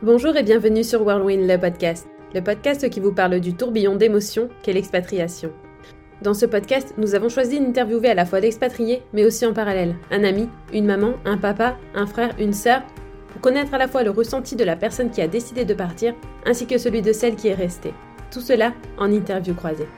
Bonjour 0.00 0.36
et 0.36 0.44
bienvenue 0.44 0.84
sur 0.84 1.02
Whirlwind, 1.04 1.48
le 1.48 1.58
podcast. 1.58 2.06
Le 2.32 2.40
podcast 2.40 2.88
qui 2.88 3.00
vous 3.00 3.12
parle 3.12 3.40
du 3.40 3.54
tourbillon 3.54 3.96
d'émotions 3.96 4.48
qu'est 4.62 4.72
l'expatriation. 4.72 5.50
Dans 6.22 6.34
ce 6.34 6.46
podcast, 6.46 6.94
nous 6.98 7.16
avons 7.16 7.28
choisi 7.28 7.58
d'interviewer 7.58 8.10
à 8.10 8.14
la 8.14 8.24
fois 8.24 8.38
l'expatrié, 8.38 9.02
mais 9.12 9.24
aussi 9.24 9.44
en 9.44 9.52
parallèle, 9.52 9.96
un 10.12 10.22
ami, 10.22 10.48
une 10.72 10.86
maman, 10.86 11.14
un 11.24 11.36
papa, 11.36 11.76
un 11.96 12.06
frère, 12.06 12.32
une 12.38 12.52
sœur, 12.52 12.82
pour 13.32 13.40
connaître 13.40 13.74
à 13.74 13.78
la 13.78 13.88
fois 13.88 14.04
le 14.04 14.10
ressenti 14.10 14.54
de 14.54 14.62
la 14.62 14.76
personne 14.76 15.10
qui 15.10 15.20
a 15.20 15.26
décidé 15.26 15.64
de 15.64 15.74
partir, 15.74 16.14
ainsi 16.46 16.66
que 16.66 16.78
celui 16.78 17.02
de 17.02 17.12
celle 17.12 17.34
qui 17.34 17.48
est 17.48 17.54
restée. 17.54 17.92
Tout 18.30 18.40
cela 18.40 18.74
en 18.98 19.10
interview 19.10 19.52
croisée. 19.52 19.88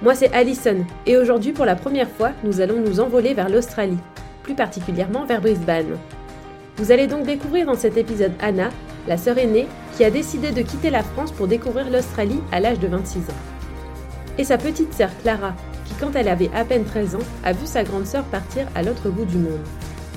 Moi 0.00 0.14
c'est 0.14 0.32
Alison, 0.32 0.86
et 1.04 1.18
aujourd'hui 1.18 1.52
pour 1.52 1.66
la 1.66 1.76
première 1.76 2.08
fois, 2.08 2.32
nous 2.44 2.62
allons 2.62 2.80
nous 2.80 2.98
envoler 2.98 3.34
vers 3.34 3.50
l'Australie, 3.50 4.00
plus 4.42 4.54
particulièrement 4.54 5.26
vers 5.26 5.42
Brisbane. 5.42 5.98
Vous 6.78 6.92
allez 6.92 7.06
donc 7.08 7.26
découvrir 7.26 7.66
dans 7.66 7.76
cet 7.76 7.98
épisode 7.98 8.32
Anna, 8.40 8.70
la 9.06 9.16
sœur 9.16 9.38
aînée 9.38 9.66
qui 9.96 10.04
a 10.04 10.10
décidé 10.10 10.50
de 10.50 10.62
quitter 10.62 10.90
la 10.90 11.02
France 11.02 11.32
pour 11.32 11.46
découvrir 11.46 11.90
l'Australie 11.90 12.40
à 12.52 12.60
l'âge 12.60 12.78
de 12.78 12.88
26 12.88 13.18
ans. 13.18 13.42
Et 14.38 14.44
sa 14.44 14.58
petite 14.58 14.92
sœur 14.92 15.10
Clara, 15.22 15.54
qui 15.84 15.94
quand 15.94 16.14
elle 16.14 16.28
avait 16.28 16.50
à 16.54 16.64
peine 16.64 16.84
13 16.84 17.16
ans, 17.16 17.26
a 17.44 17.52
vu 17.52 17.66
sa 17.66 17.84
grande 17.84 18.06
sœur 18.06 18.24
partir 18.24 18.66
à 18.74 18.82
l'autre 18.82 19.08
bout 19.10 19.24
du 19.24 19.38
monde. 19.38 19.60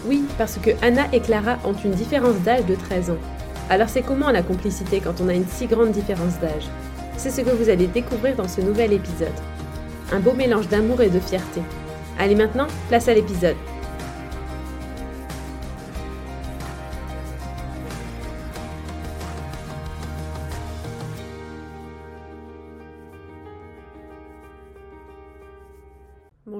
Oui, 0.05 0.23
parce 0.37 0.57
que 0.57 0.71
Anna 0.81 1.03
et 1.13 1.19
Clara 1.19 1.57
ont 1.65 1.73
une 1.73 1.91
différence 1.91 2.37
d'âge 2.45 2.65
de 2.65 2.75
13 2.75 3.11
ans. 3.11 3.17
Alors 3.69 3.89
c'est 3.89 4.01
comment 4.01 4.31
la 4.31 4.43
complicité 4.43 5.01
quand 5.01 5.19
on 5.21 5.27
a 5.27 5.33
une 5.33 5.47
si 5.47 5.67
grande 5.67 5.91
différence 5.91 6.39
d'âge? 6.39 6.67
C'est 7.17 7.31
ce 7.31 7.41
que 7.41 7.49
vous 7.49 7.69
allez 7.69 7.87
découvrir 7.87 8.35
dans 8.35 8.47
ce 8.47 8.61
nouvel 8.61 8.93
épisode. 8.93 9.27
Un 10.13 10.19
beau 10.19 10.33
mélange 10.33 10.69
d'amour 10.69 11.01
et 11.01 11.09
de 11.09 11.19
fierté. 11.19 11.61
Allez 12.17 12.35
maintenant, 12.35 12.67
place 12.87 13.07
à 13.09 13.13
l'épisode. 13.13 13.57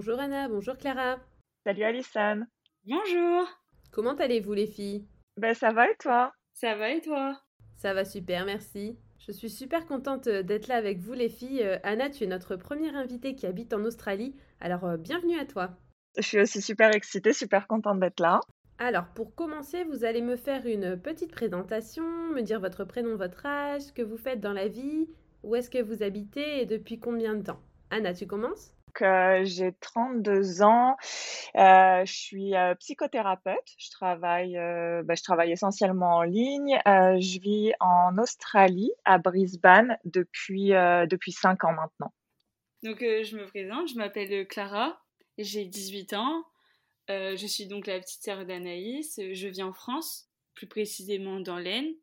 Bonjour 0.08 0.22
Anna, 0.22 0.48
bonjour 0.48 0.78
Clara. 0.78 1.18
Salut 1.66 1.84
Alison. 1.84 2.46
Bonjour. 2.86 3.46
Comment 3.92 4.14
allez-vous 4.14 4.54
les 4.54 4.66
filles? 4.66 5.06
Ben 5.36 5.54
ça 5.54 5.74
va 5.74 5.92
et 5.92 5.98
toi? 6.00 6.32
Ça 6.54 6.76
va 6.76 6.92
et 6.92 7.02
toi? 7.02 7.38
Ça 7.76 7.94
va 7.94 8.06
super, 8.06 8.46
merci. 8.46 8.98
Je 9.20 9.34
suis 9.34 9.50
super 9.50 9.86
contente 9.86 10.28
euh, 10.28 10.44
d'être 10.44 10.70
là 10.70 10.76
avec 10.76 11.00
vous 11.00 11.12
les 11.12 11.28
filles. 11.28 11.62
Euh, 11.62 11.78
Anna, 11.84 12.10
tu 12.10 12.24
es 12.24 12.28
notre 12.28 12.56
première 12.56 12.96
invitée 12.96 13.36
qui 13.36 13.46
habite 13.48 13.74
en 13.74 13.84
Australie, 13.84 14.34
alors 14.62 14.86
euh, 14.86 14.96
bienvenue 14.96 15.38
à 15.38 15.46
toi. 15.46 15.72
Je 16.16 16.22
suis 16.22 16.40
aussi 16.40 16.62
super 16.62 16.96
excitée, 16.96 17.34
super 17.34 17.68
contente 17.68 18.00
d'être 18.00 18.22
là. 18.22 18.40
Alors 18.78 19.08
pour 19.14 19.36
commencer, 19.36 19.84
vous 19.84 20.06
allez 20.06 20.22
me 20.22 20.38
faire 20.38 20.66
une 20.68 20.98
petite 20.98 21.34
présentation, 21.34 22.06
me 22.34 22.44
dire 22.44 22.62
votre 22.62 22.86
prénom, 22.86 23.18
votre 23.18 23.46
âge, 23.46 23.82
ce 23.82 23.92
que 23.92 24.04
vous 24.04 24.18
faites 24.18 24.40
dans 24.40 24.54
la 24.54 24.70
vie, 24.70 25.10
où 25.44 25.54
est-ce 25.58 25.70
que 25.70 25.84
vous 25.84 26.02
habitez 26.02 26.62
et 26.62 26.66
depuis 26.66 26.98
combien 26.98 27.36
de 27.36 27.44
temps? 27.44 27.60
Anna, 27.90 28.14
tu 28.14 28.26
commences? 28.26 28.72
Euh, 29.02 29.42
j'ai 29.44 29.74
32 29.80 30.62
ans. 30.62 30.96
Euh, 31.56 32.06
je 32.06 32.14
suis 32.14 32.56
euh, 32.56 32.76
psychothérapeute. 32.76 33.76
Je 33.78 33.90
travaille, 33.92 34.54
bah, 35.04 35.16
je 35.16 35.24
travaille 35.24 35.52
essentiellement 35.52 36.18
en 36.18 36.24
ligne. 36.24 36.80
je 36.86 37.40
vis 37.40 37.74
en 37.80 38.18
Australie, 38.18 38.92
à 39.06 39.18
Brisbane, 39.18 39.98
depuis, 40.06 40.70
depuis 40.70 41.32
5 41.32 41.64
ans 41.64 41.74
maintenant. 41.74 42.14
Donc, 42.84 43.00
je 43.00 43.36
me 43.36 43.46
présente. 43.46 43.90
Je 43.90 43.96
m'appelle 43.96 44.48
Clara. 44.48 45.00
J'ai 45.38 45.66
18 45.66 46.14
ans. 46.14 46.44
je 47.10 47.46
suis 47.48 47.68
donc 47.68 47.88
la 47.88 48.00
petite 48.00 48.24
sœur 48.24 48.46
d'Anaïs. 48.46 49.20
Je 49.20 49.48
vis 49.48 49.64
en 49.64 49.74
France, 49.74 50.30
plus 50.54 50.68
précisément 50.68 51.40
dans 51.40 51.58
l'Aisne. 51.58 51.94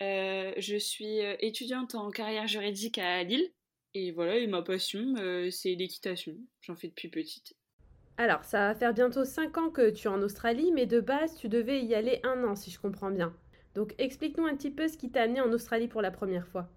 je 0.00 0.76
suis 0.78 1.18
étudiante 1.40 1.94
en 1.94 2.10
carrière 2.10 2.46
juridique 2.46 2.98
à 2.98 3.22
Lille. 3.22 3.53
Et 3.96 4.10
voilà, 4.10 4.36
et 4.36 4.48
ma 4.48 4.60
passion, 4.60 5.14
euh, 5.18 5.50
c'est 5.50 5.74
l'équitation. 5.76 6.34
J'en 6.62 6.74
fais 6.74 6.88
depuis 6.88 7.08
petite. 7.08 7.54
Alors, 8.16 8.44
ça 8.44 8.58
va 8.58 8.74
faire 8.74 8.92
bientôt 8.92 9.24
5 9.24 9.56
ans 9.56 9.70
que 9.70 9.90
tu 9.90 10.08
es 10.08 10.10
en 10.10 10.20
Australie, 10.20 10.72
mais 10.72 10.86
de 10.86 11.00
base, 11.00 11.36
tu 11.36 11.48
devais 11.48 11.80
y 11.80 11.94
aller 11.94 12.20
un 12.24 12.42
an, 12.42 12.56
si 12.56 12.72
je 12.72 12.80
comprends 12.80 13.10
bien. 13.10 13.32
Donc, 13.76 13.94
explique-nous 13.98 14.46
un 14.46 14.56
petit 14.56 14.72
peu 14.72 14.88
ce 14.88 14.98
qui 14.98 15.10
t'a 15.12 15.22
amené 15.22 15.40
en 15.40 15.52
Australie 15.52 15.86
pour 15.86 16.02
la 16.02 16.10
première 16.10 16.46
fois. 16.48 16.68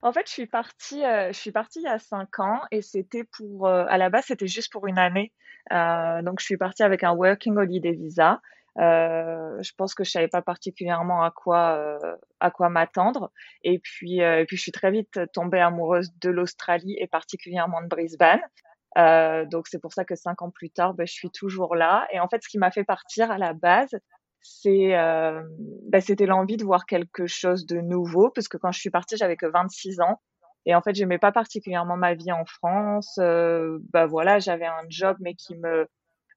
En 0.00 0.12
fait, 0.12 0.26
je 0.26 0.32
suis 0.32 0.46
partie, 0.46 1.04
euh, 1.04 1.28
je 1.32 1.38
suis 1.38 1.52
partie 1.52 1.80
il 1.80 1.84
y 1.84 1.88
a 1.88 1.98
5 1.98 2.40
ans 2.40 2.60
et 2.70 2.80
c'était 2.80 3.24
pour, 3.24 3.66
euh, 3.66 3.84
à 3.88 3.98
la 3.98 4.08
base, 4.08 4.24
c'était 4.26 4.46
juste 4.46 4.72
pour 4.72 4.86
une 4.86 4.98
année. 4.98 5.32
donc, 5.70 6.40
je 6.40 6.44
suis 6.44 6.56
partie 6.56 6.82
avec 6.82 7.04
un 7.04 7.12
Working 7.12 7.56
Holiday 7.56 7.92
Visa. 7.92 8.40
Euh, 8.78 9.62
je 9.62 9.72
pense 9.76 9.94
que 9.94 10.02
je 10.02 10.10
savais 10.10 10.28
pas 10.28 10.40
particulièrement 10.40 11.22
à 11.22 11.30
quoi 11.30 11.76
euh, 11.76 12.16
à 12.40 12.50
quoi 12.50 12.70
m'attendre. 12.70 13.30
Et 13.64 13.78
puis 13.78 14.22
euh, 14.22 14.40
et 14.40 14.46
puis 14.46 14.56
je 14.56 14.62
suis 14.62 14.72
très 14.72 14.90
vite 14.90 15.20
tombée 15.32 15.60
amoureuse 15.60 16.10
de 16.20 16.30
l'Australie 16.30 16.96
et 16.98 17.06
particulièrement 17.06 17.82
de 17.82 17.88
Brisbane. 17.88 18.40
Euh, 18.98 19.46
donc 19.46 19.68
c'est 19.68 19.78
pour 19.78 19.92
ça 19.92 20.04
que 20.04 20.14
cinq 20.14 20.42
ans 20.42 20.50
plus 20.50 20.70
tard, 20.70 20.94
ben, 20.94 21.06
je 21.06 21.12
suis 21.12 21.30
toujours 21.30 21.74
là. 21.76 22.06
Et 22.12 22.20
en 22.20 22.28
fait, 22.28 22.42
ce 22.42 22.48
qui 22.48 22.58
m'a 22.58 22.70
fait 22.70 22.84
partir 22.84 23.30
à 23.30 23.38
la 23.38 23.52
base, 23.52 23.94
c'est 24.42 24.96
euh, 24.96 25.42
ben, 25.88 26.00
c'était 26.00 26.26
l'envie 26.26 26.56
de 26.56 26.64
voir 26.64 26.86
quelque 26.86 27.26
chose 27.26 27.66
de 27.66 27.80
nouveau, 27.80 28.30
parce 28.30 28.48
que 28.48 28.56
quand 28.56 28.72
je 28.72 28.80
suis 28.80 28.90
partie, 28.90 29.16
j'avais 29.16 29.36
que 29.36 29.46
26 29.46 30.00
ans. 30.00 30.20
Et 30.66 30.74
en 30.74 30.82
fait, 30.82 30.94
j'aimais 30.94 31.18
pas 31.18 31.32
particulièrement 31.32 31.96
ma 31.96 32.14
vie 32.14 32.32
en 32.32 32.44
France. 32.44 33.18
Euh, 33.18 33.78
ben 33.92 34.06
voilà, 34.06 34.38
j'avais 34.38 34.66
un 34.66 34.82
job 34.88 35.16
mais 35.20 35.34
qui 35.34 35.56
me 35.56 35.88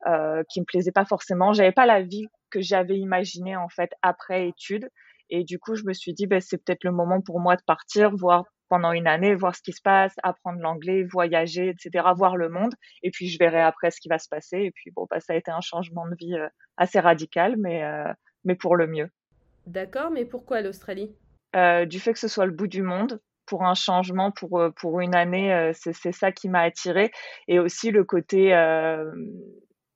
euh, 0.07 0.43
qui 0.49 0.59
me 0.61 0.65
plaisait 0.65 0.91
pas 0.91 1.05
forcément. 1.05 1.53
J'avais 1.53 1.71
pas 1.71 1.85
la 1.85 2.01
vie 2.01 2.27
que 2.49 2.61
j'avais 2.61 2.97
imaginée 2.97 3.55
en 3.55 3.69
fait 3.69 3.91
après 4.01 4.47
études. 4.47 4.89
Et 5.29 5.43
du 5.43 5.59
coup, 5.59 5.75
je 5.75 5.83
me 5.83 5.93
suis 5.93 6.13
dit, 6.13 6.27
ben, 6.27 6.39
c'est 6.39 6.57
peut-être 6.57 6.83
le 6.83 6.91
moment 6.91 7.21
pour 7.21 7.39
moi 7.39 7.55
de 7.55 7.63
partir, 7.65 8.15
voir 8.15 8.45
pendant 8.69 8.91
une 8.91 9.07
année, 9.07 9.35
voir 9.35 9.55
ce 9.55 9.61
qui 9.61 9.73
se 9.73 9.81
passe, 9.81 10.13
apprendre 10.23 10.59
l'anglais, 10.59 11.03
voyager, 11.03 11.69
etc., 11.69 12.07
voir 12.15 12.35
le 12.35 12.49
monde. 12.49 12.73
Et 13.03 13.11
puis, 13.11 13.27
je 13.27 13.37
verrai 13.37 13.61
après 13.61 13.91
ce 13.91 13.99
qui 13.99 14.07
va 14.07 14.17
se 14.17 14.27
passer. 14.27 14.57
Et 14.57 14.71
puis, 14.71 14.91
bon, 14.91 15.07
bah, 15.09 15.19
ça 15.19 15.33
a 15.33 15.35
été 15.35 15.51
un 15.51 15.61
changement 15.61 16.07
de 16.07 16.15
vie 16.15 16.35
euh, 16.35 16.47
assez 16.77 16.99
radical, 16.99 17.55
mais, 17.57 17.83
euh, 17.83 18.11
mais 18.43 18.55
pour 18.55 18.75
le 18.75 18.87
mieux. 18.87 19.09
D'accord, 19.67 20.11
mais 20.11 20.25
pourquoi 20.25 20.61
l'Australie? 20.61 21.15
Euh, 21.55 21.85
Du 21.85 21.99
fait 21.99 22.13
que 22.13 22.19
ce 22.19 22.27
soit 22.27 22.45
le 22.45 22.51
bout 22.51 22.67
du 22.67 22.81
monde, 22.81 23.19
pour 23.45 23.63
un 23.63 23.75
changement, 23.75 24.31
pour, 24.31 24.59
pour 24.75 25.01
une 25.01 25.15
année, 25.15 25.71
c'est 25.73 26.11
ça 26.11 26.31
qui 26.31 26.49
m'a 26.49 26.61
attirée. 26.61 27.11
Et 27.47 27.59
aussi 27.59 27.91
le 27.91 28.03
côté 28.03 28.51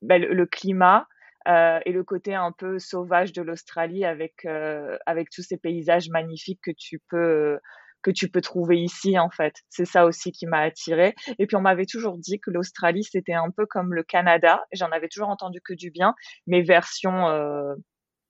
ben, 0.02 0.22
le, 0.22 0.46
climat 0.46 1.06
euh, 1.48 1.80
et 1.84 1.92
le 1.92 2.04
côté 2.04 2.34
un 2.34 2.52
peu 2.52 2.78
sauvage 2.78 3.32
de 3.32 3.42
l'Australie 3.42 4.04
avec 4.04 4.44
euh, 4.44 4.96
avec 5.06 5.30
tous 5.30 5.42
ces 5.42 5.56
paysages 5.56 6.08
magnifiques 6.10 6.60
que 6.62 6.70
tu 6.70 7.00
peux 7.08 7.58
que 8.02 8.10
tu 8.10 8.28
peux 8.30 8.40
trouver 8.40 8.78
ici 8.80 9.18
en 9.18 9.30
fait. 9.30 9.54
C'est 9.68 9.84
ça 9.84 10.04
aussi 10.04 10.32
qui 10.32 10.46
m'a 10.46 10.60
attirée. 10.60 11.14
Et 11.38 11.46
puis 11.46 11.56
on 11.56 11.60
m'avait 11.60 11.86
toujours 11.86 12.18
dit 12.18 12.40
que 12.40 12.50
l'Australie 12.50 13.04
c'était 13.04 13.34
un 13.34 13.50
peu 13.50 13.66
comme 13.66 13.94
le 13.94 14.02
Canada. 14.02 14.64
J'en 14.72 14.90
avais 14.90 15.08
toujours 15.08 15.28
entendu 15.28 15.60
que 15.60 15.74
du 15.74 15.90
bien, 15.90 16.14
mais 16.46 16.62
version 16.62 17.28
euh, 17.28 17.74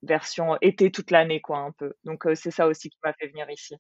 version 0.03 0.57
été 0.61 0.91
toute 0.91 1.11
l'année 1.11 1.41
quoi 1.41 1.59
un 1.59 1.73
peu. 1.73 1.95
Donc 2.05 2.27
euh, 2.27 2.35
c'est 2.35 2.51
ça 2.51 2.67
aussi 2.67 2.91
qui 2.91 2.99
m'a 3.05 3.13
fait 3.13 3.29
venir 3.29 3.49
ici. 3.51 3.77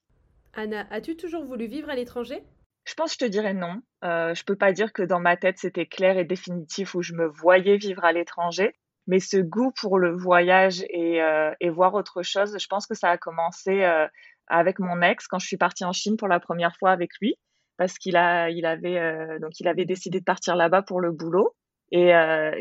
Anna, 0.55 0.87
as-tu 0.91 1.17
toujours 1.17 1.45
voulu 1.45 1.67
vivre 1.67 1.91
à 1.91 1.95
l'étranger? 1.95 2.43
Je 2.84 2.94
pense 2.94 3.10
que 3.10 3.24
je 3.24 3.26
te 3.26 3.30
dirais 3.30 3.54
non. 3.54 3.82
Euh, 4.04 4.34
je 4.34 4.44
peux 4.44 4.56
pas 4.56 4.72
dire 4.72 4.92
que 4.92 5.02
dans 5.02 5.20
ma 5.20 5.36
tête 5.36 5.58
c'était 5.58 5.86
clair 5.86 6.18
et 6.18 6.24
définitif 6.24 6.94
où 6.94 7.02
je 7.02 7.14
me 7.14 7.26
voyais 7.26 7.76
vivre 7.76 8.04
à 8.04 8.12
l'étranger, 8.12 8.74
mais 9.06 9.20
ce 9.20 9.36
goût 9.36 9.72
pour 9.72 9.98
le 9.98 10.16
voyage 10.16 10.82
et, 10.88 11.22
euh, 11.22 11.52
voir 11.70 11.94
autre 11.94 12.22
chose, 12.22 12.56
je 12.58 12.66
pense 12.66 12.86
que 12.86 12.94
ça 12.94 13.10
a 13.10 13.18
commencé 13.18 13.82
euh, 13.82 14.06
avec 14.46 14.78
mon 14.78 15.02
ex 15.02 15.26
quand 15.26 15.38
je 15.38 15.46
suis 15.46 15.56
partie 15.56 15.84
en 15.84 15.92
Chine 15.92 16.16
pour 16.16 16.28
la 16.28 16.41
première 16.41 16.76
fois 16.76 16.91
avec 16.91 17.10
lui, 17.20 17.34
parce 17.76 17.98
qu'il 17.98 18.14
il 18.14 18.66
avait, 18.66 18.98
euh, 18.98 19.38
avait 19.64 19.84
décidé 19.84 20.20
de 20.20 20.24
partir 20.24 20.56
là-bas 20.56 20.82
pour 20.82 21.00
le 21.00 21.12
boulot. 21.12 21.54
Et, 21.92 22.12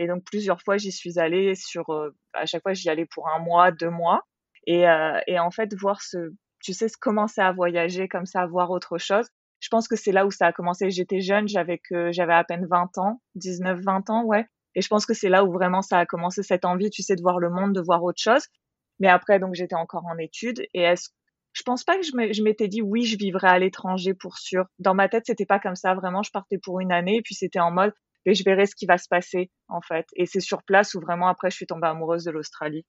donc 0.07 0.23
plusieurs 0.25 0.59
fois 0.61 0.77
j'y 0.77 0.91
suis 0.91 1.19
allée 1.19 1.53
sur, 1.53 1.85
à 2.33 2.47
chaque 2.47 2.63
fois 2.63 2.73
j'y 2.73 2.89
allais 2.89 3.05
pour 3.05 3.29
un 3.29 3.37
mois, 3.37 3.71
deux 3.71 3.91
mois, 3.91 4.23
et, 4.65 4.85
et 5.27 5.39
en 5.39 5.51
fait 5.51 5.73
voir 5.75 6.01
ce, 6.01 6.31
tu 6.63 6.73
sais, 6.73 6.87
commencer 6.99 7.41
à 7.41 7.51
voyager 7.51 8.07
comme 8.07 8.25
ça, 8.25 8.47
voir 8.47 8.71
autre 8.71 8.97
chose 8.97 9.27
je 9.59 9.67
pense 9.69 9.87
que 9.87 9.95
c'est 9.95 10.11
là 10.11 10.25
où 10.25 10.31
ça 10.31 10.47
a 10.47 10.53
commencé. 10.53 10.89
J'étais 10.89 11.21
jeune, 11.21 11.47
j'avais 11.47 11.77
que 11.77 12.11
j'avais 12.11 12.33
à 12.33 12.43
peine 12.43 12.65
20 12.69 12.97
ans, 12.97 13.21
19, 13.35 13.79
20 13.83 14.09
ans, 14.09 14.23
ouais. 14.23 14.45
Et 14.75 14.81
je 14.81 14.87
pense 14.87 15.05
que 15.05 15.13
c'est 15.13 15.29
là 15.29 15.43
où 15.43 15.51
vraiment 15.51 15.81
ça 15.81 15.99
a 15.99 16.05
commencé 16.05 16.43
cette 16.43 16.65
envie, 16.65 16.89
tu 16.89 17.01
sais, 17.01 17.15
de 17.15 17.21
voir 17.21 17.39
le 17.39 17.49
monde, 17.49 17.73
de 17.73 17.81
voir 17.81 18.03
autre 18.03 18.21
chose. 18.21 18.45
Mais 18.99 19.07
après, 19.07 19.39
donc 19.39 19.55
j'étais 19.55 19.75
encore 19.75 20.05
en 20.05 20.17
études 20.17 20.61
et 20.73 20.81
est-ce 20.81 21.09
je 21.51 21.63
pense 21.63 21.83
pas 21.83 21.97
que 21.97 22.03
je 22.03 22.43
m'étais 22.43 22.67
dit 22.67 22.81
oui, 22.81 23.05
je 23.05 23.17
vivrais 23.17 23.49
à 23.49 23.59
l'étranger 23.59 24.13
pour 24.13 24.37
sûr. 24.37 24.65
Dans 24.77 24.93
ma 24.93 25.09
tête, 25.09 25.23
c'était 25.25 25.47
pas 25.47 25.59
comme 25.59 25.75
ça. 25.75 25.93
Vraiment, 25.95 26.21
je 26.21 26.31
partais 26.31 26.57
pour 26.57 26.79
une 26.79 26.91
année 26.91 27.17
et 27.17 27.21
puis 27.21 27.33
c'était 27.35 27.59
en 27.59 27.71
mode, 27.71 27.91
et 28.25 28.33
je 28.33 28.43
verrai 28.43 28.65
ce 28.65 28.75
qui 28.75 28.85
va 28.85 28.97
se 28.97 29.07
passer 29.09 29.49
en 29.67 29.81
fait. 29.81 30.05
Et 30.15 30.25
c'est 30.25 30.39
sur 30.39 30.63
place 30.63 30.93
où 30.93 31.01
vraiment 31.01 31.27
après, 31.27 31.49
je 31.49 31.55
suis 31.55 31.65
tombée 31.65 31.87
amoureuse 31.87 32.23
de 32.23 32.31
l'Australie. 32.31 32.85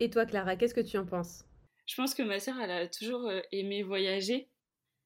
Et 0.00 0.10
toi, 0.10 0.26
Clara, 0.26 0.56
qu'est-ce 0.56 0.74
que 0.74 0.80
tu 0.80 0.98
en 0.98 1.06
penses? 1.06 1.44
Je 1.86 1.94
pense 1.96 2.14
que 2.14 2.22
ma 2.22 2.38
sœur, 2.38 2.54
elle 2.62 2.70
a 2.70 2.86
toujours 2.86 3.28
euh, 3.28 3.40
aimé 3.50 3.82
voyager 3.82 4.48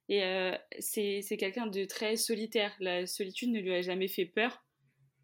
et 0.08 0.24
euh, 0.24 0.56
c'est 0.78 1.36
quelqu'un 1.38 1.66
de 1.66 1.84
très 1.84 2.16
solitaire. 2.16 2.72
La 2.80 3.06
solitude 3.06 3.50
ne 3.50 3.60
lui 3.60 3.74
a 3.74 3.82
jamais 3.82 4.08
fait 4.08 4.26
peur. 4.26 4.62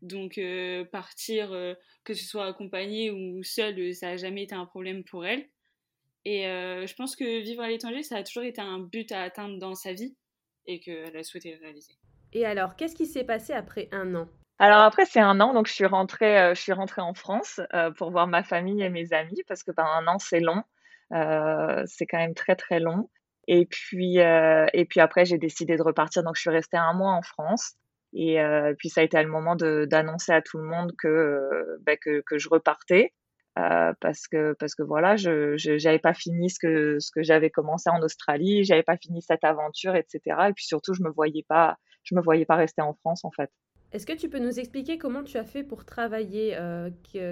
Donc 0.01 0.39
euh, 0.39 0.85
partir, 0.85 1.53
euh, 1.53 1.75
que 2.05 2.15
ce 2.15 2.25
soit 2.25 2.47
accompagné 2.47 3.11
ou 3.11 3.43
seul, 3.45 3.95
ça 3.95 4.09
n'a 4.09 4.17
jamais 4.17 4.43
été 4.43 4.55
un 4.55 4.67
problème 4.67 5.05
pour 5.05 5.25
elle. 5.25 5.45
Et 6.25 6.45
je 6.45 6.95
pense 6.95 7.17
que 7.17 7.41
vivre 7.41 7.63
à 7.63 7.69
l'étranger, 7.69 8.05
ça 8.05 8.19
a 8.19 8.23
toujours 8.23 8.45
été 8.45 8.61
un 8.61 8.79
but 8.79 9.11
à 9.11 9.23
atteindre 9.23 9.59
dans 9.59 9.75
sa 9.75 9.93
vie 9.93 10.17
et 10.67 10.79
qu'elle 10.79 11.17
a 11.17 11.25
souhaité 11.25 11.57
réaliser. 11.57 11.95
Et 12.33 12.47
alors, 12.47 12.77
qu'est-ce 12.77 12.95
qui 12.95 13.07
s'est 13.07 13.25
passé 13.25 13.53
après 13.53 13.89
un 13.91 14.15
an? 14.15 14.29
Alors 14.63 14.83
après, 14.83 15.07
c'est 15.07 15.21
un 15.21 15.41
an, 15.41 15.55
donc 15.55 15.67
je 15.67 15.73
suis 15.73 15.87
rentrée, 15.87 16.39
euh, 16.39 16.55
je 16.55 16.61
suis 16.61 16.73
rentrée 16.73 17.03
en 17.03 17.15
France 17.15 17.61
euh, 17.75 17.91
pour 17.91 18.13
voir 18.13 18.29
ma 18.29 18.45
famille 18.45 18.81
et 18.81 18.91
mes 18.91 19.13
amis 19.13 19.43
parce 19.49 19.65
que 19.65 19.73
ben, 19.73 19.85
un 19.85 20.07
an, 20.07 20.21
c'est 20.21 20.39
long. 20.39 20.63
Euh, 21.13 21.83
c'est 21.87 22.07
quand 22.07 22.19
même 22.19 22.35
très, 22.35 22.55
très 22.55 22.79
long. 22.79 23.11
Et 23.49 23.67
puis, 23.67 24.19
et 24.19 24.85
puis 24.89 25.01
après, 25.01 25.25
j'ai 25.25 25.39
décidé 25.39 25.77
de 25.77 25.83
repartir, 25.83 26.23
donc 26.23 26.37
je 26.37 26.43
suis 26.43 26.51
restée 26.51 26.77
un 26.77 26.93
mois 26.93 27.13
en 27.13 27.23
France. 27.23 27.75
Et 28.15 28.39
puis 28.79 28.89
ça 28.89 29.01
a 29.01 29.05
été 29.05 29.21
le 29.23 29.29
moment 29.29 29.57
d'annoncer 29.57 30.33
à 30.33 30.43
tout 30.43 30.59
le 30.59 30.65
monde 30.65 30.93
que, 30.99 31.79
ben, 31.81 31.97
que, 32.01 32.23
que, 32.27 32.39
je 32.39 32.49
repartais. 32.49 33.13
parce 33.55 34.29
que 34.29 34.55
parce 34.59 34.75
que 34.75 34.83
voilà 34.83 35.17
je 35.17 35.57
j'avais 35.57 35.99
pas 35.99 36.15
fini 36.15 36.51
ce 36.51 36.59
que 36.59 36.99
ce 37.01 37.11
que 37.11 37.23
j'avais 37.23 37.51
commencé 37.51 37.91
en 37.91 38.01
Australie. 38.03 38.65
J'avais 38.65 38.83
pas 38.83 38.97
fini 38.97 39.23
cette 39.23 39.45
aventure 39.45 39.97
etc 39.97 40.19
et 40.49 40.53
puis 40.53 40.65
surtout 40.65 40.95
je 40.95 41.03
me 41.03 41.09
me 41.09 42.21
voyais 42.23 42.45
pas 42.45 42.57
rester 42.57 42.83
en 42.83 42.95
France 42.95 43.25
en 43.25 43.31
fait. 43.31 43.51
Est-ce 43.93 44.07
que 44.07 44.15
tu 44.15 44.31
peux 44.31 44.39
nous 44.39 44.59
expliquer 44.59 44.97
comment 44.97 45.23
tu 45.23 45.37
as 45.37 45.45
fait 45.45 45.63
pour 45.63 45.85
travailler 45.85 46.57
euh, 46.57 46.89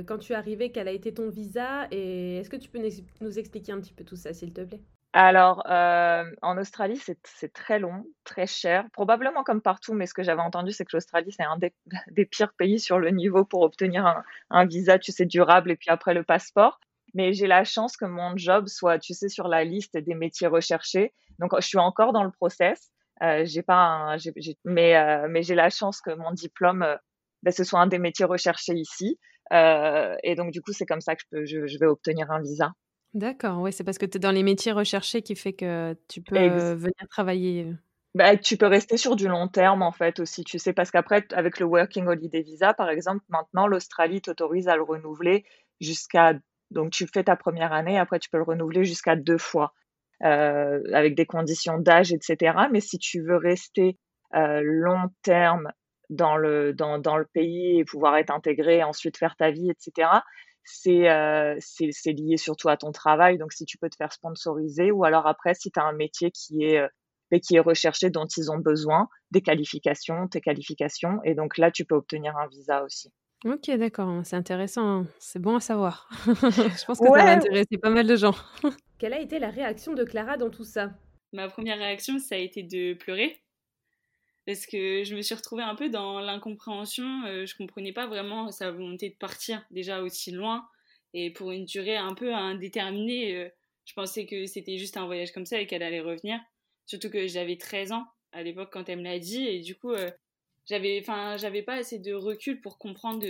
quand 0.07 0.19
tu 0.19 0.33
es 0.33 0.37
arrivé, 0.37 0.71
quel 0.71 0.89
a 0.89 0.93
été 0.93 1.15
ton 1.15 1.31
visa? 1.31 1.89
Et 1.91 2.37
est-ce 2.37 2.51
que 2.51 2.57
tu 2.57 2.69
peux 2.69 2.81
nous 3.23 3.39
expliquer 3.39 3.73
un 3.73 3.81
petit 3.81 3.95
peu 3.95 4.05
tout 4.05 4.17
ça, 4.17 4.35
s'il 4.35 4.53
te 4.53 4.61
plaît? 4.61 4.81
Alors, 5.13 5.65
euh, 5.69 6.25
en 6.41 6.57
Australie, 6.57 7.01
c'est 7.25 7.53
très 7.53 7.81
long, 7.81 8.05
très 8.23 8.47
cher, 8.47 8.85
probablement 8.93 9.43
comme 9.43 9.61
partout, 9.61 9.93
mais 9.93 10.07
ce 10.07 10.15
que 10.15 10.23
j'avais 10.23 10.41
entendu, 10.41 10.71
c'est 10.71 10.85
que 10.85 10.95
l'Australie, 10.95 11.33
c'est 11.33 11.43
un 11.43 11.59
des, 11.59 11.75
pires 12.27 12.55
pays 12.55 12.79
sur 12.79 12.99
le 13.01 13.11
niveau 13.11 13.45
pour 13.45 13.63
obtenir 13.63 14.23
un, 14.51 14.67
visa, 14.67 14.99
tu 15.01 15.11
sais, 15.11 15.27
durable, 15.27 15.73
et 15.73 15.77
puis 15.77 15.91
après 15.91 16.15
le 16.15 16.23
passeport. 16.23 16.79
Mais 17.15 17.33
j'ai 17.33 17.49
la 17.49 17.65
chance 17.65 17.97
que 17.97 18.05
mon 18.05 18.37
job 18.37 18.69
soit, 18.69 19.01
tu 19.01 19.15
sais, 19.15 19.29
sur 19.29 19.49
la 19.49 19.65
liste 19.65 19.97
des 19.97 20.15
métiers 20.15 20.47
recherchés. 20.47 21.13
Donc, 21.41 21.53
je 21.57 21.67
suis 21.67 21.79
encore 21.79 22.13
dans 22.13 22.23
le 22.23 22.31
process. 22.31 22.93
Euh, 23.23 23.45
j'ai 23.45 23.63
pas 23.63 24.17
mais 24.65 24.97
euh, 24.97 25.27
mais 25.29 25.43
j'ai 25.43 25.55
la 25.55 25.69
chance 25.69 26.01
que 26.01 26.11
mon 26.11 26.33
diplôme 26.33 26.83
euh, 26.83 26.97
ben, 27.43 27.53
ce 27.53 27.65
soit 27.65 27.81
un 27.81 27.87
des 27.87 27.99
métiers 27.99 28.25
recherchés 28.25 28.75
ici 28.75 29.19
et 29.53 30.35
donc 30.37 30.53
du 30.53 30.63
coup 30.63 30.73
c'est 30.73 30.87
comme 30.87 31.01
ça 31.01 31.17
que 31.17 31.23
je, 31.23 31.27
peux, 31.31 31.67
je, 31.67 31.79
vais 31.79 31.87
obtenir 31.87 32.31
un 32.31 32.41
visa. 32.41 32.73
D'accord, 33.15 33.61
oui, 33.61 33.73
c'est 33.73 33.85
parce 33.85 33.99
que 33.99 34.07
tu 34.07 34.17
es 34.17 34.21
dans 34.21 34.31
les 34.31 34.43
métiers 34.43 34.73
recherchés 34.73 35.23
qui 35.23 35.35
fait 35.35 35.53
que 35.53 35.97
tu 36.09 36.23
peux 36.23 36.39
venir 36.39 37.09
travailler. 37.09 37.73
Bah, 38.15 38.37
tu 38.37 38.57
peux 38.57 38.67
rester 38.67 38.97
sur 38.97 39.17
du 39.17 39.29
long 39.29 39.49
terme 39.49 39.83
en 39.83 39.93
fait 39.93 40.19
aussi, 40.21 40.45
tu 40.45 40.59
sais, 40.59 40.73
parce 40.73 40.91
qu'après, 40.91 41.25
avec 41.33 41.61
le 41.61 41.67
Working 41.67 42.07
Holiday 42.07 42.43
Visa, 42.43 42.75
par 42.75 42.89
exemple, 42.89 43.25
maintenant, 43.29 43.67
l'Australie 43.67 44.21
t'autorise 44.21 44.69
à 44.69 44.77
le 44.77 44.83
renouveler 44.83 45.45
jusqu'à... 45.81 46.35
Donc, 46.71 46.91
tu 46.91 47.07
fais 47.07 47.25
ta 47.25 47.37
première 47.37 47.73
année, 47.73 47.99
après, 47.99 48.19
tu 48.21 48.31
peux 48.31 48.39
le 48.39 48.45
renouveler 48.45 48.85
jusqu'à 48.85 49.17
deux 49.17 49.39
fois. 49.39 49.75
Euh, 50.23 50.83
avec 50.93 51.15
des 51.15 51.25
conditions 51.25 51.79
d'âge, 51.79 52.13
etc. 52.13 52.55
Mais 52.71 52.81
si 52.81 52.99
tu 52.99 53.23
veux 53.23 53.37
rester 53.37 53.97
euh, 54.35 54.61
long 54.63 55.09
terme 55.23 55.73
dans 56.11 56.37
le, 56.37 56.75
dans, 56.75 56.99
dans, 56.99 57.17
le 57.17 57.25
pays 57.25 57.79
et 57.79 57.87
pouvoir 57.87 58.17
être 58.19 58.31
intégré, 58.31 58.83
ensuite 58.83 59.17
faire 59.17 59.35
ta 59.37 59.51
vie, 59.51 59.71
etc., 59.71 60.11
euh, 60.87 61.57
c'est 61.61 62.13
lié 62.13 62.37
surtout 62.37 62.69
à 62.69 62.77
ton 62.77 62.93
travail. 62.93 63.39
Donc, 63.39 63.53
si 63.53 63.65
tu 63.65 63.79
peux 63.79 63.89
te 63.89 63.97
faire 63.97 64.13
sponsoriser 64.13 64.91
ou 64.91 65.05
alors 65.05 65.27
après, 65.27 65.55
si 65.55 65.71
tu 65.71 65.81
as 65.81 65.85
un 65.85 65.93
métier 65.93 66.31
qui 66.31 66.65
est, 66.65 66.83
qui 67.43 67.57
est 67.57 67.61
recherché, 67.61 68.11
dont 68.11 68.27
ils 68.27 68.51
ont 68.51 68.59
besoin, 68.59 69.09
des 69.31 69.43
qualifications, 69.43 70.29
tes 70.29 70.41
qualifications. 70.41 71.21
Et 71.25 71.35
donc 71.35 71.59
là, 71.59 71.71
tu 71.71 71.85
peux 71.85 71.95
obtenir 71.95 72.37
un 72.37 72.49
visa 72.49 72.83
aussi. 72.85 73.13
Ok, 73.47 73.71
d'accord, 73.71 74.21
c'est 74.23 74.37
intéressant, 74.37 75.07
c'est 75.19 75.39
bon 75.39 75.57
à 75.57 75.61
savoir. 75.61 76.11
Je 76.27 76.85
pense 76.85 76.99
que 76.99 77.07
ça 77.07 77.11
va 77.11 77.31
intéresser 77.31 77.79
pas 77.81 77.89
mal 77.89 78.07
de 78.07 78.15
gens. 78.15 78.35
Quelle 78.99 79.15
a 79.15 79.21
été 79.21 79.39
la 79.39 79.49
réaction 79.49 79.95
de 79.95 80.05
Clara 80.05 80.37
dans 80.37 80.51
tout 80.51 80.65
ça? 80.65 80.91
Ma 81.33 81.49
première 81.49 81.79
réaction, 81.79 82.19
ça 82.19 82.35
a 82.35 82.39
été 82.39 82.63
de 82.63 82.93
pleurer. 82.93 83.41
Parce 84.47 84.67
que 84.67 85.05
je 85.05 85.15
me 85.15 85.23
suis 85.23 85.35
retrouvée 85.35 85.63
un 85.63 85.75
peu 85.75 85.89
dans 85.91 86.21
l'incompréhension. 86.21 87.25
Euh, 87.27 87.47
je 87.47 87.55
comprenais 87.57 87.93
pas 87.93 88.07
vraiment 88.07 88.51
sa 88.51 88.71
volonté 88.71 89.11
de 89.11 89.15
partir 89.15 89.65
déjà 89.71 90.03
aussi 90.03 90.31
loin 90.31 90.67
et 91.13 91.31
pour 91.31 91.51
une 91.51 91.67
durée 91.67 91.97
un 91.97 92.15
peu 92.15 92.35
indéterminée. 92.35 93.37
Euh, 93.37 93.49
je 93.85 93.93
pensais 93.95 94.27
que 94.27 94.47
c'était 94.47 94.79
juste 94.79 94.97
un 94.97 95.07
voyage 95.07 95.33
comme 95.33 95.47
ça 95.47 95.61
et 95.61 95.67
qu'elle 95.67 95.83
allait 95.83 96.01
revenir. 96.01 96.41
Surtout 96.87 97.11
que 97.11 97.27
j'avais 97.27 97.57
13 97.57 97.93
ans 97.93 98.07
à 98.33 98.43
l'époque 98.43 98.71
quand 98.73 98.89
elle 98.89 98.99
me 98.99 99.05
l'a 99.05 99.19
dit. 99.19 99.47
Et 99.47 99.61
du 99.61 99.77
coup, 99.77 99.93
euh, 99.93 100.11
j'avais 100.67 101.01
enfin 101.01 101.37
j'avais 101.37 101.63
pas 101.63 101.75
assez 101.75 101.99
de 101.99 102.15
recul 102.15 102.61
pour 102.61 102.79
comprendre 102.79 103.25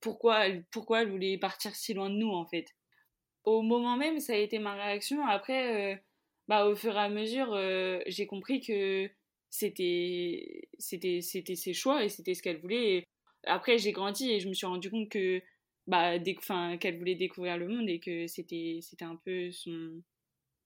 pourquoi 0.00 0.44
pourquoi 0.72 1.02
elle 1.02 1.10
voulait 1.10 1.38
partir 1.38 1.74
si 1.74 1.94
loin 1.94 2.10
de 2.10 2.16
nous 2.16 2.30
en 2.30 2.46
fait 2.46 2.66
au 3.44 3.60
moment 3.62 3.96
même 3.96 4.18
ça 4.20 4.32
a 4.34 4.36
été 4.36 4.58
ma 4.58 4.74
réaction 4.74 5.26
après 5.26 6.02
bah 6.48 6.66
au 6.66 6.76
fur 6.76 6.94
et 6.94 7.00
à 7.00 7.08
mesure 7.08 7.54
j'ai 8.06 8.26
compris 8.26 8.60
que 8.60 9.10
c'était 9.50 10.68
c'était 10.78 11.20
c'était 11.20 11.56
ses 11.56 11.72
choix 11.72 12.04
et 12.04 12.08
c'était 12.08 12.34
ce 12.34 12.42
qu'elle 12.42 12.60
voulait 12.60 13.04
après 13.44 13.78
j'ai 13.78 13.92
grandi 13.92 14.30
et 14.30 14.40
je 14.40 14.48
me 14.48 14.54
suis 14.54 14.66
rendu 14.66 14.90
compte 14.90 15.08
que 15.08 15.42
bah 15.86 16.12
enfin 16.38 16.76
qu'elle 16.78 16.98
voulait 16.98 17.16
découvrir 17.16 17.58
le 17.58 17.68
monde 17.68 17.88
et 17.88 18.00
que 18.00 18.26
c'était 18.26 18.78
c'était 18.80 19.04
un 19.04 19.16
peu 19.16 19.50
son 19.50 20.02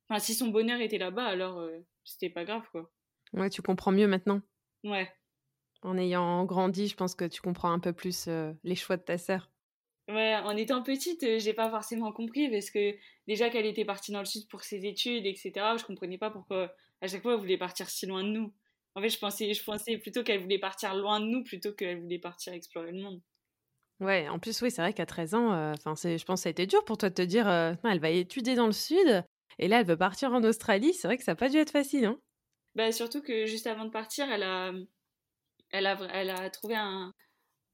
enfin 0.09 0.21
si 0.21 0.35
son 0.35 0.49
bonheur 0.49 0.81
était 0.81 0.99
là-bas 0.99 1.25
alors 1.25 1.59
euh, 1.59 1.79
c'était 2.05 2.31
pas 2.31 2.45
grave 2.45 2.69
quoi 2.71 2.93
ouais 3.33 3.51
tu 3.51 3.63
comprends 3.63 3.93
mieux 3.93 4.07
maintenant 4.07 4.43
ouais 4.85 5.09
en 5.85 5.99
ayant 5.99 6.45
grandi, 6.45 6.89
je 6.89 6.97
pense 6.97 7.15
que 7.15 7.27
tu 7.27 7.41
comprends 7.41 7.71
un 7.71 7.79
peu 7.79 7.93
plus 7.93 8.27
euh, 8.27 8.53
les 8.65 8.75
choix 8.75 8.97
de 8.97 9.03
ta 9.03 9.19
sœur. 9.19 9.51
Ouais, 10.09 10.35
en 10.37 10.57
étant 10.57 10.83
petite, 10.83 11.23
euh, 11.23 11.39
j'ai 11.39 11.53
pas 11.53 11.71
forcément 11.71 12.11
compris 12.13 12.51
parce 12.51 12.71
que 12.71 12.95
déjà 13.27 13.51
qu'elle 13.51 13.67
était 13.67 13.85
partie 13.85 14.11
dans 14.11 14.19
le 14.19 14.25
sud 14.25 14.49
pour 14.49 14.63
ses 14.65 14.87
études, 14.87 15.27
etc., 15.27 15.77
je 15.79 15.85
comprenais 15.85 16.19
pas 16.19 16.31
pourquoi 16.31 16.75
à 17.01 17.07
chaque 17.07 17.23
fois 17.23 17.35
elle 17.35 17.41
voulait 17.41 17.59
partir 17.59 17.89
si 17.89 18.07
loin 18.07 18.23
de 18.23 18.29
nous. 18.29 18.53
En 18.95 19.01
fait, 19.01 19.09
je 19.09 19.19
pensais, 19.19 19.53
je 19.55 19.65
pensais 19.65 19.99
plutôt 19.99 20.23
qu'elle 20.23 20.41
voulait 20.41 20.59
partir 20.59 20.95
loin 20.95 21.21
de 21.21 21.27
nous 21.27 21.43
plutôt 21.43 21.73
qu'elle 21.73 22.01
voulait 22.01 22.19
partir 22.19 22.53
explorer 22.53 22.93
le 22.93 23.03
monde. 23.03 23.21
Ouais, 24.01 24.29
en 24.29 24.39
plus, 24.39 24.61
oui, 24.63 24.71
c'est 24.71 24.83
vrai 24.83 24.93
qu'à 24.93 25.07
13 25.07 25.35
ans, 25.35 25.53
euh, 25.53 25.73
je 25.75 25.83
pense 25.83 26.03
que 26.03 26.37
ça 26.43 26.49
a 26.49 26.51
été 26.51 26.67
dur 26.67 26.85
pour 26.85 26.99
toi 26.99 27.11
de 27.11 27.15
te 27.15 27.23
dire, 27.23 27.49
elle 27.49 28.01
va 28.01 28.11
étudier 28.11 28.55
dans 28.55 28.67
le 28.67 28.73
sud 28.73 29.25
et 29.59 29.69
là, 29.69 29.81
elle 29.81 29.87
veut 29.87 29.97
partir 29.97 30.33
en 30.33 30.43
Australie. 30.43 30.95
C'est 30.95 31.09
vrai 31.09 31.17
que 31.17 31.25
ça 31.25 31.33
n'a 31.33 31.37
pas 31.37 31.49
dû 31.49 31.59
être 31.59 31.71
facile, 31.71 32.07
hein 32.07 32.19
bah, 32.75 32.91
surtout 32.93 33.23
que 33.23 33.47
juste 33.47 33.67
avant 33.67 33.85
de 33.85 33.91
partir, 33.91 34.31
elle 34.31 34.43
a, 34.43 34.73
elle 35.71 35.87
a, 35.87 35.99
elle 36.13 36.31
a 36.31 36.51
trouvé 36.51 36.75
un, 36.77 37.13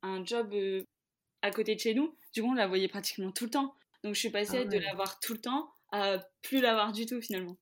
un 0.03 0.25
job 0.25 0.53
euh, 0.55 0.85
à 1.43 1.51
côté 1.51 1.75
de 1.75 1.81
chez 1.81 1.95
nous. 1.95 2.17
Du 2.35 2.43
coup, 2.43 2.51
on 2.51 2.55
la 2.55 2.67
voyait 2.67 2.89
pratiquement 2.89 3.33
tout 3.33 3.45
le 3.45 3.51
temps. 3.51 3.75
Donc, 4.05 4.15
je 4.15 4.21
suis 4.21 4.31
passée 4.31 4.63
ah 4.63 4.65
de 4.65 4.79
la 4.79 4.95
voir 4.95 5.21
tout 5.21 5.35
le 5.35 5.41
temps 5.41 5.73
à 5.93 6.19
plus 6.43 6.61
la 6.61 6.75
voir 6.75 6.93
du 6.93 7.07
tout 7.07 7.21
finalement. 7.21 7.57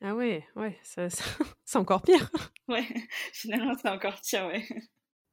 Ah 0.00 0.14
ouais, 0.14 0.44
ouais, 0.54 0.78
ça, 0.82 1.08
c'est 1.64 1.78
encore 1.78 2.02
pire. 2.02 2.30
Ouais, 2.68 2.84
finalement, 3.32 3.74
c'est 3.80 3.88
encore 3.88 4.20
pire, 4.20 4.46
ouais. 4.46 4.64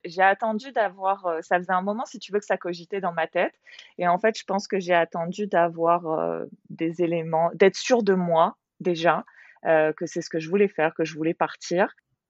J'ai 0.03 0.21
attendu 0.21 0.71
d'avoir, 0.71 1.25
euh, 1.25 1.41
ça 1.41 1.57
faisait 1.57 1.71
un 1.71 1.81
moment, 1.81 2.05
si 2.05 2.19
tu 2.19 2.31
veux, 2.31 2.39
que 2.39 2.45
ça 2.45 2.57
cogitait 2.57 3.01
dans 3.01 3.13
ma 3.13 3.27
tête. 3.27 3.53
Et 3.97 4.07
en 4.07 4.19
fait, 4.19 4.37
je 4.37 4.43
pense 4.43 4.67
que 4.67 4.79
j'ai 4.79 4.93
attendu 4.93 5.47
d'avoir 5.47 6.07
euh, 6.07 6.45
des 6.69 7.01
éléments, 7.01 7.49
d'être 7.53 7.75
sûre 7.75 8.03
de 8.03 8.13
moi 8.13 8.57
déjà, 8.79 9.23
que 9.63 10.05
c'est 10.05 10.21
ce 10.21 10.29
que 10.29 10.37
je 10.39 10.47
voulais 10.47 10.67
faire, 10.67 10.93
que 10.93 11.03
je 11.05 11.15
voulais 11.15 11.33
partir. 11.33 11.87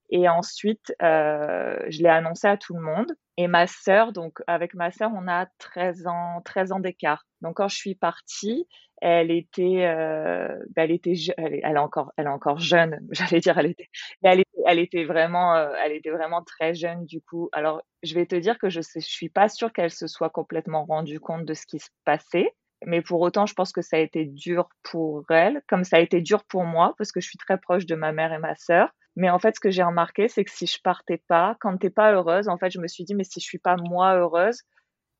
Et 0.09 0.29
ensuite, 0.29 0.93
euh, 1.01 1.77
je 1.89 2.03
l'ai 2.03 2.09
annoncé 2.09 2.47
à 2.47 2.57
tout 2.57 2.75
le 2.75 2.81
monde. 2.81 3.13
Et 3.37 3.47
ma 3.47 3.67
sœur, 3.67 4.13
donc 4.13 4.41
avec 4.47 4.73
ma 4.75 4.91
sœur, 4.91 5.11
on 5.13 5.27
a 5.27 5.47
13 5.57 6.07
ans, 6.07 6.41
13 6.45 6.71
ans 6.71 6.79
d'écart. 6.79 7.25
Donc 7.41 7.57
quand 7.57 7.67
je 7.67 7.75
suis 7.75 7.95
partie, 7.95 8.67
elle 9.01 9.31
était, 9.31 9.85
euh, 9.85 10.47
bah, 10.75 10.83
elle 10.83 10.91
était, 10.91 11.13
elle, 11.37 11.53
est 11.53 11.77
encore, 11.77 12.11
elle 12.17 12.25
est 12.25 12.29
encore 12.29 12.59
jeune. 12.59 12.99
J'allais 13.11 13.39
dire, 13.39 13.57
elle 13.57 13.67
était, 13.67 13.89
était, 14.23 14.43
elle 14.65 14.79
était 14.79 15.03
vraiment, 15.03 15.55
euh, 15.55 15.71
elle 15.83 15.91
était 15.91 16.11
vraiment 16.11 16.43
très 16.43 16.73
jeune 16.73 17.05
du 17.05 17.21
coup. 17.21 17.49
Alors 17.51 17.81
je 18.03 18.13
vais 18.15 18.25
te 18.25 18.35
dire 18.35 18.57
que 18.57 18.69
je 18.69 18.81
sais, 18.81 19.01
je 19.01 19.07
suis 19.07 19.29
pas 19.29 19.49
sûre 19.49 19.73
qu'elle 19.73 19.91
se 19.91 20.07
soit 20.07 20.29
complètement 20.29 20.85
rendue 20.85 21.19
compte 21.19 21.45
de 21.45 21.53
ce 21.53 21.65
qui 21.65 21.79
se 21.79 21.89
passait. 22.05 22.53
Mais 22.85 23.01
pour 23.01 23.21
autant, 23.21 23.45
je 23.45 23.53
pense 23.53 23.71
que 23.71 23.81
ça 23.81 23.97
a 23.97 23.99
été 23.99 24.25
dur 24.25 24.69
pour 24.83 25.23
elle, 25.31 25.61
comme 25.67 25.83
ça 25.83 25.97
a 25.97 25.99
été 26.01 26.21
dur 26.21 26.43
pour 26.43 26.65
moi, 26.65 26.93
parce 26.97 27.11
que 27.11 27.21
je 27.21 27.27
suis 27.27 27.37
très 27.37 27.57
proche 27.57 27.85
de 27.85 27.95
ma 27.95 28.11
mère 28.11 28.33
et 28.33 28.37
ma 28.37 28.55
sœur. 28.55 28.89
Mais 29.15 29.29
en 29.29 29.39
fait, 29.39 29.55
ce 29.55 29.59
que 29.61 29.69
j'ai 29.69 29.83
remarqué, 29.83 30.27
c'est 30.27 30.43
que 30.43 30.51
si 30.51 30.67
je 30.67 30.79
partais 30.83 31.21
pas, 31.27 31.55
quand 31.61 31.77
t'es 31.77 31.89
pas 31.89 32.11
heureuse, 32.13 32.49
en 32.49 32.57
fait, 32.57 32.69
je 32.69 32.79
me 32.79 32.87
suis 32.87 33.05
dit, 33.05 33.15
mais 33.15 33.23
si 33.23 33.39
je 33.39 33.45
suis 33.45 33.59
pas 33.59 33.77
moi 33.77 34.15
heureuse, 34.15 34.61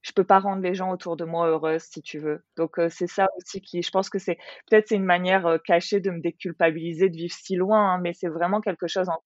je 0.05 0.12
peux 0.12 0.24
pas 0.24 0.38
rendre 0.38 0.62
les 0.62 0.75
gens 0.75 0.91
autour 0.91 1.17
de 1.17 1.25
moi 1.25 1.47
heureuses, 1.47 1.81
si 1.81 2.00
tu 2.03 2.19
veux. 2.19 2.43
Donc 2.57 2.77
euh, 2.77 2.89
c'est 2.91 3.07
ça 3.07 3.27
aussi 3.38 3.59
qui, 3.59 3.81
je 3.81 3.89
pense 3.89 4.07
que 4.12 4.19
c'est 4.19 4.38
peut-être 4.69 4.88
c'est 4.88 4.95
une 4.97 5.03
manière 5.03 5.47
euh, 5.47 5.57
cachée 5.57 6.00
de 6.00 6.12
me 6.12 6.21
déculpabiliser 6.21 7.09
de 7.09 7.15
vivre 7.17 7.33
si 7.33 7.55
loin, 7.55 7.93
hein, 7.93 8.00
mais 8.03 8.13
c'est 8.13 8.27
vraiment 8.27 8.62
quelque 8.62 8.85
chose 8.88 9.09
en, 9.09 9.19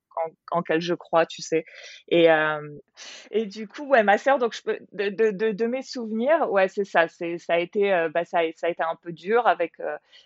en, 0.51 0.61
quel 0.61 0.79
je 0.79 0.93
crois, 0.93 1.25
tu 1.25 1.41
sais. 1.41 1.65
Et 2.07 2.31
euh, 2.31 2.61
et 3.31 3.45
du 3.45 3.67
coup, 3.67 3.87
ouais, 3.87 4.03
ma 4.03 4.17
sœur, 4.17 4.39
donc 4.39 4.53
je 4.55 4.61
peux 4.61 4.79
de, 4.93 5.09
de, 5.31 5.51
de, 5.51 5.65
mes 5.65 5.81
souvenirs, 5.81 6.49
ouais, 6.49 6.69
c'est 6.69 6.85
ça, 6.85 7.09
c'est 7.09 7.37
ça 7.39 7.55
a 7.55 7.59
été, 7.59 8.07
bah, 8.13 8.23
ça, 8.23 8.39
ça 8.55 8.67
a 8.67 8.69
été 8.69 8.83
un 8.83 8.95
peu 9.01 9.11
dur 9.11 9.47
avec 9.47 9.73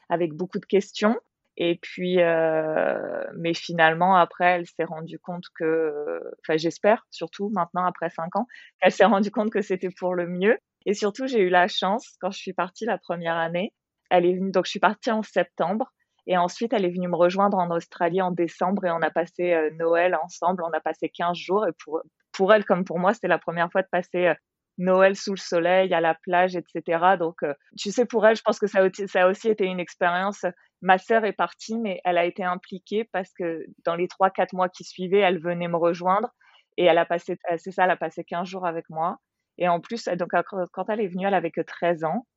avec 0.09 0.33
beaucoup 0.33 0.59
de 0.59 0.65
questions. 0.65 1.19
Et 1.57 1.77
puis, 1.81 2.19
euh, 2.21 3.23
mais 3.37 3.53
finalement, 3.53 4.15
après, 4.15 4.45
elle 4.45 4.65
s'est 4.65 4.85
rendue 4.85 5.19
compte 5.19 5.45
que, 5.55 6.19
enfin, 6.41 6.57
j'espère 6.57 7.05
surtout 7.11 7.49
maintenant, 7.53 7.85
après 7.85 8.09
cinq 8.09 8.35
ans, 8.35 8.47
qu'elle 8.81 8.91
s'est 8.91 9.05
rendue 9.05 9.31
compte 9.31 9.51
que 9.51 9.61
c'était 9.61 9.91
pour 9.97 10.15
le 10.15 10.27
mieux. 10.27 10.57
Et 10.85 10.93
surtout, 10.93 11.27
j'ai 11.27 11.41
eu 11.41 11.49
la 11.49 11.67
chance, 11.67 12.15
quand 12.19 12.31
je 12.31 12.39
suis 12.39 12.53
partie 12.53 12.85
la 12.85 12.97
première 12.97 13.37
année, 13.37 13.73
elle 14.09 14.25
est 14.25 14.33
venue, 14.33 14.51
donc 14.51 14.65
je 14.65 14.71
suis 14.71 14.79
partie 14.79 15.11
en 15.11 15.21
septembre. 15.23 15.93
Et 16.25 16.37
ensuite, 16.37 16.73
elle 16.73 16.85
est 16.85 16.89
venue 16.91 17.07
me 17.07 17.15
rejoindre 17.15 17.57
en 17.57 17.69
Australie 17.71 18.21
en 18.21 18.31
décembre 18.31 18.85
et 18.85 18.91
on 18.91 19.01
a 19.01 19.11
passé 19.11 19.69
Noël 19.77 20.17
ensemble. 20.23 20.63
On 20.63 20.71
a 20.71 20.79
passé 20.79 21.09
15 21.09 21.37
jours. 21.37 21.67
Et 21.67 21.71
pour, 21.83 22.01
pour 22.31 22.53
elle, 22.53 22.63
comme 22.63 22.85
pour 22.85 22.97
moi, 22.97 23.13
c'était 23.13 23.27
la 23.27 23.39
première 23.39 23.69
fois 23.71 23.81
de 23.81 23.87
passer 23.91 24.33
Noël 24.77 25.17
sous 25.17 25.31
le 25.31 25.37
soleil, 25.37 25.93
à 25.93 25.99
la 25.99 26.15
plage, 26.15 26.55
etc. 26.55 27.17
Donc, 27.19 27.41
tu 27.77 27.91
sais, 27.91 28.05
pour 28.05 28.25
elle, 28.25 28.37
je 28.37 28.41
pense 28.41 28.57
que 28.57 28.67
ça, 28.67 28.79
ça 29.07 29.23
a 29.23 29.27
aussi 29.27 29.49
été 29.49 29.65
une 29.65 29.81
expérience. 29.81 30.45
Ma 30.83 30.97
sœur 30.97 31.23
est 31.23 31.33
partie, 31.33 31.79
mais 31.79 32.01
elle 32.03 32.17
a 32.17 32.25
été 32.25 32.43
impliquée 32.43 33.05
parce 33.13 33.33
que 33.33 33.65
dans 33.85 33.95
les 33.95 34.09
trois, 34.09 34.29
quatre 34.29 34.53
mois 34.53 34.67
qui 34.69 34.83
suivaient, 34.83 35.19
elle 35.21 35.39
venait 35.39 35.69
me 35.69 35.77
rejoindre 35.77 36.29
et 36.77 36.83
elle 36.85 36.97
a 36.97 37.05
passé, 37.05 37.37
c'est 37.57 37.71
ça, 37.71 37.85
elle 37.85 37.91
a 37.91 37.97
passé 37.97 38.23
15 38.25 38.47
jours 38.47 38.65
avec 38.67 38.89
moi. 38.89 39.17
Et 39.57 39.69
en 39.69 39.79
plus, 39.79 40.05
donc, 40.09 40.31
quand 40.73 40.89
elle 40.89 40.99
est 40.99 41.07
venue, 41.07 41.25
elle 41.25 41.33
avait 41.35 41.51
que 41.51 41.61
13 41.61 42.03
ans. 42.03 42.27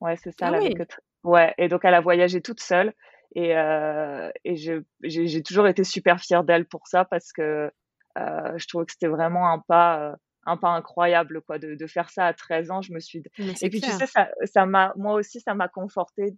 Ouais, 0.00 0.16
c'est 0.16 0.32
ça, 0.32 0.48
elle 0.48 0.56
Ah 0.56 0.56
avait 0.56 0.70
oui. 0.70 0.74
que, 0.74 0.82
ouais. 1.22 1.54
Et 1.58 1.68
donc, 1.68 1.84
elle 1.84 1.94
a 1.94 2.00
voyagé 2.00 2.42
toute 2.42 2.60
seule. 2.60 2.92
Et, 3.36 3.56
euh, 3.56 4.30
et 4.44 4.56
j'ai 4.56 5.42
toujours 5.42 5.68
été 5.68 5.84
super 5.84 6.18
fière 6.20 6.44
d'elle 6.44 6.66
pour 6.66 6.86
ça 6.88 7.04
parce 7.04 7.32
que 7.32 7.70
euh, 8.18 8.58
je 8.58 8.66
trouvais 8.66 8.84
que 8.84 8.92
c'était 8.92 9.08
vraiment 9.08 9.50
un 9.52 9.60
pas, 9.60 10.00
euh, 10.12 10.16
un 10.44 10.56
pas 10.56 10.70
incroyable, 10.70 11.40
quoi, 11.42 11.58
de, 11.58 11.76
de 11.76 11.86
faire 11.86 12.10
ça 12.10 12.26
à 12.26 12.34
13 12.34 12.70
ans. 12.70 12.82
Je 12.82 12.92
me 12.92 13.00
suis, 13.00 13.22
et 13.62 13.70
puis 13.70 13.80
tu 13.80 13.92
sais, 13.92 14.06
ça, 14.06 14.28
ça 14.44 14.66
m'a, 14.66 14.92
moi 14.96 15.14
aussi, 15.14 15.40
ça 15.40 15.54
m'a 15.54 15.68
conforté 15.68 16.34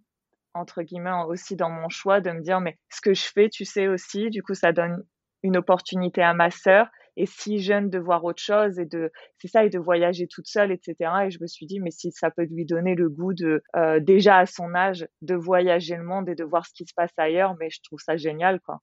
entre 0.55 0.81
guillemets 0.81 1.11
aussi 1.27 1.55
dans 1.55 1.69
mon 1.69 1.89
choix 1.89 2.21
de 2.21 2.31
me 2.31 2.41
dire 2.41 2.59
mais 2.59 2.77
ce 2.89 3.01
que 3.01 3.13
je 3.13 3.23
fais, 3.23 3.49
tu 3.49 3.65
sais 3.65 3.87
aussi, 3.87 4.29
du 4.29 4.41
coup 4.41 4.53
ça 4.55 4.71
donne 4.71 5.03
une 5.43 5.57
opportunité 5.57 6.23
à 6.23 6.33
ma 6.33 6.49
sœur 6.49 6.87
et 7.17 7.25
si 7.25 7.59
jeune 7.59 7.89
de 7.89 7.99
voir 7.99 8.23
autre 8.23 8.41
chose 8.41 8.79
et 8.79 8.85
de 8.85 9.11
c'est 9.37 9.47
ça 9.47 9.63
et 9.63 9.69
de 9.69 9.79
voyager 9.79 10.27
toute 10.27 10.47
seule 10.47 10.71
etc 10.71 10.95
et 11.25 11.29
je 11.29 11.39
me 11.39 11.47
suis 11.47 11.65
dit 11.65 11.79
mais 11.79 11.91
si 11.91 12.11
ça 12.11 12.31
peut 12.31 12.45
lui 12.45 12.65
donner 12.65 12.95
le 12.95 13.09
goût 13.09 13.33
de 13.33 13.63
euh, 13.75 13.99
déjà 13.99 14.37
à 14.39 14.45
son 14.45 14.73
âge 14.73 15.07
de 15.21 15.35
voyager 15.35 15.95
le 15.95 16.03
monde 16.03 16.27
et 16.29 16.35
de 16.35 16.43
voir 16.43 16.65
ce 16.65 16.73
qui 16.73 16.85
se 16.85 16.93
passe 16.95 17.11
ailleurs 17.17 17.55
mais 17.59 17.69
je 17.69 17.79
trouve 17.83 17.99
ça 17.99 18.17
génial 18.17 18.59
quoi 18.59 18.81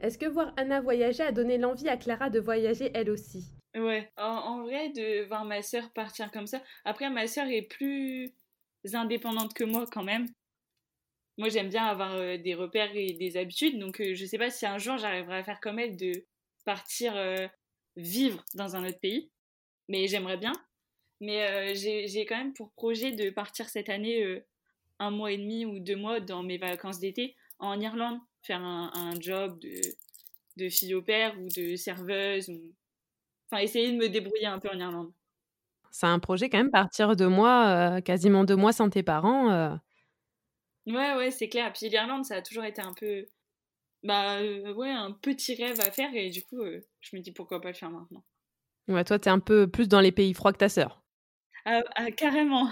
Est-ce 0.00 0.18
que 0.18 0.26
voir 0.26 0.52
Anna 0.56 0.80
voyager 0.80 1.22
a 1.22 1.32
donné 1.32 1.58
l'envie 1.58 1.88
à 1.88 1.96
Clara 1.96 2.30
de 2.30 2.40
voyager 2.40 2.90
elle 2.94 3.10
aussi? 3.10 3.56
Ouais, 3.74 4.10
en, 4.16 4.22
en 4.24 4.62
vrai, 4.62 4.88
de 4.90 5.26
voir 5.26 5.44
ma 5.44 5.60
sœur 5.60 5.90
partir 5.92 6.30
comme 6.30 6.46
ça. 6.46 6.62
Après, 6.84 7.10
ma 7.10 7.26
sœur 7.26 7.46
est 7.46 7.62
plus 7.68 8.32
indépendante 8.94 9.52
que 9.52 9.64
moi 9.64 9.84
quand 9.90 10.04
même. 10.04 10.26
Moi, 11.38 11.48
j'aime 11.50 11.68
bien 11.68 11.84
avoir 11.84 12.14
euh, 12.14 12.38
des 12.38 12.54
repères 12.54 12.94
et 12.94 13.12
des 13.12 13.36
habitudes, 13.36 13.78
donc 13.78 14.00
euh, 14.00 14.14
je 14.14 14.24
sais 14.24 14.38
pas 14.38 14.50
si 14.50 14.64
un 14.66 14.78
jour 14.78 14.96
j'arriverai 14.96 15.38
à 15.38 15.44
faire 15.44 15.60
comme 15.60 15.78
elle 15.78 15.96
de 15.96 16.12
partir 16.64 17.14
euh, 17.16 17.46
vivre 17.96 18.42
dans 18.54 18.74
un 18.74 18.86
autre 18.86 19.00
pays, 19.00 19.30
mais 19.88 20.06
j'aimerais 20.08 20.38
bien. 20.38 20.52
Mais 21.20 21.74
j'ai 21.74 22.26
quand 22.26 22.36
même 22.36 22.52
pour 22.52 22.72
projet 22.72 23.10
de 23.10 23.30
partir 23.30 23.70
cette 23.70 23.88
année 23.88 24.42
un 24.98 25.10
mois 25.10 25.32
et 25.32 25.38
demi 25.38 25.64
ou 25.64 25.78
deux 25.78 25.96
mois 25.96 26.20
dans 26.20 26.42
mes 26.42 26.58
vacances 26.58 26.98
d'été 26.98 27.34
en 27.58 27.80
Irlande, 27.80 28.18
faire 28.42 28.60
un, 28.62 29.14
job 29.18 29.58
de, 29.60 29.80
de 30.58 30.68
fille 30.68 30.92
au 30.92 31.00
père 31.00 31.34
ou 31.40 31.48
de 31.48 31.74
serveuse, 31.76 32.50
enfin 33.50 33.62
essayer 33.62 33.92
de 33.92 33.96
me 33.96 34.10
débrouiller 34.10 34.44
un 34.44 34.58
peu 34.58 34.68
en 34.68 34.78
Irlande. 34.78 35.10
C'est 35.90 36.06
un 36.06 36.18
projet 36.18 36.50
quand 36.50 36.58
même, 36.58 36.70
partir 36.70 37.16
de 37.16 37.24
euh, 37.24 38.00
quasiment 38.02 38.44
deux 38.44 38.54
mois 38.56 38.74
sans 38.74 38.90
tes 38.90 39.02
parents. 39.02 39.78
Ouais, 40.86 41.14
ouais, 41.16 41.30
c'est 41.30 41.48
clair. 41.48 41.72
Puis 41.72 41.88
l'Irlande, 41.88 42.24
ça 42.24 42.36
a 42.36 42.42
toujours 42.42 42.64
été 42.64 42.80
un 42.80 42.94
peu, 42.94 43.26
bah 44.02 44.38
euh, 44.38 44.72
ouais, 44.74 44.90
un 44.90 45.12
petit 45.12 45.54
rêve 45.54 45.80
à 45.80 45.90
faire 45.90 46.14
et 46.14 46.30
du 46.30 46.42
coup, 46.42 46.60
euh, 46.60 46.80
je 47.00 47.16
me 47.16 47.20
dis 47.20 47.32
pourquoi 47.32 47.60
pas 47.60 47.68
le 47.68 47.74
faire 47.74 47.90
maintenant. 47.90 48.24
Ouais, 48.88 49.04
toi, 49.04 49.18
t'es 49.18 49.30
un 49.30 49.40
peu 49.40 49.68
plus 49.68 49.88
dans 49.88 50.00
les 50.00 50.12
pays 50.12 50.32
froids 50.32 50.52
que 50.52 50.58
ta 50.58 50.68
sœur. 50.68 51.02
Ah, 51.64 51.82
ah, 51.96 52.10
carrément. 52.12 52.70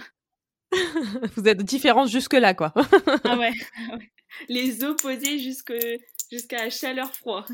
Vous 1.36 1.48
êtes 1.48 1.62
différents 1.62 2.06
jusque-là, 2.06 2.54
quoi. 2.54 2.72
Ah 3.24 3.36
ouais, 3.36 3.52
ah 3.90 3.96
ouais. 3.96 4.12
Les 4.48 4.84
opposés 4.84 5.38
jusque 5.38 5.72
jusqu'à 6.30 6.70
chaleur-froid. 6.70 7.44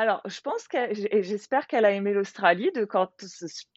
Alors 0.00 0.22
je 0.24 0.40
pense 0.40 0.66
que 0.66 0.78
et 1.14 1.22
j'espère 1.22 1.66
qu'elle 1.66 1.84
a 1.84 1.90
aimé 1.90 2.14
l'Australie 2.14 2.70
de 2.74 2.86
quand, 2.86 3.10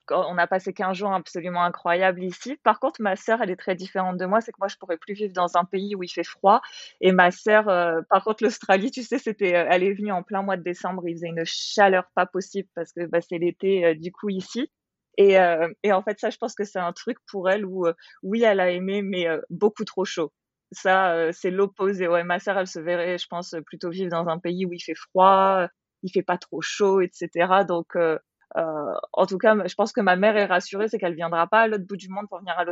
on 0.10 0.38
a 0.38 0.48
passé 0.48 0.72
15 0.72 0.96
jours 0.96 1.12
absolument 1.12 1.63
incroyables 1.65 2.24
ici. 2.24 2.56
Par 2.63 2.80
contre 2.80 3.01
ma 3.01 3.18
sœur 3.18 3.42
elle 3.42 3.50
est 3.50 3.58
très 3.58 3.75
différente 3.75 4.18
de 4.18 4.25
moi 4.25 4.39
c'est 4.39 4.53
que 4.53 4.58
moi 4.58 4.70
je 4.70 4.77
pourrais 4.77 4.96
plus 4.96 5.15
vivre 5.15 5.34
dans 5.34 5.58
un 5.58 5.65
pays 5.65 5.96
où 5.96 6.03
il 6.03 6.08
fait 6.08 6.24
froid. 6.24 6.62
Et 7.01 7.12
ma 7.12 7.30
sœur 7.32 7.68
euh, 7.68 8.00
par 8.10 8.24
contre 8.24 8.42
l'Australie 8.42 8.89
tu 8.89 9.03
sais 9.03 9.18
c'était 9.18 9.53
euh, 9.53 9.68
elle 9.70 9.84
est 9.84 9.92
venue 9.92 10.13
en 10.13 10.24
plein 10.24 10.44
mois 10.44 10.56
de 10.56 10.63
décembre 10.63 11.03
il 11.10 11.15
faisait 11.15 11.27
une 11.27 11.44
chaleur 11.44 12.06
pas 12.15 12.25
possible 12.25 12.70
parce 12.74 12.94
que 12.94 13.06
bah, 13.06 13.20
c'est 13.20 13.38
l'été 13.38 13.86
euh, 13.86 13.94
du 13.94 14.13
coup 14.13 14.30
ici. 14.30 14.72
Et, 15.18 15.36
et 15.84 15.92
en 15.94 16.01
fait 16.01 16.20
ça 16.20 16.30
je 16.32 16.38
pense 16.38 16.56
que 16.56 16.63
c'est 16.63 16.80
un 16.80 16.94
truc 16.94 17.18
pour 17.30 17.50
elle 17.50 17.65
où 17.65 17.86
oui 18.24 18.44
elle 18.44 18.60
a 18.60 18.72
aimé 18.72 19.01
mais 19.03 19.27
beaucoup 19.51 19.84
trop 19.84 20.06
chaud. 20.06 20.32
Ça 20.72 21.32
c'est 21.34 21.51
l'opposé. 21.51 22.08
Ouais 22.08 22.24
ma 22.24 22.39
sœur 22.39 22.58
elle 22.58 22.68
se 22.68 22.80
verrait 22.80 23.20
je 23.20 23.27
pense 23.27 23.56
plutôt 23.68 23.92
vivre 23.92 24.10
dans 24.10 24.27
un 24.27 24.39
pays 24.39 24.65
où 24.65 24.74
il 24.74 24.80
fait 24.80 24.96
froid 24.96 25.68
il 26.03 26.12
fait 26.12 26.24
pas 26.24 26.38
trop 26.38 26.62
chaud 26.62 27.01
etc 27.01 27.29
donc 27.67 27.95
euh, 27.95 28.19
euh, 28.57 28.93
en 29.13 29.25
tout 29.25 29.38
cas 29.38 29.55
je 29.67 29.74
pense 29.75 29.91
que 29.93 30.01
ma 30.01 30.15
mère 30.15 30.38
est 30.38 30.45
rassurée 30.45 30.88
c'est 30.88 31.00
qu'elle 31.00 31.15
viendra 31.15 31.48
pas 31.48 31.62
à 31.62 31.67
l'autre 31.67 31.86
bout 31.86 31.98
du 31.98 32.10
monde 32.10 32.27
pour 32.29 32.39
venir 32.39 32.57
à 32.57 32.65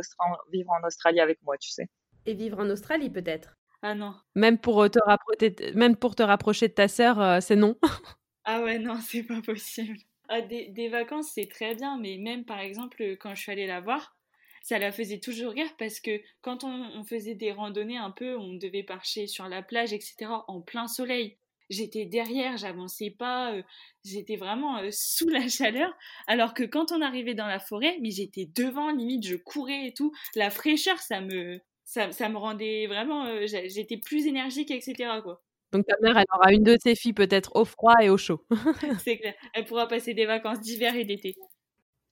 vivre 0.52 0.70
en 0.70 0.86
Australie 0.86 1.20
avec 1.20 1.42
moi 1.42 1.56
tu 1.58 1.70
sais 1.70 1.88
Et 2.26 2.34
vivre 2.34 2.58
en 2.60 2.70
Australie, 2.70 3.10
peut-être? 3.10 3.56
Ah 3.82 3.94
non. 3.94 4.14
Même 4.36 4.58
pour, 4.58 4.82
euh, 4.82 4.88
te 4.88 5.00
rapprocher, 5.04 5.54
même 5.74 5.96
pour 5.96 6.14
te 6.14 6.22
rapprocher 6.22 6.68
de 6.68 6.72
ta 6.74 6.88
sœur, 6.88 7.20
euh, 7.20 7.40
c'est 7.40 7.56
non. 7.56 7.76
Ah 8.44 8.62
ouais, 8.62 8.78
non, 8.78 8.96
c'est 9.00 9.22
pas 9.24 9.40
possible. 9.42 9.98
Ah, 10.28 10.40
des, 10.40 10.68
des 10.68 10.88
vacances, 10.88 11.30
c'est 11.34 11.48
très 11.48 11.74
bien, 11.74 11.98
mais 11.98 12.16
même 12.18 12.44
par 12.44 12.60
exemple, 12.60 13.16
quand 13.20 13.34
je 13.34 13.40
suis 13.40 13.52
allée 13.52 13.66
la 13.66 13.80
voir, 13.80 14.16
ça 14.62 14.78
la 14.78 14.92
faisait 14.92 15.18
toujours 15.18 15.52
rire 15.52 15.70
parce 15.78 16.00
que 16.00 16.20
quand 16.40 16.64
on, 16.64 16.90
on 16.96 17.04
faisait 17.04 17.34
des 17.34 17.52
randonnées 17.52 17.98
un 17.98 18.10
peu, 18.10 18.36
on 18.36 18.54
devait 18.54 18.86
marcher 18.88 19.26
sur 19.26 19.48
la 19.48 19.62
plage, 19.62 19.92
etc., 19.92 20.44
en 20.48 20.60
plein 20.60 20.86
soleil. 20.88 21.38
J'étais 21.72 22.04
derrière, 22.04 22.56
j'avançais 22.56 23.10
pas, 23.10 23.52
euh, 23.52 23.62
j'étais 24.04 24.36
vraiment 24.36 24.78
euh, 24.78 24.88
sous 24.90 25.28
la 25.28 25.48
chaleur. 25.48 25.92
Alors 26.26 26.54
que 26.54 26.64
quand 26.64 26.92
on 26.92 27.00
arrivait 27.00 27.34
dans 27.34 27.46
la 27.46 27.58
forêt, 27.58 27.96
mais 28.00 28.10
j'étais 28.10 28.46
devant, 28.54 28.92
limite, 28.92 29.26
je 29.26 29.36
courais 29.36 29.86
et 29.86 29.94
tout. 29.94 30.12
La 30.34 30.50
fraîcheur, 30.50 30.98
ça 30.98 31.20
me, 31.20 31.60
ça, 31.84 32.12
ça 32.12 32.28
me 32.28 32.36
rendait 32.36 32.86
vraiment, 32.86 33.26
euh, 33.26 33.46
j'étais 33.46 33.96
plus 33.96 34.26
énergique, 34.26 34.70
etc., 34.70 35.20
quoi. 35.22 35.42
Donc 35.72 35.86
ta 35.86 35.94
mère, 36.02 36.18
elle 36.18 36.26
aura 36.34 36.52
une 36.52 36.62
de 36.62 36.76
ses 36.82 36.94
filles 36.94 37.14
peut-être 37.14 37.56
au 37.56 37.64
froid 37.64 37.94
et 38.02 38.10
au 38.10 38.18
chaud. 38.18 38.44
C'est 39.04 39.16
clair. 39.18 39.34
Elle 39.54 39.64
pourra 39.64 39.88
passer 39.88 40.12
des 40.12 40.26
vacances 40.26 40.60
d'hiver 40.60 40.94
et 40.94 41.04
d'été. 41.04 41.34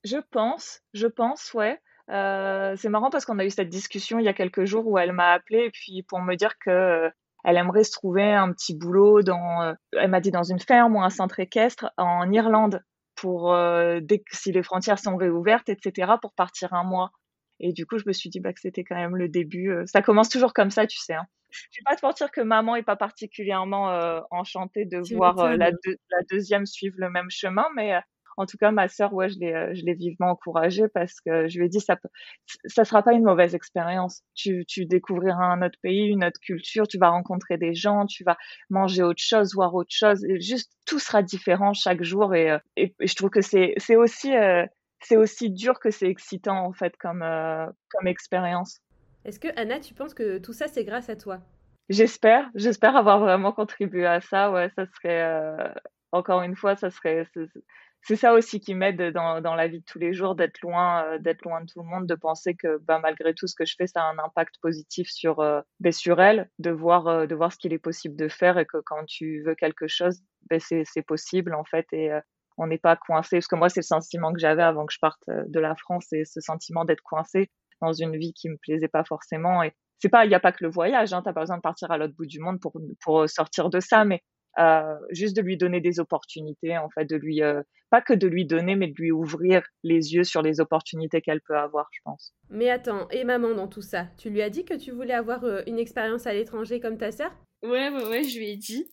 Je 0.03 0.17
pense, 0.31 0.81
je 0.95 1.07
pense, 1.07 1.53
ouais. 1.53 1.79
Euh, 2.11 2.75
c'est 2.77 2.89
marrant 2.89 3.11
parce 3.11 3.25
qu'on 3.25 3.39
a 3.39 3.45
eu 3.45 3.51
cette 3.51 3.69
discussion 3.69 4.19
il 4.19 4.25
y 4.25 4.29
a 4.29 4.33
quelques 4.33 4.65
jours 4.65 4.85
où 4.89 4.99
elle 4.99 5.13
m'a 5.13 5.31
appelé 5.31 5.67
et 5.67 5.71
puis 5.71 6.03
pour 6.03 6.21
me 6.21 6.35
dire 6.35 6.59
que 6.59 7.09
elle 7.45 7.57
aimerait 7.57 7.85
se 7.85 7.93
trouver 7.93 8.33
un 8.33 8.53
petit 8.53 8.77
boulot 8.77 9.23
dans, 9.23 9.63
euh, 9.63 9.75
elle 9.93 10.11
m'a 10.11 10.21
dit 10.21 10.31
dans 10.31 10.43
une 10.43 10.61
ferme 10.61 10.97
ou 10.97 11.03
un 11.03 11.11
centre 11.11 11.41
équestre 11.41 11.91
en 11.97 12.31
Irlande 12.33 12.83
pour 13.17 13.53
euh, 13.53 14.01
dès 14.03 14.19
que 14.19 14.37
si 14.37 14.53
les 14.53 14.63
frontières 14.63 14.99
sont 14.99 15.17
réouvertes, 15.17 15.69
etc. 15.69 16.13
pour 16.23 16.33
partir 16.35 16.73
un 16.75 16.85
mois. 16.85 17.11
Et 17.63 17.73
du 17.75 17.85
coup, 17.87 17.99
je 17.99 18.05
me 18.07 18.13
suis 18.15 18.31
dit 18.31 18.41
bah, 18.41 18.53
que 18.55 18.61
c'était 18.61 18.85
quand 18.85 18.97
même 18.97 19.17
le 19.17 19.29
début. 19.29 19.71
euh, 19.71 19.85
Ça 19.87 20.01
commence 20.01 20.29
toujours 20.31 20.55
comme 20.55 20.71
ça, 20.71 20.87
tu 20.87 20.99
sais. 20.99 21.15
Hein. 21.15 21.27
Je 21.51 21.81
vais 21.81 21.85
pas 21.85 21.97
te 21.97 22.07
mentir 22.07 22.31
que 22.31 22.41
maman 22.41 22.77
est 22.77 22.83
pas 22.83 22.97
particulièrement 22.97 23.91
euh, 23.91 24.21
enchantée 24.31 24.85
de 24.87 24.99
voir 25.15 25.39
euh, 25.41 25.57
la, 25.57 25.67
m'étonnes. 25.67 25.79
deux- 25.85 25.97
la 26.11 26.19
deuxième 26.31 26.65
suivre 26.65 26.95
le 26.99 27.11
même 27.11 27.29
chemin, 27.29 27.67
mais 27.77 28.01
en 28.41 28.47
tout 28.47 28.57
cas, 28.57 28.71
ma 28.71 28.89
sœur, 28.89 29.13
ouais, 29.13 29.29
je 29.29 29.39
l'ai, 29.39 29.53
euh, 29.53 29.75
je 29.75 29.85
l'ai 29.85 29.95
vivement 29.95 30.31
encouragée 30.31 30.89
parce 30.89 31.21
que 31.21 31.47
je 31.49 31.59
lui 31.59 31.67
ai 31.67 31.69
dit, 31.69 31.81
ça, 31.81 31.99
ça 32.67 32.85
sera 32.85 33.03
pas 33.03 33.13
une 33.13 33.25
mauvaise 33.25 33.55
expérience. 33.55 34.23
Tu, 34.35 34.65
tu 34.67 34.87
découvriras 34.87 35.45
un 35.45 35.63
autre 35.63 35.79
pays, 35.83 36.07
une 36.07 36.25
autre 36.25 36.41
culture, 36.41 36.89
tu 36.89 36.99
vas 36.99 37.11
rencontrer 37.11 37.59
des 37.59 37.75
gens, 37.75 38.07
tu 38.07 38.25
vas 38.25 38.37
manger 38.71 39.03
autre 39.03 39.23
chose, 39.23 39.55
voir 39.55 39.75
autre 39.75 39.95
chose, 39.95 40.25
et 40.25 40.41
juste 40.41 40.73
tout 40.87 40.99
sera 40.99 41.23
différent 41.23 41.73
chaque 41.75 42.03
jour. 42.03 42.35
Et, 42.35 42.51
euh, 42.51 42.59
et, 42.77 42.95
et 42.99 43.07
je 43.07 43.15
trouve 43.15 43.31
que 43.31 43.43
c'est, 43.43 43.75
c'est 43.77 43.97
aussi, 43.97 44.35
euh, 44.35 44.65
c'est 45.01 45.17
aussi 45.17 45.51
dur 45.51 45.79
que 45.79 45.91
c'est 45.91 46.09
excitant 46.09 46.65
en 46.65 46.73
fait 46.73 46.97
comme, 46.97 47.23
euh, 47.23 47.67
comme 47.91 48.07
expérience. 48.07 48.81
Est-ce 49.25 49.39
que, 49.39 49.49
Anna, 49.57 49.81
tu 49.81 49.93
penses 49.95 50.15
que 50.15 50.39
tout 50.39 50.55
ça, 50.55 50.67
c'est 50.67 50.85
grâce 50.85 51.11
à 51.11 51.17
toi? 51.17 51.41
J'espère, 51.91 52.49
j'espère 52.55 52.97
avoir 52.97 53.19
vraiment 53.19 53.53
contribué 53.53 54.07
à 54.07 54.21
ça. 54.21 54.53
Ouais, 54.53 54.71
ça 54.77 54.87
serait, 54.87 55.23
euh, 55.23 55.69
encore 56.13 56.43
une 56.43 56.55
fois, 56.55 56.77
ça 56.77 56.89
serait, 56.91 57.27
c'est 58.03 58.17
ça 58.17 58.33
aussi 58.33 58.61
qui 58.61 58.75
m'aide 58.75 59.13
dans, 59.13 59.41
dans 59.41 59.55
la 59.55 59.69
vie 59.69 59.81
de 59.81 59.85
tous 59.85 59.99
les 59.99 60.15
jours, 60.15 60.35
d'être 60.35 60.61
loin, 60.63 61.05
euh, 61.05 61.19
d'être 61.19 61.43
loin 61.43 61.61
de 61.61 61.67
tout 61.67 61.81
le 61.83 61.89
monde, 61.89 62.07
de 62.07 62.15
penser 62.15 62.55
que, 62.55 62.79
bah, 62.79 62.99
malgré 62.99 63.35
tout 63.35 63.47
ce 63.47 63.55
que 63.55 63.65
je 63.65 63.75
fais, 63.77 63.87
ça 63.87 64.03
a 64.03 64.11
un 64.11 64.19
impact 64.19 64.57
positif 64.63 65.09
sur, 65.11 65.41
euh, 65.41 65.61
ben, 65.81 65.93
sur 65.93 66.21
elle, 66.21 66.51
de 66.59 66.71
voir, 66.71 67.07
euh, 67.09 67.27
de 67.27 67.35
voir 67.35 67.53
ce 67.53 67.59
qu'il 67.59 67.73
est 67.73 67.79
possible 67.79 68.17
de 68.17 68.29
faire 68.29 68.59
et 68.59 68.65
que 68.65 68.79
quand 68.85 69.05
tu 69.07 69.43
veux 69.45 69.55
quelque 69.55 69.87
chose, 69.87 70.21
ben, 70.49 70.61
c'est, 70.61 71.03
possible, 71.03 71.55
en 71.55 71.65
fait, 71.65 71.87
et, 71.93 72.11
on 72.57 72.67
n'est 72.67 72.79
pas 72.79 72.97
coincé. 72.97 73.37
Parce 73.37 73.47
que 73.47 73.57
moi, 73.57 73.69
c'est 73.69 73.81
le 73.81 73.85
sentiment 73.85 74.33
que 74.33 74.39
j'avais 74.41 74.63
avant 74.63 74.87
que 74.87 74.93
je 74.93 74.99
parte 75.01 75.23
de 75.29 75.61
la 75.61 75.75
France, 75.77 76.07
c'est 76.09 76.25
ce 76.25 76.41
sentiment 76.41 76.85
d'être 76.85 77.03
coincé 77.03 77.51
dans 77.81 77.93
une 77.93 78.17
vie 78.17 78.35
qui 78.35 78.49
me 78.51 78.57
plaisait 78.59 78.89
pas 78.89 79.05
forcément. 79.05 79.63
Et 79.63 79.73
c'est 79.99 80.11
pas, 80.11 80.25
il 80.25 80.29
n'y 80.29 80.35
a 80.35 80.41
pas 80.41 80.53
que 80.53 80.65
le 80.65 80.71
voyage, 80.71 81.13
hein, 81.13 81.23
t'as 81.25 81.33
pas 81.33 81.41
besoin 81.41 81.57
de 81.57 81.63
partir 81.63 81.91
à 81.91 81.99
l'autre 81.99 82.15
bout 82.15 82.27
du 82.27 82.41
monde 82.41 82.61
pour, 82.61 82.73
pour 83.03 83.29
sortir 83.29 83.71
de 83.71 83.81
ça, 83.81 84.05
mais 84.05 84.23
euh, 84.59 84.97
juste 85.11 85.37
de 85.37 85.43
lui 85.43 85.57
donner 85.57 85.81
des 85.81 86.01
opportunités, 86.01 86.77
en 86.77 86.91
fait, 86.91 87.05
de 87.05 87.17
lui, 87.17 87.43
euh, 87.43 87.63
pas 87.91 88.01
que 88.01 88.13
de 88.13 88.27
lui 88.27 88.47
donner, 88.47 88.75
mais 88.77 88.89
de 88.89 88.95
lui 88.95 89.13
ouvrir 89.13 89.63
les 89.83 90.15
yeux 90.15 90.25
sur 90.25 90.43
les 90.43 90.61
opportunités 90.61 91.21
qu'elle 91.21 91.41
peut 91.41 91.57
avoir, 91.57 91.89
je 91.93 92.01
pense. 92.05 92.35
Mais 92.49 92.69
attends, 92.71 93.09
et 93.11 93.25
maman 93.25 93.55
dans 93.55 93.69
tout 93.69 93.83
ça, 93.83 94.09
tu 94.19 94.31
lui 94.31 94.43
as 94.43 94.51
dit 94.51 94.65
que 94.65 94.75
tu 94.75 94.91
voulais 94.91 95.15
avoir 95.15 95.45
euh, 95.45 95.63
une 95.67 95.79
expérience 95.79 96.27
à 96.27 96.33
l'étranger 96.33 96.81
comme 96.81 96.99
ta 96.99 97.13
sœur? 97.13 97.33
Ouais, 97.63 97.91
ouais, 97.91 98.07
ouais, 98.07 98.25
je 98.25 98.39
lui 98.39 98.51
ai 98.51 98.57
dit. 98.57 98.91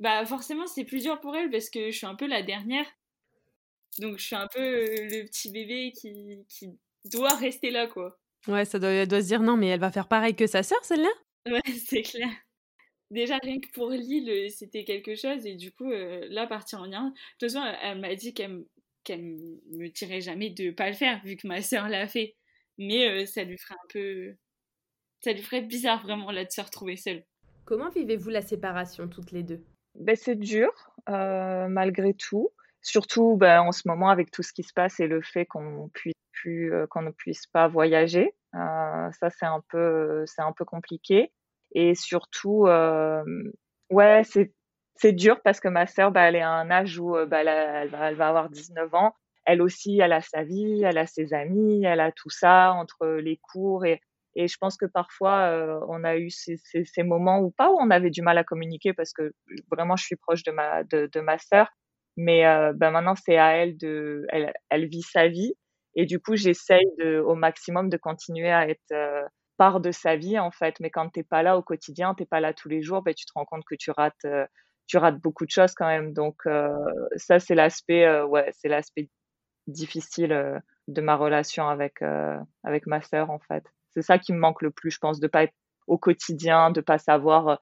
Bah 0.00 0.24
forcément, 0.24 0.66
c'est 0.68 0.84
plus 0.84 1.02
dur 1.02 1.18
pour 1.20 1.34
elle 1.34 1.50
parce 1.50 1.70
que 1.70 1.90
je 1.90 1.96
suis 1.96 2.06
un 2.06 2.14
peu 2.14 2.28
la 2.28 2.42
dernière. 2.42 2.86
Donc 3.98 4.18
je 4.18 4.24
suis 4.24 4.36
un 4.36 4.46
peu 4.46 4.60
le 4.60 5.24
petit 5.24 5.50
bébé 5.50 5.92
qui, 5.92 6.44
qui 6.48 6.78
doit 7.06 7.34
rester 7.34 7.72
là, 7.72 7.88
quoi. 7.88 8.16
Ouais, 8.46 8.64
ça 8.64 8.78
doit, 8.78 8.90
elle 8.90 9.08
doit 9.08 9.22
se 9.22 9.26
dire 9.26 9.42
non, 9.42 9.56
mais 9.56 9.66
elle 9.68 9.80
va 9.80 9.90
faire 9.90 10.06
pareil 10.06 10.36
que 10.36 10.46
sa 10.46 10.62
sœur, 10.62 10.78
celle-là? 10.84 11.08
Ouais, 11.50 11.62
c'est 11.86 12.02
clair 12.02 12.30
déjà 13.10 13.38
rien 13.38 13.60
que 13.60 13.70
pour 13.72 13.90
Lille, 13.90 14.30
euh, 14.30 14.48
c'était 14.48 14.84
quelque 14.84 15.14
chose. 15.14 15.46
Et 15.46 15.54
du 15.54 15.72
coup, 15.72 15.90
euh, 15.90 16.26
là, 16.30 16.46
partir 16.46 16.80
en 16.80 16.90
Irlande, 16.90 17.12
de 17.12 17.46
toute 17.46 17.52
façon, 17.52 17.64
elle, 17.82 18.00
m'a 18.00 18.14
dit 18.14 18.34
qu'elle 18.34 18.64
qu'elle 19.04 19.22
me 19.22 19.88
dirait 19.88 20.20
jamais 20.20 20.50
de 20.50 20.70
pas 20.70 20.88
le 20.88 20.94
faire, 20.94 21.20
vu 21.24 21.36
que 21.36 21.46
ma 21.46 21.62
sœur 21.62 21.88
l'a 21.88 22.06
fait. 22.06 22.36
Mais 22.76 23.08
euh, 23.08 23.26
ça 23.26 23.44
lui 23.44 23.56
ferait 23.56 23.74
un 23.74 23.88
peu. 23.88 24.34
Ça 25.24 25.32
lui 25.32 25.42
ferait 25.42 25.62
bizarre 25.62 26.02
vraiment 26.02 26.30
là 26.30 26.44
de 26.44 26.50
se 26.50 26.60
retrouver 26.60 26.96
seule. 26.96 27.24
Comment 27.64 27.90
vivez-vous 27.90 28.30
la 28.30 28.42
séparation 28.42 29.08
toutes 29.08 29.32
les 29.32 29.42
deux? 29.42 29.64
Ben, 29.94 30.14
C'est 30.14 30.36
dur, 30.36 30.70
malgré 31.06 32.14
tout. 32.14 32.50
Surtout 32.82 33.36
ben, 33.36 33.62
en 33.62 33.72
ce 33.72 33.88
moment 33.88 34.10
avec 34.10 34.30
tout 34.30 34.42
ce 34.42 34.52
qui 34.52 34.62
se 34.62 34.72
passe 34.72 35.00
et 35.00 35.08
le 35.08 35.20
fait 35.20 35.44
qu'on 35.44 35.90
puisse 35.92 36.14
plus, 36.32 36.72
qu'on 36.90 37.02
ne 37.02 37.10
puisse 37.10 37.46
pas 37.48 37.66
voyager. 37.66 38.32
ça, 38.52 39.30
c'est 39.30 39.46
un, 39.46 39.62
peu, 39.68 40.24
c'est 40.26 40.42
un 40.42 40.52
peu 40.52 40.64
compliqué. 40.64 41.32
Et 41.72 41.94
surtout, 41.94 42.66
euh, 42.66 43.22
ouais, 43.90 44.22
c'est 44.24 44.52
c'est 44.96 45.12
dur 45.12 45.40
parce 45.44 45.60
que 45.60 45.68
ma 45.68 45.86
sœur, 45.86 46.10
bah, 46.10 46.22
elle 46.28 46.36
est 46.36 46.42
à 46.42 46.50
un 46.50 46.70
âge 46.70 46.98
où 46.98 47.12
bah, 47.26 47.42
elle, 47.42 47.88
va, 47.90 48.10
elle 48.10 48.16
va 48.16 48.28
avoir 48.28 48.50
19 48.50 48.92
ans. 48.94 49.14
Elle 49.44 49.62
aussi, 49.62 49.98
elle 50.00 50.12
a 50.12 50.20
sa 50.20 50.42
vie, 50.44 50.82
elle 50.84 50.98
a 50.98 51.06
ses 51.06 51.32
amis, 51.32 51.84
elle 51.84 52.00
a 52.00 52.12
tout 52.12 52.30
ça 52.30 52.72
entre 52.72 53.06
les 53.06 53.38
cours. 53.38 53.86
Et, 53.86 54.00
et 54.34 54.46
je 54.46 54.56
pense 54.58 54.76
que 54.76 54.86
parfois, 54.86 55.50
euh, 55.50 55.80
on 55.88 56.04
a 56.04 56.16
eu 56.16 56.30
ces, 56.30 56.58
ces, 56.58 56.84
ces, 56.84 57.02
moments 57.02 57.40
où 57.40 57.50
pas 57.50 57.70
où 57.70 57.78
on 57.80 57.90
avait 57.90 58.10
du 58.10 58.22
mal 58.22 58.38
à 58.38 58.44
communiquer 58.44 58.92
parce 58.92 59.12
que 59.12 59.32
vraiment, 59.70 59.96
je 59.96 60.04
suis 60.04 60.16
proche 60.16 60.42
de 60.42 60.52
ma, 60.52 60.84
de, 60.84 61.08
de 61.12 61.20
ma 61.20 61.38
sœur. 61.38 61.68
Mais 62.16 62.46
euh, 62.46 62.72
bah, 62.74 62.90
maintenant, 62.90 63.14
c'est 63.16 63.38
à 63.38 63.56
elle 63.56 63.76
de, 63.78 64.26
elle, 64.30 64.52
elle 64.70 64.86
vit 64.86 65.02
sa 65.02 65.28
vie. 65.28 65.54
Et 65.94 66.06
du 66.06 66.20
coup, 66.20 66.36
j'essaye 66.36 66.84
au 67.24 67.34
maximum 67.34 67.88
de 67.88 67.96
continuer 67.96 68.50
à 68.50 68.68
être 68.68 68.92
euh, 68.92 69.22
part 69.58 69.80
de 69.80 69.92
sa 69.92 70.16
vie 70.16 70.38
en 70.38 70.50
fait. 70.50 70.80
Mais 70.80 70.90
quand 70.90 71.10
t'es 71.10 71.24
pas 71.24 71.42
là 71.42 71.58
au 71.58 71.62
quotidien, 71.62 72.14
t'es 72.14 72.26
pas 72.26 72.40
là 72.40 72.54
tous 72.54 72.68
les 72.70 72.82
jours, 72.82 73.02
ben, 73.02 73.14
tu 73.14 73.26
te 73.26 73.32
rends 73.34 73.44
compte 73.44 73.64
que 73.66 73.74
tu 73.76 73.90
rates, 73.90 74.24
euh, 74.24 74.46
tu 74.86 74.96
rates 74.98 75.18
beaucoup 75.20 75.44
de 75.46 75.50
choses 75.50 75.74
quand 75.74 75.86
même. 75.88 76.14
Donc 76.14 76.36
euh, 76.46 76.70
ça 77.16 77.38
c'est 77.40 77.54
l'aspect, 77.54 78.06
euh, 78.06 78.26
ouais, 78.26 78.50
c'est 78.54 78.68
l'aspect 78.68 79.10
difficile 79.66 80.62
de 80.88 81.00
ma 81.02 81.16
relation 81.16 81.68
avec 81.68 82.02
avec 82.64 82.86
ma 82.86 83.02
sœur 83.02 83.30
en 83.30 83.38
fait. 83.40 83.64
C'est 83.94 84.02
ça 84.02 84.18
qui 84.18 84.32
me 84.32 84.38
manque 84.38 84.62
le 84.62 84.70
plus, 84.70 84.90
je 84.90 84.98
pense, 84.98 85.20
de 85.20 85.26
pas 85.28 85.44
être 85.44 85.54
au 85.86 85.98
quotidien, 85.98 86.70
de 86.70 86.80
pas 86.80 86.98
savoir. 86.98 87.60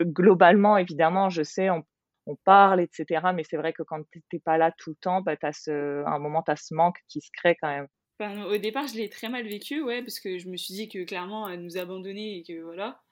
Globalement, 0.00 0.76
évidemment, 0.78 1.28
je 1.30 1.42
sais, 1.42 1.70
on, 1.70 1.84
on 2.26 2.36
parle, 2.44 2.80
etc. 2.80 3.32
Mais 3.34 3.44
c'est 3.44 3.56
vrai 3.56 3.72
que 3.72 3.82
quand 3.82 4.00
t'es 4.30 4.38
pas 4.40 4.58
là 4.58 4.72
tout 4.78 4.90
le 4.90 4.96
temps, 4.96 5.20
bah, 5.22 5.34
as 5.42 5.52
ce, 5.52 6.04
à 6.04 6.10
un 6.10 6.18
moment, 6.18 6.42
tu 6.42 6.50
as 6.52 6.56
ce 6.56 6.74
manque 6.74 6.98
qui 7.08 7.20
se 7.20 7.30
crée 7.32 7.56
quand 7.60 7.68
même 7.68 7.88
au 8.20 8.56
départ, 8.58 8.86
je 8.88 8.94
l'ai 8.94 9.08
très 9.08 9.28
mal 9.28 9.46
vécu, 9.46 9.82
ouais, 9.82 10.02
parce 10.02 10.20
que 10.20 10.38
je 10.38 10.48
me 10.48 10.56
suis 10.56 10.74
dit 10.74 10.88
que 10.88 11.04
clairement, 11.04 11.48
elle 11.48 11.62
nous 11.62 11.78
abandonnait 11.78 12.38
et 12.38 12.42
que 12.42 12.60
voilà. 12.62 13.02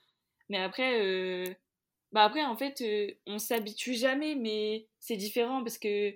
Mais 0.48 0.58
après, 0.58 1.00
euh, 1.00 1.44
bah 2.12 2.24
après, 2.24 2.44
en 2.44 2.56
fait, 2.56 2.80
euh, 2.82 3.12
on 3.26 3.38
s'habitue 3.38 3.94
jamais, 3.94 4.34
mais 4.34 4.88
c'est 5.00 5.16
différent 5.16 5.62
parce 5.62 5.78
que, 5.78 6.14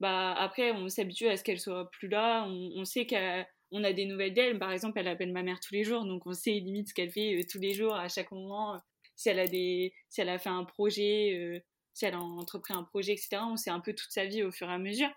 bah 0.00 0.34
après, 0.34 0.72
on 0.72 0.88
s'habitue 0.88 1.28
à 1.28 1.36
ce 1.36 1.44
qu'elle 1.44 1.60
soit 1.60 1.90
plus 1.90 2.08
là. 2.08 2.44
On, 2.48 2.84
sait 2.84 3.06
qu'on 3.06 3.84
a 3.84 3.92
des 3.92 4.06
nouvelles 4.06 4.34
d'elle. 4.34 4.58
Par 4.58 4.72
exemple, 4.72 4.98
elle 4.98 5.08
appelle 5.08 5.32
ma 5.32 5.42
mère 5.42 5.60
tous 5.60 5.74
les 5.74 5.84
jours, 5.84 6.04
donc 6.04 6.26
on 6.26 6.32
sait 6.32 6.52
limite 6.52 6.88
ce 6.88 6.94
qu'elle 6.94 7.10
fait 7.10 7.38
euh, 7.40 7.42
tous 7.50 7.58
les 7.60 7.74
jours, 7.74 7.94
à 7.94 8.08
chaque 8.08 8.32
moment. 8.32 8.80
Si 9.16 9.28
elle 9.28 9.40
a 9.40 9.46
des, 9.46 9.94
si 10.08 10.20
elle 10.20 10.28
a 10.30 10.38
fait 10.38 10.48
un 10.50 10.64
projet, 10.64 11.62
si 11.94 12.06
elle 12.06 12.14
a 12.14 12.20
entrepris 12.20 12.74
un 12.74 12.84
projet, 12.84 13.12
etc. 13.12 13.38
On 13.42 13.56
sait 13.56 13.70
un 13.70 13.80
peu 13.80 13.94
toute 13.94 14.10
sa 14.10 14.24
vie 14.26 14.42
au 14.42 14.50
fur 14.50 14.68
et 14.70 14.72
à 14.72 14.78
mesure. 14.78 15.10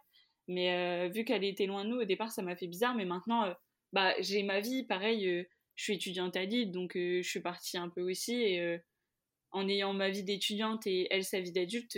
Mais 0.47 0.71
euh, 0.71 1.09
vu 1.09 1.23
qu'elle 1.23 1.43
était 1.43 1.65
loin 1.65 1.83
de 1.83 1.89
nous, 1.89 2.01
au 2.01 2.05
départ, 2.05 2.31
ça 2.31 2.41
m'a 2.41 2.55
fait 2.55 2.67
bizarre. 2.67 2.95
Mais 2.95 3.05
maintenant, 3.05 3.45
euh, 3.45 3.53
bah, 3.93 4.13
j'ai 4.19 4.43
ma 4.43 4.59
vie. 4.59 4.83
Pareil, 4.83 5.27
euh, 5.27 5.43
je 5.75 5.83
suis 5.83 5.93
étudiante 5.93 6.35
à 6.35 6.45
Lille, 6.45 6.71
donc 6.71 6.91
je 6.95 7.21
suis 7.21 7.41
partie 7.41 7.77
un 7.77 7.89
peu 7.89 8.01
aussi. 8.01 8.33
Et 8.33 8.79
en 9.51 9.67
ayant 9.67 9.93
ma 9.93 10.09
vie 10.09 10.23
d'étudiante 10.23 10.87
et 10.87 11.07
elle 11.11 11.25
sa 11.25 11.41
vie 11.41 11.51
d'adulte, 11.51 11.97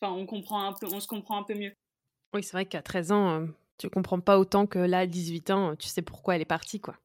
enfin, 0.00 0.12
on, 0.12 0.26
comprend 0.26 0.64
un 0.64 0.72
peu, 0.72 0.86
on 0.92 0.98
se 0.98 1.06
comprend 1.06 1.38
un 1.38 1.44
peu 1.44 1.54
mieux. 1.54 1.72
Oui, 2.34 2.42
c'est 2.42 2.52
vrai 2.52 2.66
qu'à 2.66 2.82
13 2.82 3.12
ans, 3.12 3.46
tu 3.78 3.88
comprends 3.88 4.18
pas 4.18 4.40
autant 4.40 4.66
que 4.66 4.80
là, 4.80 5.00
à 5.00 5.06
18 5.06 5.50
ans, 5.50 5.76
tu 5.76 5.86
sais 5.86 6.02
pourquoi 6.02 6.34
elle 6.34 6.42
est 6.42 6.44
partie, 6.44 6.80
quoi. 6.80 6.98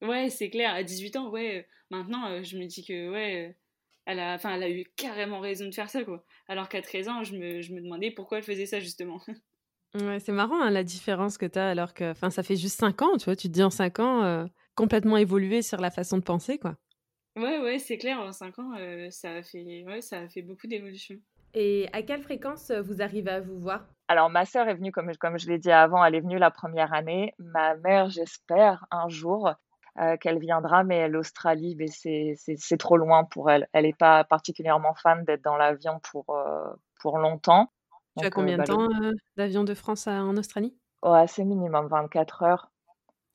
Ouais, 0.00 0.30
c'est 0.30 0.48
clair. 0.48 0.72
À 0.72 0.84
18 0.84 1.16
ans, 1.16 1.28
ouais, 1.30 1.66
maintenant, 1.90 2.40
je 2.44 2.56
me 2.56 2.66
dis 2.66 2.84
que, 2.84 3.10
ouais, 3.10 3.56
elle 4.04 4.20
a, 4.20 4.34
enfin, 4.34 4.54
elle 4.54 4.62
a 4.62 4.70
eu 4.70 4.84
carrément 4.96 5.40
raison 5.40 5.66
de 5.66 5.74
faire 5.74 5.90
ça, 5.90 6.04
quoi. 6.04 6.24
Alors 6.46 6.68
qu'à 6.68 6.82
13 6.82 7.08
ans, 7.08 7.24
je 7.24 7.36
me, 7.36 7.62
je 7.62 7.72
me 7.72 7.80
demandais 7.80 8.12
pourquoi 8.12 8.38
elle 8.38 8.44
faisait 8.44 8.66
ça, 8.66 8.78
justement. 8.78 9.20
Ouais, 9.94 10.20
c'est 10.20 10.32
marrant 10.32 10.58
hein, 10.62 10.70
la 10.70 10.84
différence 10.84 11.36
que 11.36 11.44
tu 11.44 11.58
as 11.58 11.68
alors 11.68 11.92
que 11.92 12.12
enfin 12.12 12.30
ça 12.30 12.42
fait 12.42 12.56
juste 12.56 12.80
5 12.80 13.02
ans, 13.02 13.18
tu 13.18 13.26
vois, 13.26 13.36
tu 13.36 13.48
te 13.48 13.52
dis 13.52 13.62
en 13.62 13.68
5 13.68 13.98
ans 13.98 14.24
euh, 14.24 14.46
complètement 14.74 15.18
évolué 15.18 15.60
sur 15.60 15.80
la 15.80 15.90
façon 15.90 16.16
de 16.16 16.22
penser 16.22 16.58
quoi. 16.58 16.76
Ouais 17.36 17.58
ouais, 17.58 17.78
c'est 17.78 17.98
clair 17.98 18.18
en 18.18 18.32
5 18.32 18.58
ans 18.58 18.72
euh, 18.78 19.10
ça 19.10 19.32
a 19.32 19.42
fait 19.42 19.84
ouais, 19.86 20.00
ça 20.00 20.20
a 20.20 20.28
fait 20.28 20.40
beaucoup 20.40 20.66
d'évolution. 20.66 21.16
Et 21.52 21.90
à 21.92 22.00
quelle 22.00 22.22
fréquence 22.22 22.70
euh, 22.70 22.80
vous 22.80 23.02
arrivez 23.02 23.30
à 23.30 23.40
vous 23.40 23.58
voir? 23.58 23.84
Alors 24.08 24.30
ma 24.30 24.46
sœur 24.46 24.66
est 24.66 24.74
venue 24.74 24.92
comme 24.92 25.14
comme 25.16 25.38
je 25.38 25.46
l'ai 25.46 25.58
dit 25.58 25.70
avant, 25.70 26.02
elle 26.02 26.14
est 26.14 26.20
venue 26.20 26.38
la 26.38 26.50
première 26.50 26.94
année. 26.94 27.34
Ma 27.38 27.76
mère, 27.76 28.08
j'espère 28.08 28.86
un 28.90 29.08
jour 29.08 29.52
qu'elle 30.22 30.38
viendra, 30.38 30.84
mais 30.84 31.06
l'Australie, 31.06 31.76
c'est 31.86 32.78
trop 32.78 32.96
loin 32.96 33.24
pour 33.24 33.50
elle. 33.50 33.68
Elle 33.74 33.84
n'est 33.84 33.92
pas 33.92 34.24
particulièrement 34.24 34.94
fan 34.94 35.22
d'être 35.24 35.42
dans 35.42 35.56
l'avion 35.56 36.00
pour, 36.10 36.34
pour 37.02 37.18
longtemps. 37.18 37.70
Tu 38.18 38.26
as 38.26 38.30
combien 38.30 38.58
de 38.58 38.62
bah, 38.62 38.66
temps 38.66 38.88
d'avion 39.36 39.64
de 39.64 39.74
France 39.74 40.06
en 40.06 40.36
Australie? 40.36 40.76
Ouais, 41.02 41.26
c'est 41.26 41.44
minimum 41.44 41.88
24 41.88 42.42
heures. 42.42 42.72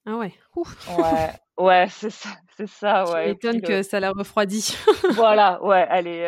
Ah 0.10 0.16
ouais. 0.16 0.34
Ouais, 0.56 1.30
ouais 1.58 1.88
c'est 1.90 2.10
ça, 2.10 2.30
c'est 2.56 2.68
ça. 2.68 3.12
Ouais. 3.12 3.28
m'étonnes 3.28 3.62
que 3.62 3.84
ça 3.84 4.00
la 4.00 4.12
refroidit. 4.12 4.78
voilà, 5.16 5.62
ouais, 5.62 5.86
elle 5.90 6.08
est, 6.08 6.20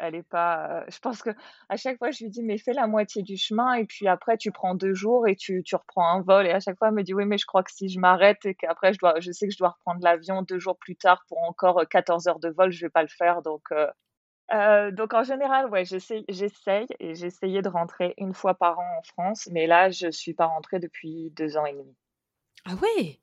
elle 0.00 0.14
est 0.14 0.22
pas. 0.22 0.84
je 0.90 0.98
pense 0.98 1.22
que 1.22 1.30
à 1.70 1.76
chaque 1.76 1.96
fois, 1.96 2.10
je 2.10 2.24
lui 2.24 2.30
dis 2.30 2.42
mais 2.42 2.58
fais 2.58 2.74
la 2.74 2.86
moitié 2.86 3.22
du 3.22 3.38
chemin 3.38 3.72
et 3.74 3.86
puis 3.86 4.06
après 4.06 4.36
tu 4.36 4.52
prends 4.52 4.74
deux 4.74 4.92
jours 4.92 5.26
et 5.26 5.34
tu, 5.34 5.62
tu 5.64 5.76
reprends 5.76 6.06
un 6.06 6.20
vol 6.20 6.46
et 6.46 6.50
à 6.50 6.60
chaque 6.60 6.76
fois 6.76 6.88
elle 6.88 6.94
me 6.94 7.02
dit 7.02 7.14
oui 7.14 7.24
mais 7.24 7.38
je 7.38 7.46
crois 7.46 7.62
que 7.62 7.72
si 7.72 7.88
je 7.88 7.98
m'arrête 7.98 8.44
et 8.44 8.54
qu'après 8.54 8.92
je 8.92 8.98
dois, 8.98 9.18
je 9.18 9.32
sais 9.32 9.46
que 9.48 9.54
je 9.54 9.58
dois 9.58 9.70
reprendre 9.70 10.00
l'avion 10.02 10.42
deux 10.42 10.58
jours 10.58 10.76
plus 10.76 10.96
tard 10.96 11.22
pour 11.28 11.42
encore 11.42 11.82
14 11.88 12.28
heures 12.28 12.40
de 12.40 12.50
vol, 12.50 12.70
je 12.70 12.84
vais 12.84 12.90
pas 12.90 13.02
le 13.02 13.08
faire 13.08 13.40
donc. 13.40 13.62
Euh, 13.72 13.86
donc 14.50 15.14
en 15.14 15.22
général, 15.22 15.68
ouais, 15.70 15.84
j'essaye, 15.84 16.24
et 17.00 17.14
j'essayais 17.14 17.62
de 17.62 17.68
rentrer 17.68 18.14
une 18.18 18.34
fois 18.34 18.54
par 18.54 18.78
an 18.78 18.98
en 18.98 19.02
France, 19.02 19.48
mais 19.52 19.66
là, 19.66 19.90
je 19.90 20.10
suis 20.10 20.34
pas 20.34 20.46
rentrée 20.46 20.78
depuis 20.78 21.30
deux 21.30 21.56
ans 21.56 21.66
et 21.66 21.72
demi. 21.72 21.96
Ah 22.64 22.74
ouais? 22.74 23.20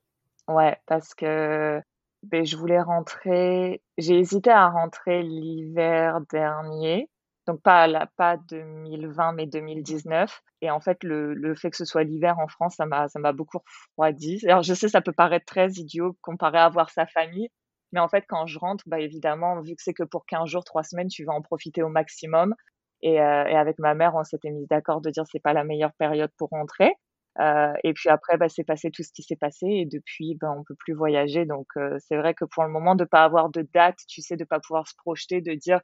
Ouais, 0.48 0.76
parce 0.86 1.14
que 1.14 1.80
ben, 2.22 2.44
je 2.44 2.56
voulais 2.56 2.80
rentrer. 2.80 3.82
J'ai 3.98 4.18
hésité 4.18 4.50
à 4.50 4.68
rentrer 4.68 5.22
l'hiver 5.22 6.20
dernier, 6.30 7.08
donc 7.46 7.62
pas 7.62 7.86
la 7.86 8.06
pas 8.06 8.36
2020 8.36 9.32
mais 9.32 9.46
2019. 9.46 10.42
Et 10.62 10.70
en 10.70 10.80
fait, 10.80 11.02
le, 11.04 11.34
le 11.34 11.54
fait 11.54 11.70
que 11.70 11.76
ce 11.76 11.84
soit 11.84 12.04
l'hiver 12.04 12.38
en 12.38 12.48
France, 12.48 12.74
ça 12.76 12.86
m'a 12.86 13.08
ça 13.08 13.18
m'a 13.18 13.32
beaucoup 13.32 13.58
refroidi. 13.58 14.40
Alors 14.46 14.62
je 14.62 14.74
sais, 14.74 14.88
ça 14.88 15.00
peut 15.00 15.12
paraître 15.12 15.46
très 15.46 15.70
idiot 15.72 16.16
comparé 16.20 16.58
à 16.58 16.68
voir 16.68 16.90
sa 16.90 17.06
famille, 17.06 17.48
mais 17.92 18.00
en 18.00 18.08
fait, 18.08 18.24
quand 18.28 18.46
je 18.46 18.58
rentre, 18.58 18.84
bah, 18.86 19.00
évidemment, 19.00 19.60
vu 19.60 19.74
que 19.74 19.82
c'est 19.82 19.94
que 19.94 20.02
pour 20.04 20.26
15 20.26 20.48
jours, 20.48 20.64
3 20.64 20.82
semaines, 20.82 21.08
tu 21.08 21.24
vas 21.24 21.32
en 21.32 21.42
profiter 21.42 21.82
au 21.82 21.88
maximum. 21.88 22.54
Et, 23.02 23.20
euh, 23.20 23.44
et 23.46 23.56
avec 23.56 23.78
ma 23.78 23.94
mère, 23.94 24.14
on 24.14 24.24
s'était 24.24 24.50
mis 24.50 24.66
d'accord 24.66 25.00
de 25.00 25.10
dire 25.10 25.24
c'est 25.30 25.40
pas 25.40 25.52
la 25.54 25.64
meilleure 25.64 25.92
période 25.98 26.30
pour 26.36 26.50
rentrer. 26.50 26.92
Euh, 27.40 27.72
et 27.84 27.92
puis 27.94 28.08
après, 28.08 28.36
bah, 28.36 28.48
c'est 28.48 28.64
passé 28.64 28.90
tout 28.90 29.02
ce 29.02 29.12
qui 29.12 29.22
s'est 29.22 29.36
passé 29.36 29.66
et 29.66 29.86
depuis, 29.86 30.36
bah, 30.40 30.52
on 30.56 30.64
peut 30.64 30.74
plus 30.78 30.94
voyager. 30.94 31.46
Donc 31.46 31.66
euh, 31.76 31.96
c'est 32.00 32.16
vrai 32.16 32.34
que 32.34 32.44
pour 32.44 32.64
le 32.64 32.70
moment, 32.70 32.94
de 32.94 33.04
pas 33.04 33.24
avoir 33.24 33.50
de 33.50 33.66
date, 33.74 33.98
tu 34.08 34.20
sais, 34.22 34.36
de 34.36 34.44
pas 34.44 34.60
pouvoir 34.60 34.86
se 34.88 34.94
projeter, 34.96 35.40
de 35.40 35.54
dire 35.54 35.80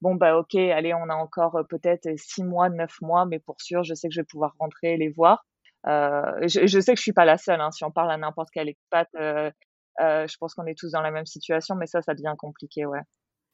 bon 0.00 0.14
bah 0.16 0.36
ok, 0.38 0.54
allez, 0.56 0.94
on 0.94 1.08
a 1.08 1.14
encore 1.14 1.56
euh, 1.56 1.62
peut-être 1.64 2.08
six 2.16 2.44
mois, 2.44 2.68
neuf 2.70 3.00
mois, 3.00 3.26
mais 3.26 3.38
pour 3.40 3.60
sûr, 3.60 3.82
je 3.84 3.94
sais 3.94 4.08
que 4.08 4.14
je 4.14 4.20
vais 4.20 4.26
pouvoir 4.26 4.54
rentrer 4.58 4.94
et 4.94 4.96
les 4.98 5.08
voir. 5.10 5.44
Euh, 5.86 6.22
je, 6.48 6.66
je, 6.66 6.80
sais 6.80 6.92
que 6.94 6.98
je 6.98 7.02
suis 7.02 7.12
pas 7.12 7.24
la 7.24 7.38
seule. 7.38 7.60
Hein, 7.60 7.70
si 7.70 7.84
on 7.84 7.90
parle 7.90 8.10
à 8.10 8.16
n'importe 8.16 8.50
quel 8.52 8.68
expat, 8.68 9.08
euh, 9.16 9.50
je 9.98 10.36
pense 10.38 10.54
qu'on 10.54 10.66
est 10.66 10.78
tous 10.78 10.92
dans 10.92 11.02
la 11.02 11.10
même 11.10 11.26
situation, 11.26 11.74
mais 11.74 11.86
ça, 11.86 12.02
ça 12.02 12.14
devient 12.14 12.34
compliqué, 12.38 12.86
ouais. 12.86 13.00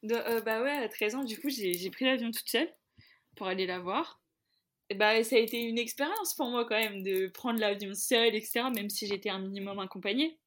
Euh, 0.09 0.41
bah 0.41 0.61
ouais, 0.63 0.71
à 0.71 0.89
13 0.89 1.15
ans, 1.15 1.23
du 1.23 1.39
coup, 1.39 1.49
j'ai 1.49 1.89
pris 1.91 2.05
l'avion 2.05 2.31
toute 2.31 2.49
seule 2.49 2.69
pour 3.35 3.47
aller 3.47 3.65
la 3.65 3.79
voir. 3.79 4.21
Et 4.89 4.95
bah, 4.95 5.23
ça 5.23 5.35
a 5.35 5.39
été 5.39 5.61
une 5.61 5.77
expérience 5.77 6.33
pour 6.35 6.49
moi 6.49 6.65
quand 6.65 6.77
même 6.77 7.01
de 7.03 7.27
prendre 7.27 7.59
l'avion 7.59 7.93
seule, 7.93 8.35
etc., 8.35 8.63
même 8.75 8.89
si 8.89 9.07
j'étais 9.07 9.29
un 9.29 9.39
minimum 9.39 9.79
accompagnée. 9.79 10.39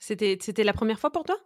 C'était 0.00 0.64
la 0.64 0.72
première 0.72 0.98
fois 0.98 1.12
pour 1.12 1.24
toi? 1.24 1.38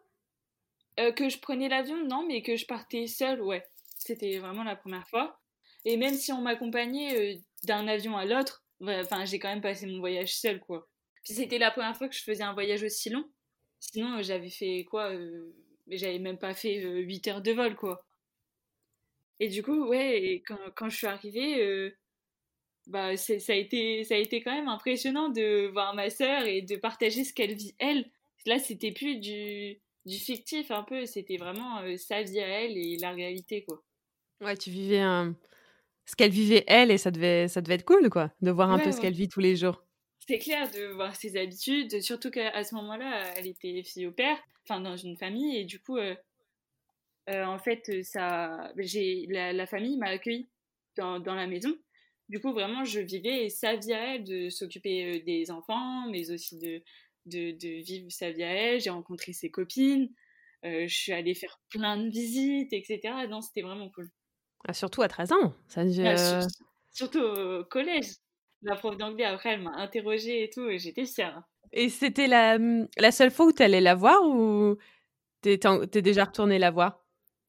Euh, 0.99 1.13
Que 1.13 1.29
je 1.29 1.39
prenais 1.39 1.69
l'avion, 1.69 2.03
non, 2.07 2.25
mais 2.27 2.43
que 2.43 2.57
je 2.57 2.65
partais 2.65 3.07
seule, 3.07 3.43
ouais. 3.43 3.67
C'était 3.99 4.39
vraiment 4.39 4.65
la 4.65 4.77
première 4.77 5.07
fois. 5.09 5.41
Et 5.85 5.97
même 5.97 6.15
si 6.15 6.33
on 6.33 6.41
m'accompagnait 6.41 7.43
d'un 7.65 7.87
avion 7.87 8.17
à 8.17 8.25
l'autre, 8.25 8.65
enfin, 8.81 9.25
j'ai 9.25 9.39
quand 9.39 9.49
même 9.49 9.61
passé 9.61 9.87
mon 9.87 9.99
voyage 9.99 10.35
seul, 10.35 10.59
quoi. 10.61 10.89
Puis 11.23 11.35
c'était 11.35 11.59
la 11.59 11.71
première 11.71 11.97
fois 11.97 12.09
que 12.09 12.15
je 12.15 12.23
faisais 12.23 12.45
un 12.45 12.55
voyage 12.55 12.83
aussi 12.83 13.11
long. 13.11 13.25
Sinon, 13.93 14.23
j'avais 14.23 14.51
fait 14.51 14.85
quoi 14.91 15.13
Mais 15.87 15.97
j'avais 15.97 16.19
même 16.19 16.39
pas 16.39 16.55
fait 16.55 16.81
8 16.81 17.29
heures 17.29 17.43
de 17.43 17.53
vol, 17.53 17.77
quoi. 17.77 18.05
Et 19.39 19.49
du 19.49 19.63
coup, 19.63 19.87
ouais, 19.87 20.43
quand, 20.47 20.59
quand, 20.75 20.89
je 20.89 20.97
suis 20.97 21.07
arrivée, 21.07 21.93
bah, 22.87 23.17
ça, 23.17 23.35
a 23.49 23.57
été, 23.57 24.05
ça 24.05 24.15
a 24.15 24.19
été 24.19 24.43
quand 24.43 24.53
même 24.53 24.69
impressionnant 24.69 25.29
de 25.29 25.69
voir 25.69 25.95
ma 25.95 26.11
sœur 26.11 26.45
et 26.47 26.63
de 26.63 26.77
partager 26.77 27.25
ce 27.25 27.33
qu'elle 27.33 27.55
vit, 27.55 27.75
elle. 27.79 28.11
Là, 28.47 28.59
c'était 28.59 28.93
plus 28.93 29.17
du, 29.17 29.81
du 30.05 30.19
fictif 30.19 30.71
un 30.71 30.85
peu, 30.85 31.05
c'était 31.05 31.37
vraiment 31.37 31.81
sa 31.97 32.23
vie 32.23 32.41
à 32.41 32.47
elle 32.47 32.77
et 32.77 32.97
la 32.99 33.11
réalité, 33.11 33.65
quoi. 33.65 33.83
Ouais, 34.41 34.57
tu 34.57 34.71
vivais 34.71 35.01
un... 35.01 35.35
ce 36.05 36.15
qu'elle 36.15 36.31
vivait, 36.31 36.65
elle, 36.67 36.91
et 36.91 36.99
ça 36.99 37.11
devait, 37.11 37.49
ça 37.49 37.61
devait 37.61 37.75
être 37.75 37.85
cool, 37.85 38.09
quoi, 38.11 38.31
de 38.41 38.51
voir 38.51 38.71
un 38.71 38.79
peu 38.79 38.93
ce 38.93 39.01
qu'elle 39.01 39.15
vit 39.15 39.29
tous 39.29 39.41
les 39.41 39.57
jours. 39.57 39.86
C'est 40.21 40.39
clair 40.39 40.71
de 40.71 40.87
voir 40.87 41.15
ses 41.15 41.37
habitudes, 41.37 42.01
surtout 42.01 42.31
qu'à 42.31 42.65
ce 42.65 42.75
moment-là, 42.75 43.35
elle 43.37 43.47
était 43.47 43.83
fille 43.85 44.07
au 44.07 44.13
père, 44.13 44.39
enfin 44.65 44.81
dans 44.81 44.97
une 44.97 45.17
famille, 45.17 45.57
et 45.57 45.65
du 45.65 45.79
coup, 45.81 45.99
en 47.29 47.59
fait, 47.59 48.03
ça, 48.03 48.73
j'ai 48.77 49.27
la, 49.29 49.53
la 49.53 49.67
famille 49.67 49.97
m'a 49.99 50.09
accueilli 50.09 50.49
dans, 50.97 51.21
dans, 51.21 51.35
la 51.35 51.47
maison. 51.47 51.73
Du 52.29 52.41
coup, 52.41 52.53
vraiment, 52.53 52.85
je 52.85 53.01
vivais 53.01 53.49
sa 53.51 53.77
vie 53.77 53.93
à 53.93 54.15
elle, 54.15 54.25
de 54.25 54.49
s'occuper 54.49 55.21
des 55.21 55.51
enfants, 55.53 56.09
mais 56.11 56.31
aussi 56.33 56.59
de, 56.59 56.83
de, 57.27 57.53
de 57.53 57.83
vivre 57.83 58.11
sa 58.11 58.33
vie 58.33 58.43
à 58.43 58.53
elle. 58.53 58.81
J'ai 58.81 58.91
rencontré 58.91 59.33
ses 59.33 59.51
copines, 59.51 60.11
je 60.65 60.87
suis 60.89 61.13
allée 61.13 61.35
faire 61.35 61.61
plein 61.71 61.97
de 61.97 62.09
visites, 62.09 62.73
etc. 62.73 63.01
Non, 63.29 63.41
c'était 63.41 63.63
vraiment 63.63 63.91
cool. 63.91 64.11
Ah, 64.67 64.73
surtout 64.73 65.03
à 65.03 65.09
13 65.09 65.33
ans. 65.33 65.55
Ça, 65.69 65.83
ah, 66.05 66.47
surtout 66.93 67.21
au 67.21 67.65
collège. 67.65 68.09
La 68.63 68.77
prof 68.77 68.97
d'anglais, 68.97 69.25
après, 69.25 69.51
elle 69.51 69.63
m'a 69.63 69.77
interrogée 69.77 70.45
et 70.45 70.51
tout, 70.51 70.69
et 70.69 70.79
j'étais 70.79 71.05
fière. 71.05 71.43
Et 71.73 71.89
c'était 71.89 72.27
la, 72.27 72.59
mmh, 72.59 72.89
la 72.99 73.11
seule 73.11 73.31
fois 73.31 73.47
où 73.47 73.53
tu 73.53 73.63
allais 73.63 73.81
la 73.81 73.95
voir 73.95 74.23
ou 74.25 74.77
t'es 75.43 75.59
es 75.65 76.03
déjà 76.03 76.25
retournée 76.25 76.59
la 76.59 76.71
voir? 76.71 77.05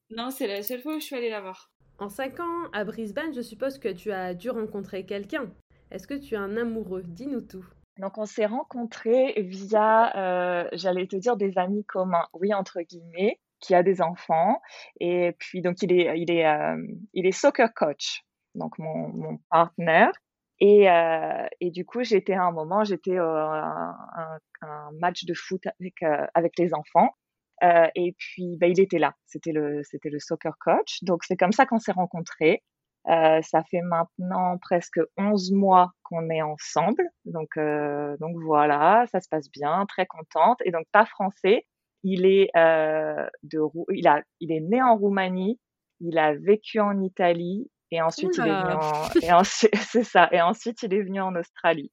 Non, 0.10 0.30
c'est 0.30 0.48
la 0.48 0.62
seule 0.64 0.82
fois 0.82 0.96
où 0.96 1.00
je 1.00 1.06
suis 1.06 1.16
allée 1.16 1.30
la 1.30 1.42
voir. 1.42 1.72
En 2.00 2.10
5 2.10 2.40
ans, 2.40 2.70
à 2.74 2.84
Brisbane, 2.84 3.34
je 3.34 3.42
suppose 3.42 3.80
que 3.80 3.90
tu 3.90 4.12
as 4.12 4.34
dû 4.34 4.50
rencontrer 4.50 5.06
quelqu'un. 5.06 5.52
Est-ce 5.92 6.08
que 6.08 6.14
tu 6.14 6.36
es 6.36 6.38
un 6.38 6.56
amoureux? 6.58 7.04
Dis-nous 7.06 7.42
tout. 7.42 7.66
Donc, 7.98 8.18
on 8.18 8.26
s'est 8.26 8.46
rencontrés 8.46 9.34
via, 9.38 10.16
euh, 10.16 10.70
j'allais 10.74 11.08
te 11.08 11.16
dire, 11.16 11.36
des 11.36 11.58
amis 11.58 11.84
communs, 11.86 12.28
oui, 12.34 12.54
entre 12.54 12.82
guillemets, 12.82 13.40
qui 13.60 13.74
a 13.74 13.82
des 13.82 14.02
enfants. 14.02 14.62
Et 15.00 15.34
puis, 15.40 15.62
donc, 15.62 15.82
il 15.82 15.92
est, 15.92 16.20
il 16.20 16.30
est, 16.30 16.46
euh, 16.46 16.78
il 17.14 17.26
est 17.26 17.32
soccer 17.32 17.74
coach, 17.74 18.24
donc 18.54 18.78
mon, 18.78 19.08
mon 19.10 19.40
partenaire. 19.50 20.12
Et, 20.60 20.90
euh, 20.90 21.46
et 21.62 21.72
du 21.72 21.86
coup, 21.86 22.04
j'étais 22.04 22.34
à 22.34 22.44
un 22.44 22.52
moment, 22.52 22.84
j'étais 22.84 23.18
un, 23.18 23.24
un, 23.24 24.38
un, 24.62 24.90
match 25.00 25.26
de 25.26 25.34
foot 25.34 25.64
avec, 25.80 25.96
avec 26.34 26.58
les 26.58 26.74
enfants. 26.74 27.12
Euh, 27.64 27.88
et 27.96 28.14
puis, 28.18 28.58
bah, 28.58 28.68
il 28.68 28.80
était 28.80 29.00
là. 29.00 29.14
C'était 29.26 29.52
le, 29.52 29.82
c'était 29.84 30.10
le 30.10 30.20
soccer 30.20 30.54
coach. 30.60 31.04
Donc, 31.04 31.24
c'est 31.24 31.38
comme 31.38 31.52
ça 31.52 31.66
qu'on 31.66 31.80
s'est 31.80 31.92
rencontrés. 31.92 32.64
Euh, 33.10 33.42
ça 33.42 33.64
fait 33.64 33.82
maintenant 33.82 34.58
presque 34.58 35.00
11 35.18 35.52
mois 35.54 35.92
qu'on 36.04 36.30
est 36.30 36.42
ensemble. 36.42 37.04
Donc, 37.26 37.58
euh, 37.58 38.18
donc 38.20 38.36
voilà, 38.44 39.06
ça 39.12 39.22
se 39.22 39.30
passe 39.30 39.50
bien, 39.50 39.86
très 39.88 40.06
contente. 40.06 40.60
Et 40.66 40.72
donc, 40.72 40.86
pas 40.92 41.06
français. 41.06 41.66
Il 42.04 42.26
est 42.26 42.50
euh, 42.56 43.28
de, 43.44 43.60
il 43.92 44.08
a, 44.08 44.22
il 44.40 44.52
est 44.52 44.60
né 44.60 44.82
en 44.82 44.96
Roumanie. 44.98 45.60
Il 46.00 46.20
a 46.20 46.36
vécu 46.36 46.80
en 46.80 47.02
Italie 47.02 47.70
et 47.92 48.02
ensuite 48.02 48.38
il 48.38 48.48
est 48.48 48.62
venu 48.62 48.74
en, 48.74 49.10
et 49.22 49.32
ensuite, 49.32 49.76
c'est 49.90 50.04
ça. 50.04 50.30
Et 50.32 50.42
ensuite, 50.42 50.84
il 50.84 50.94
est 50.94 51.02
venu 51.02 51.22
en 51.22 51.36
Australie. 51.36 51.92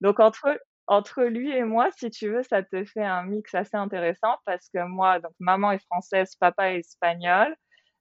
Donc 0.00 0.20
entre 0.20 0.58
entre 0.88 1.24
lui 1.24 1.50
et 1.50 1.64
moi, 1.64 1.88
si 1.96 2.10
tu 2.10 2.28
veux, 2.30 2.42
ça 2.44 2.62
te 2.62 2.84
fait 2.84 3.02
un 3.02 3.24
mix 3.24 3.54
assez 3.54 3.76
intéressant 3.76 4.36
parce 4.44 4.68
que 4.72 4.86
moi, 4.86 5.18
donc 5.18 5.32
maman 5.40 5.72
est 5.72 5.84
française, 5.84 6.34
papa 6.38 6.72
est 6.72 6.80
espagnol. 6.80 7.56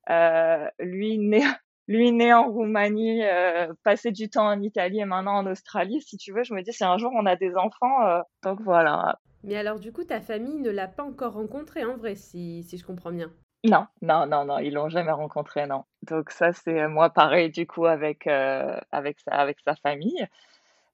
Euh, 0.10 0.68
lui 0.80 1.18
né, 1.18 1.42
lui 1.88 2.12
né 2.12 2.32
en 2.32 2.52
Roumanie, 2.52 3.24
euh, 3.24 3.74
passé 3.84 4.12
du 4.12 4.30
temps 4.30 4.48
en 4.48 4.62
Italie 4.62 5.00
et 5.00 5.06
maintenant 5.06 5.38
en 5.38 5.48
Australie. 5.48 6.02
Si 6.02 6.18
tu 6.18 6.32
veux, 6.32 6.44
je 6.44 6.54
me 6.54 6.62
dis 6.62 6.74
si 6.74 6.84
un 6.84 6.98
jour 6.98 7.12
on 7.16 7.26
a 7.26 7.36
des 7.36 7.56
enfants, 7.56 8.06
euh, 8.06 8.22
donc 8.44 8.62
voilà. 8.62 9.20
Mais 9.44 9.56
alors 9.56 9.80
du 9.80 9.92
coup, 9.92 10.04
ta 10.04 10.22
famille 10.22 10.60
ne 10.60 10.70
l'a 10.70 10.88
pas 10.88 11.04
encore 11.04 11.34
rencontré 11.34 11.86
en 11.86 11.98
vrai, 11.98 12.16
si, 12.16 12.64
si 12.64 12.78
je 12.78 12.86
comprends 12.86 13.12
bien? 13.12 13.32
Non, 13.66 13.88
non, 14.02 14.28
non, 14.28 14.46
non, 14.46 14.60
ils 14.60 14.74
l'ont 14.74 14.90
jamais 14.90 15.12
rencontré, 15.12 15.66
non. 15.66 15.86
Donc 16.04 16.30
ça, 16.30 16.54
c'est 16.54 16.88
moi 16.88 17.10
pareil 17.10 17.50
du 17.50 17.66
coup 17.66 17.86
avec 17.86 18.28
euh, 18.28 18.80
avec 18.92 19.20
sa 19.20 19.32
avec 19.32 19.58
sa 19.66 19.76
famille. 19.76 20.28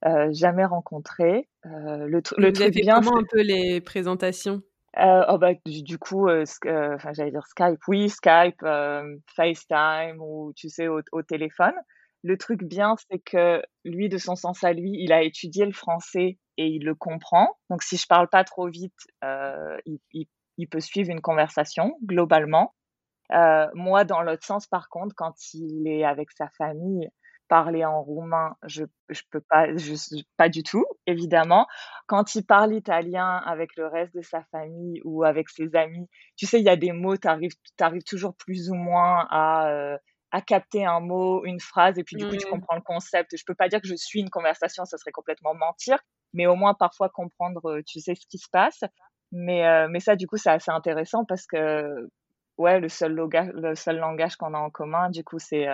Euh, 0.06 0.30
jamais 0.32 0.66
rencontré. 0.66 1.48
Euh, 1.66 2.08
le, 2.08 2.22
le 2.38 2.54
truc 2.54 2.74
bien, 2.74 3.02
comment 3.02 3.18
un 3.18 3.24
peu 3.24 3.42
les 3.42 3.82
présentations? 3.82 4.62
Euh, 4.98 5.24
oh 5.30 5.38
bah, 5.38 5.52
du, 5.66 5.98
coup, 5.98 6.28
enfin 6.30 7.14
j'allais 7.14 7.32
dire 7.32 7.46
Skype, 7.46 7.80
oui, 7.88 8.10
Skype, 8.10 8.66
FaceTime 9.36 10.20
ou 10.20 10.54
tu 10.56 10.70
sais 10.70 10.88
au, 10.88 11.02
au, 11.12 11.22
téléphone. 11.22 11.74
Le 12.24 12.38
truc 12.38 12.64
bien, 12.64 12.96
c'est 13.10 13.20
que 13.20 13.62
lui, 13.86 14.10
de 14.10 14.18
son 14.18 14.36
sens 14.36 14.64
à 14.64 14.74
lui, 14.74 14.92
il 15.00 15.14
a 15.14 15.24
étudié 15.24 15.66
le 15.66 15.72
français 15.72 16.38
et 16.58 16.68
il 16.68 16.84
le 16.84 16.96
comprend. 16.96 17.58
Donc 17.70 17.84
si 17.84 17.98
je 17.98 18.08
parle 18.08 18.28
pas 18.28 18.44
trop 18.44 18.68
vite, 18.68 19.08
il, 19.24 20.00
il, 20.14 20.28
il, 20.62 20.68
peut 20.68 20.80
suivre 20.80 21.10
une 21.12 21.22
conversation 21.22 21.98
globalement. 22.04 22.74
moi, 23.74 24.04
dans 24.04 24.22
l'autre 24.22 24.46
sens, 24.46 24.68
par 24.68 24.90
contre, 24.90 25.16
quand 25.16 25.36
il 25.54 25.88
est 25.88 26.04
avec 26.04 26.32
sa 26.32 26.50
famille, 26.58 27.10
parler 27.52 27.84
en 27.84 28.02
roumain, 28.02 28.56
je 28.66 28.86
je 29.10 29.24
peux 29.30 29.42
pas, 29.42 29.68
je, 29.76 29.94
pas 30.38 30.48
du 30.48 30.64
tout, 30.64 30.86
évidemment. 31.06 31.68
Quand 32.08 32.34
il 32.34 32.46
parle 32.46 32.74
italien 32.74 33.42
avec 33.46 33.76
le 33.76 33.88
reste 33.88 34.16
de 34.16 34.22
sa 34.22 34.42
famille 34.52 35.02
ou 35.04 35.26
avec 35.26 35.50
ses 35.50 35.76
amis, 35.76 36.08
tu 36.38 36.46
sais, 36.46 36.62
il 36.62 36.64
y 36.64 36.70
a 36.70 36.78
des 36.78 36.94
mots, 36.94 37.18
tu 37.18 37.28
arrives, 37.28 37.52
arrives 37.82 38.06
toujours 38.06 38.38
plus 38.38 38.70
ou 38.70 38.76
moins 38.76 39.28
à, 39.30 39.68
euh, 39.68 39.98
à 40.32 40.40
capter 40.40 40.86
un 40.86 41.02
mot, 41.02 41.44
une 41.44 41.60
phrase, 41.60 42.00
et 42.00 42.06
puis 42.06 42.16
du 42.16 42.26
coup, 42.26 42.38
tu 42.38 42.48
mmh. 42.48 42.52
comprends 42.52 42.76
le 42.76 42.82
concept. 42.82 43.36
Je 43.36 43.44
peux 43.46 43.54
pas 43.54 43.68
dire 43.68 43.82
que 43.82 43.88
je 43.90 43.96
suis 43.96 44.22
une 44.22 44.30
conversation, 44.30 44.86
ça 44.86 44.98
serait 44.98 45.12
complètement 45.12 45.54
mentir, 45.54 46.00
mais 46.34 46.48
au 46.48 46.56
moins 46.56 46.74
parfois 46.74 47.10
comprendre, 47.10 47.70
euh, 47.70 47.82
tu 47.86 48.00
sais, 48.00 48.16
ce 48.16 48.26
qui 48.28 48.38
se 48.38 48.48
passe. 48.50 48.80
Mais, 49.32 49.66
euh, 49.68 49.88
mais 49.90 50.00
ça, 50.00 50.16
du 50.16 50.28
coup, 50.28 50.38
c'est 50.38 50.50
assez 50.50 50.72
intéressant 50.72 51.26
parce 51.26 51.46
que, 51.48 52.10
ouais, 52.58 52.80
le 52.80 52.90
seul, 52.90 53.14
le 53.16 53.76
seul 53.76 53.98
langage 53.98 54.36
qu'on 54.36 54.54
a 54.54 54.60
en 54.60 54.70
commun, 54.70 55.10
du 55.10 55.24
coup, 55.24 55.40
c'est 55.40 55.68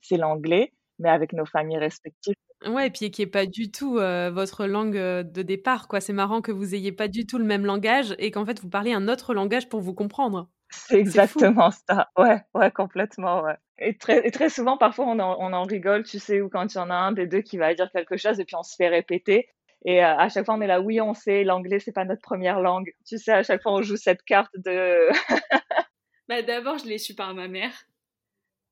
c'est 0.00 0.16
l'anglais 0.16 0.72
mais 0.98 1.08
avec 1.08 1.32
nos 1.32 1.46
familles 1.46 1.78
respectives. 1.78 2.34
Ouais, 2.66 2.88
et 2.88 2.90
puis 2.90 3.10
qui 3.10 3.22
est 3.22 3.26
pas 3.26 3.46
du 3.46 3.70
tout 3.70 3.98
euh, 3.98 4.30
votre 4.32 4.66
langue 4.66 4.96
euh, 4.96 5.22
de 5.22 5.42
départ, 5.42 5.86
quoi. 5.86 6.00
C'est 6.00 6.12
marrant 6.12 6.40
que 6.40 6.50
vous 6.50 6.74
ayez 6.74 6.90
pas 6.90 7.06
du 7.06 7.24
tout 7.24 7.38
le 7.38 7.44
même 7.44 7.64
langage 7.64 8.14
et 8.18 8.30
qu'en 8.32 8.44
fait 8.44 8.60
vous 8.60 8.68
parlez 8.68 8.92
un 8.92 9.06
autre 9.08 9.32
langage 9.32 9.68
pour 9.68 9.80
vous 9.80 9.94
comprendre. 9.94 10.50
C'est 10.70 10.98
exactement 10.98 11.70
ça. 11.70 12.10
Ouais, 12.18 12.42
ouais, 12.54 12.70
complètement, 12.70 13.42
ouais. 13.42 13.56
Et 13.78 13.96
très, 13.96 14.26
et 14.26 14.30
très 14.30 14.48
souvent, 14.50 14.76
parfois, 14.76 15.06
on 15.06 15.18
en, 15.18 15.36
on 15.38 15.52
en 15.52 15.62
rigole, 15.62 16.02
tu 16.02 16.18
sais, 16.18 16.40
ou 16.40 16.48
quand 16.48 16.74
il 16.74 16.78
y 16.78 16.80
en 16.80 16.90
a 16.90 16.94
un 16.94 17.12
des 17.12 17.26
deux 17.26 17.40
qui 17.42 17.56
va 17.58 17.72
dire 17.74 17.90
quelque 17.92 18.16
chose 18.16 18.38
et 18.40 18.44
puis 18.44 18.56
on 18.56 18.62
se 18.62 18.74
fait 18.74 18.88
répéter. 18.88 19.48
Et 19.84 20.04
euh, 20.04 20.16
à 20.16 20.28
chaque 20.28 20.44
fois, 20.44 20.54
on 20.56 20.60
est 20.60 20.66
là, 20.66 20.80
oui, 20.80 21.00
on 21.00 21.14
sait, 21.14 21.44
l'anglais, 21.44 21.78
c'est 21.78 21.92
pas 21.92 22.04
notre 22.04 22.22
première 22.22 22.60
langue. 22.60 22.92
Tu 23.06 23.18
sais, 23.18 23.32
à 23.32 23.42
chaque 23.42 23.62
fois, 23.62 23.72
on 23.74 23.82
joue 23.82 23.96
cette 23.96 24.22
carte 24.24 24.52
de. 24.56 25.08
bah, 26.28 26.42
d'abord, 26.42 26.78
je 26.78 26.86
l'ai 26.86 26.98
su 26.98 27.14
par 27.14 27.34
ma 27.34 27.48
mère 27.48 27.72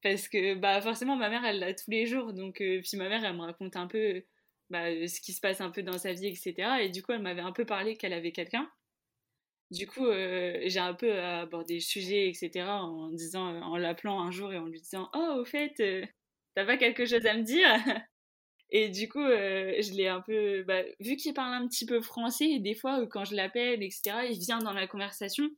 parce 0.03 0.29
que 0.29 0.55
bah 0.55 0.81
forcément 0.81 1.17
ma 1.17 1.29
mère 1.29 1.45
elle 1.45 1.59
l'a 1.59 1.75
tous 1.75 1.91
les 1.91 2.07
jours 2.07 2.33
donc 2.33 2.61
euh, 2.61 2.81
puis 2.81 2.97
ma 2.97 3.09
mère 3.09 3.25
elle 3.25 3.35
me 3.35 3.43
raconte 3.43 3.77
un 3.77 3.87
peu 3.87 4.23
bah, 4.71 4.85
ce 5.09 5.21
qui 5.21 5.33
se 5.33 5.41
passe 5.41 5.61
un 5.61 5.71
peu 5.71 5.83
dans 5.83 5.99
sa 5.99 6.13
vie 6.13 6.29
etc 6.29 6.55
et 6.83 6.91
du 6.91 7.03
coup 7.03 7.13
elle 7.13 7.23
m'avait 7.23 7.41
un 7.41 7.53
peu 7.53 7.65
parlé 7.65 7.97
qu'elle 7.97 8.13
avait 8.13 8.33
quelqu'un 8.33 8.71
du 9.71 9.87
coup 9.87 10.07
euh, 10.07 10.61
j'ai 10.67 10.79
un 10.79 10.95
peu 10.95 11.19
abordé 11.19 11.75
le 11.75 11.81
sujet 11.81 12.29
etc 12.29 12.67
en 12.69 13.09
disant 13.11 13.61
en 13.63 13.77
l'appelant 13.77 14.21
un 14.21 14.31
jour 14.31 14.53
et 14.53 14.59
en 14.59 14.67
lui 14.67 14.81
disant 14.81 15.11
oh 15.15 15.39
au 15.41 15.45
fait 15.45 15.75
euh, 15.81 16.07
t'as 16.55 16.67
pas 16.67 16.77
quelque 16.77 17.05
chose 17.07 17.27
à 17.27 17.35
me 17.35 17.43
dire? 17.43 17.69
Et 18.71 18.89
du 18.89 19.09
coup 19.09 19.23
je 19.23 19.93
l'ai 19.95 20.09
un 20.09 20.21
peu 20.21 20.63
bah, 20.65 20.83
vu 21.01 21.17
qu'il 21.17 21.35
parle 21.35 21.55
un 21.55 21.69
petit 21.69 21.87
peu 21.87 22.01
français 22.01 22.51
et 22.51 22.59
des 22.59 22.75
fois 22.75 23.07
quand 23.07 23.25
je 23.25 23.35
l'appelle 23.35 23.83
etc 23.83 24.27
il 24.31 24.39
vient 24.39 24.59
dans 24.59 24.73
la 24.73 24.87
conversation 24.87 25.49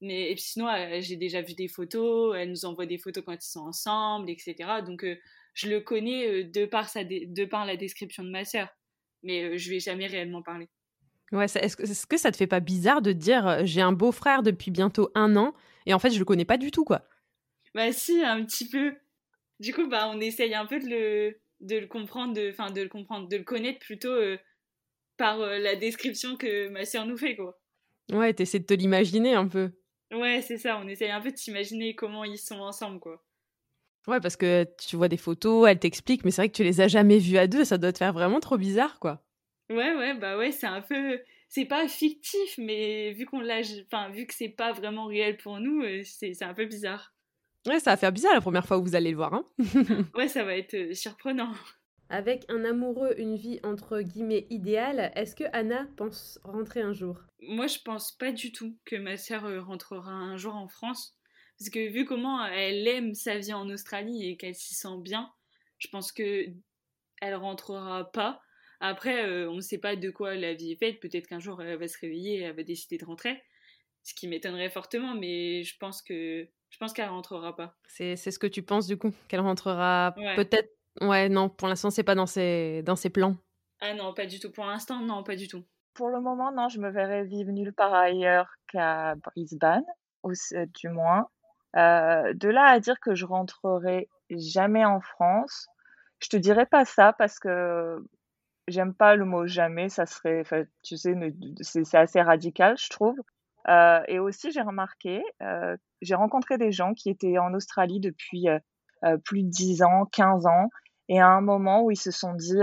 mais 0.00 0.30
et 0.30 0.34
puis 0.34 0.44
sinon, 0.44 0.68
euh, 0.68 0.98
j'ai 1.00 1.16
déjà 1.16 1.40
vu 1.40 1.54
des 1.54 1.68
photos, 1.68 2.36
elle 2.36 2.50
nous 2.50 2.64
envoie 2.64 2.86
des 2.86 2.98
photos 2.98 3.24
quand 3.24 3.32
ils 3.32 3.40
sont 3.40 3.60
ensemble, 3.60 4.28
etc. 4.30 4.54
Donc 4.84 5.04
euh, 5.04 5.16
je 5.54 5.68
le 5.68 5.80
connais 5.80 6.28
euh, 6.28 6.44
de, 6.44 6.66
par 6.66 6.88
sa 6.88 7.02
de 7.04 7.44
par 7.44 7.64
la 7.64 7.76
description 7.76 8.22
de 8.22 8.30
ma 8.30 8.44
sœur, 8.44 8.68
mais 9.22 9.56
je 9.56 9.68
lui 9.68 9.76
ai 9.76 9.80
jamais 9.80 10.06
réellement 10.06 10.42
parlé. 10.42 10.68
Ouais, 11.32 11.46
est-ce 11.46 11.76
que, 11.76 11.82
est 11.82 12.06
que 12.06 12.16
ça 12.18 12.30
te 12.30 12.36
fait 12.36 12.46
pas 12.46 12.60
bizarre 12.60 13.02
de 13.02 13.12
dire 13.12 13.64
j'ai 13.64 13.80
un 13.80 13.92
beau-frère 13.92 14.42
depuis 14.42 14.70
bientôt 14.70 15.10
un 15.14 15.34
an 15.34 15.54
et 15.86 15.94
en 15.94 15.98
fait 15.98 16.10
je 16.10 16.18
le 16.18 16.24
connais 16.24 16.44
pas 16.44 16.58
du 16.58 16.70
tout 16.70 16.84
quoi? 16.84 17.02
Bah 17.74 17.92
si, 17.92 18.22
un 18.22 18.44
petit 18.44 18.68
peu. 18.68 18.94
Du 19.58 19.72
coup, 19.72 19.88
bah 19.88 20.10
on 20.12 20.20
essaye 20.20 20.54
un 20.54 20.66
peu 20.66 20.78
de 20.78 20.86
le, 20.86 21.40
de 21.60 21.76
le 21.76 21.86
comprendre, 21.86 22.34
de, 22.34 22.50
enfin 22.50 22.70
de 22.70 22.82
le 22.82 22.88
comprendre, 22.88 23.28
de 23.28 23.36
le 23.36 23.44
connaître 23.44 23.78
plutôt 23.80 24.14
par 25.16 25.38
la 25.38 25.76
description 25.76 26.36
que 26.36 26.68
ma 26.68 26.84
sœur 26.84 27.06
nous 27.06 27.16
fait 27.16 27.36
quoi. 27.36 27.58
Ouais, 28.12 28.32
t'essaies 28.34 28.60
de 28.60 28.66
te 28.66 28.74
l'imaginer 28.74 29.34
un 29.34 29.48
peu. 29.48 29.72
Ouais, 30.12 30.40
c'est 30.40 30.58
ça, 30.58 30.78
on 30.78 30.86
essaye 30.86 31.10
un 31.10 31.20
peu 31.20 31.32
de 31.32 31.36
s'imaginer 31.36 31.94
comment 31.94 32.24
ils 32.24 32.38
sont 32.38 32.60
ensemble, 32.60 33.00
quoi. 33.00 33.24
Ouais, 34.06 34.20
parce 34.20 34.36
que 34.36 34.64
tu 34.78 34.94
vois 34.94 35.08
des 35.08 35.16
photos, 35.16 35.68
elle 35.68 35.80
t'explique, 35.80 36.24
mais 36.24 36.30
c'est 36.30 36.42
vrai 36.42 36.48
que 36.48 36.54
tu 36.54 36.62
les 36.62 36.80
as 36.80 36.86
jamais 36.86 37.18
vues 37.18 37.38
à 37.38 37.48
deux, 37.48 37.64
ça 37.64 37.76
doit 37.76 37.92
te 37.92 37.98
faire 37.98 38.12
vraiment 38.12 38.38
trop 38.38 38.56
bizarre, 38.56 39.00
quoi. 39.00 39.24
Ouais, 39.68 39.96
ouais, 39.96 40.14
bah 40.14 40.38
ouais, 40.38 40.52
c'est 40.52 40.66
un 40.66 40.80
peu. 40.80 41.20
C'est 41.48 41.64
pas 41.64 41.88
fictif, 41.88 42.56
mais 42.58 43.12
vu 43.12 43.26
qu'on 43.26 43.40
l'a. 43.40 43.62
Enfin, 43.86 44.10
vu 44.10 44.26
que 44.26 44.34
c'est 44.34 44.48
pas 44.48 44.72
vraiment 44.72 45.06
réel 45.06 45.36
pour 45.38 45.58
nous, 45.58 45.82
euh, 45.82 46.02
c'est 46.04 46.42
un 46.42 46.54
peu 46.54 46.66
bizarre. 46.66 47.15
Ouais, 47.66 47.80
ça 47.80 47.90
va 47.90 47.96
faire 47.96 48.12
bizarre 48.12 48.34
la 48.34 48.40
première 48.40 48.64
fois 48.64 48.78
où 48.78 48.82
vous 48.82 48.94
allez 48.94 49.10
le 49.10 49.16
voir, 49.16 49.34
hein 49.34 49.44
Ouais, 50.14 50.28
ça 50.28 50.44
va 50.44 50.56
être 50.56 50.74
euh, 50.74 50.94
surprenant. 50.94 51.52
Avec 52.08 52.44
un 52.48 52.64
amoureux, 52.64 53.14
une 53.18 53.36
vie 53.36 53.58
entre 53.64 54.00
guillemets 54.00 54.46
idéale, 54.50 55.10
est-ce 55.16 55.34
que 55.34 55.44
Anna 55.52 55.88
pense 55.96 56.38
rentrer 56.44 56.80
un 56.80 56.92
jour? 56.92 57.18
Moi, 57.40 57.66
je 57.66 57.78
pense 57.84 58.12
pas 58.12 58.30
du 58.30 58.52
tout 58.52 58.76
que 58.84 58.94
ma 58.94 59.16
sœur 59.16 59.44
euh, 59.44 59.60
rentrera 59.60 60.12
un 60.12 60.36
jour 60.36 60.54
en 60.54 60.68
France. 60.68 61.16
Parce 61.58 61.70
que 61.70 61.88
vu 61.88 62.04
comment 62.04 62.44
elle 62.46 62.86
aime 62.86 63.14
sa 63.14 63.38
vie 63.38 63.54
en 63.54 63.68
Australie 63.70 64.28
et 64.28 64.36
qu'elle 64.36 64.54
s'y 64.54 64.74
sent 64.74 64.98
bien, 65.00 65.32
je 65.78 65.88
pense 65.88 66.12
que 66.12 66.46
elle 67.20 67.34
rentrera 67.34 68.10
pas. 68.12 68.42
Après, 68.80 69.26
euh, 69.26 69.50
on 69.50 69.56
ne 69.56 69.60
sait 69.60 69.78
pas 69.78 69.96
de 69.96 70.10
quoi 70.10 70.34
la 70.34 70.54
vie 70.54 70.72
est 70.72 70.76
faite. 70.76 71.00
Peut-être 71.00 71.26
qu'un 71.26 71.40
jour 71.40 71.62
elle 71.62 71.78
va 71.78 71.88
se 71.88 71.98
réveiller 71.98 72.36
et 72.36 72.40
elle 72.42 72.56
va 72.56 72.62
décider 72.62 72.98
de 72.98 73.06
rentrer. 73.06 73.42
Ce 74.02 74.14
qui 74.14 74.28
m'étonnerait 74.28 74.70
fortement, 74.70 75.14
mais 75.14 75.64
je 75.64 75.76
pense 75.78 76.02
que 76.02 76.46
je 76.70 76.78
pense 76.78 76.92
qu'elle 76.92 77.08
rentrera 77.08 77.54
pas. 77.54 77.74
C'est 77.86 78.16
ce 78.16 78.38
que 78.38 78.46
tu 78.46 78.62
penses 78.62 78.86
du 78.86 78.96
coup 78.96 79.12
Qu'elle 79.28 79.40
rentrera 79.40 80.14
peut-être? 80.36 80.70
Ouais, 81.00 81.28
non, 81.28 81.48
pour 81.48 81.68
l'instant, 81.68 81.90
c'est 81.90 82.02
pas 82.02 82.14
dans 82.14 82.26
ses, 82.26 82.82
dans 82.82 82.96
ses 82.96 83.10
plans. 83.10 83.36
Ah 83.80 83.92
non, 83.94 84.14
pas 84.14 84.26
du 84.26 84.40
tout. 84.40 84.50
Pour 84.50 84.64
l'instant, 84.64 85.00
non, 85.00 85.22
pas 85.22 85.36
du 85.36 85.48
tout. 85.48 85.64
Pour 85.94 86.08
le 86.08 86.20
moment, 86.20 86.52
non, 86.52 86.68
je 86.68 86.80
me 86.80 86.90
verrais 86.90 87.24
vivre 87.24 87.50
nulle 87.50 87.72
part 87.72 87.94
ailleurs 87.94 88.48
qu'à 88.68 89.14
Brisbane, 89.16 89.84
ou, 90.22 90.32
du 90.74 90.88
moins. 90.88 91.28
Euh, 91.76 92.32
de 92.32 92.48
là 92.48 92.64
à 92.64 92.80
dire 92.80 92.98
que 93.00 93.14
je 93.14 93.26
rentrerai 93.26 94.08
jamais 94.30 94.84
en 94.84 95.00
France, 95.00 95.66
je 96.20 96.28
te 96.28 96.36
dirais 96.36 96.64
pas 96.64 96.86
ça 96.86 97.12
parce 97.12 97.38
que 97.38 98.02
j'aime 98.66 98.94
pas 98.94 99.14
le 99.16 99.26
mot 99.26 99.46
jamais. 99.46 99.90
Ça 99.90 100.06
serait, 100.06 100.42
tu 100.82 100.96
sais, 100.96 101.14
c'est 101.60 101.98
assez 101.98 102.22
radical, 102.22 102.76
je 102.78 102.88
trouve. 102.88 103.18
Euh, 103.68 104.00
et 104.08 104.18
aussi, 104.18 104.52
j'ai 104.52 104.60
remarqué, 104.60 105.22
euh, 105.42 105.76
j'ai 106.02 106.14
rencontré 106.14 106.58
des 106.58 106.72
gens 106.72 106.94
qui 106.94 107.10
étaient 107.10 107.38
en 107.38 107.54
Australie 107.54 108.00
depuis 108.00 108.46
plus 109.24 109.42
de 109.42 109.48
10 109.48 109.82
ans, 109.82 110.06
15 110.10 110.46
ans, 110.46 110.68
et 111.08 111.20
à 111.20 111.28
un 111.28 111.40
moment 111.40 111.82
où 111.82 111.90
ils 111.90 112.00
se 112.00 112.10
sont 112.10 112.34
dit, 112.34 112.58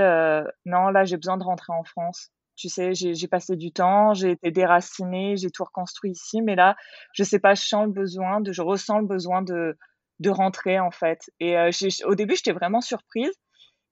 non, 0.66 0.90
là, 0.90 1.06
j'ai 1.06 1.16
besoin 1.16 1.38
de 1.38 1.44
rentrer 1.44 1.74
en 1.74 1.84
France 1.84 2.32
tu 2.56 2.70
sais, 2.70 2.94
j'ai 2.94 3.28
passé 3.28 3.56
du 3.56 3.72
temps, 3.72 4.14
j'ai 4.14 4.32
été 4.32 4.52
déracinée, 4.52 5.38
j'ai 5.38 5.50
tout 5.50 5.64
reconstruit 5.64 6.12
ici, 6.12 6.42
mais 6.42 6.56
là, 6.56 6.76
je 7.14 7.24
sais 7.24 7.40
pas, 7.40 7.56
je 7.56 7.64
sens 7.64 7.86
le 7.86 7.92
besoin 7.92 8.42
de, 8.42 8.52
je 8.52 8.62
ressens 8.62 9.00
le 9.00 9.08
besoin 9.08 9.42
de, 9.42 9.78
de 10.20 10.30
rentrer 10.30 10.80
en 10.80 10.92
fait. 10.92 11.32
Et 11.40 11.58
euh, 11.58 11.72
au 12.06 12.16
début, 12.16 12.36
j'étais 12.36 12.52
vraiment 12.52 12.82
surprise. 12.82 13.34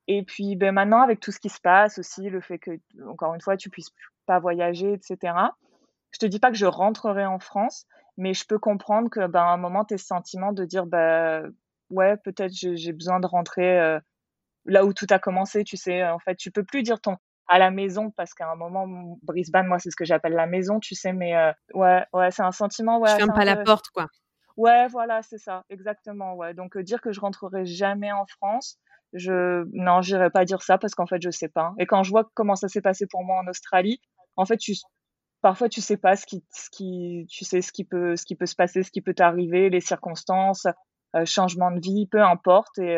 Et 0.08 0.24
puis, 0.24 0.56
ben 0.56 0.74
maintenant, 0.74 1.02
avec 1.02 1.20
tout 1.20 1.32
ce 1.32 1.40
qui 1.40 1.50
se 1.50 1.60
passe 1.62 1.98
aussi, 1.98 2.30
le 2.30 2.42
fait 2.42 2.60
que, 2.60 2.72
encore 3.08 3.34
une 3.34 3.42
fois, 3.42 3.58
tu 3.58 3.70
puisses 3.70 3.92
pas 4.26 4.40
voyager, 4.40 4.94
etc. 4.94 5.34
Je 6.12 6.20
te 6.20 6.26
dis 6.26 6.40
pas 6.40 6.52
que 6.52 6.58
je 6.58 6.66
rentrerai 6.66 7.26
en 7.26 7.40
France, 7.40 7.86
mais 8.18 8.34
je 8.34 8.46
peux 8.46 8.60
comprendre 8.60 9.10
que, 9.10 9.28
ben, 9.28 9.42
à 9.42 9.52
un 9.52 9.58
moment, 9.58 9.86
tes 9.86 9.98
sentiments 9.98 10.54
de 10.54 10.66
dire, 10.66 10.86
ben, 10.86 11.52
ouais, 11.90 12.18
peut-être 12.18 12.54
j'ai 12.54 12.94
besoin 12.94 13.20
de 13.20 13.28
rentrer 13.28 13.80
euh, 13.80 14.00
là 14.66 14.86
où 14.86 14.94
tout 14.94 15.08
a 15.10 15.20
commencé, 15.20 15.64
tu 15.64 15.78
sais. 15.78 16.04
En 16.04 16.20
fait, 16.20 16.36
tu 16.36 16.52
peux 16.52 16.64
plus 16.64 16.84
dire 16.84 17.00
ton, 17.00 17.18
à 17.52 17.60
la 17.60 17.70
maison 17.70 18.12
parce 18.12 18.34
qu'à 18.34 18.50
un 18.50 18.56
moment 18.56 18.88
Brisbane 19.24 19.68
moi 19.68 19.78
c'est 19.78 19.92
ce 19.92 19.96
que 19.98 20.06
j'appelle 20.06 20.34
la 20.34 20.48
maison 20.48 20.80
tu 20.80 20.96
sais 20.96 21.12
mais 21.12 21.36
euh, 21.36 21.52
ouais 21.74 22.06
ouais 22.14 22.32
c'est 22.32 22.44
un 22.44 22.54
sentiment 22.54 22.98
ouais 23.00 23.10
je 23.10 23.16
ferme 23.18 23.34
pas 23.34 23.44
la 23.44 23.58
porte 23.58 23.88
quoi 23.94 24.08
ouais 24.56 24.88
voilà 24.88 25.22
c'est 25.22 25.38
ça 25.38 25.66
exactement 25.70 26.36
ouais 26.36 26.54
donc 26.54 26.78
euh, 26.78 26.84
dire 26.84 27.02
que 27.02 27.12
je 27.12 27.20
rentrerai 27.20 27.66
jamais 27.66 28.12
en 28.12 28.26
France 28.26 28.80
je 29.12 29.66
non 29.74 30.02
j'irai 30.02 30.30
pas 30.30 30.46
dire 30.46 30.62
ça 30.62 30.78
parce 30.78 30.96
qu'en 30.96 31.08
fait 31.08 31.22
je 31.22 31.30
sais 31.30 31.50
pas 31.50 31.74
et 31.78 31.86
quand 31.86 32.04
je 32.04 32.12
vois 32.12 32.30
comment 32.36 32.56
ça 32.56 32.70
s'est 32.70 32.82
passé 32.82 33.06
pour 33.06 33.26
moi 33.26 33.42
en 33.44 33.48
Australie 33.48 34.00
en 34.38 34.46
fait 34.46 34.58
tu 34.58 34.74
parfois 35.42 35.70
tu 35.70 35.82
sais 35.82 35.98
pas 35.98 36.16
ce 36.16 36.26
qui 36.26 36.44
ce 36.52 36.70
qui 36.70 37.28
tu 37.30 37.46
sais 37.46 37.62
ce 37.62 37.72
qui 37.72 37.84
peut 37.84 38.16
ce 38.16 38.26
qui 38.26 38.36
peut 38.36 38.46
se 38.46 38.56
passer 38.56 38.84
ce 38.84 38.92
qui 38.92 39.02
peut 39.02 39.14
t'arriver 39.14 39.70
les 39.70 39.82
circonstances 39.82 40.68
euh, 41.16 41.26
changement 41.26 41.72
de 41.72 41.80
vie 41.80 42.08
peu 42.08 42.22
importe 42.22 42.80
et, 42.80 42.98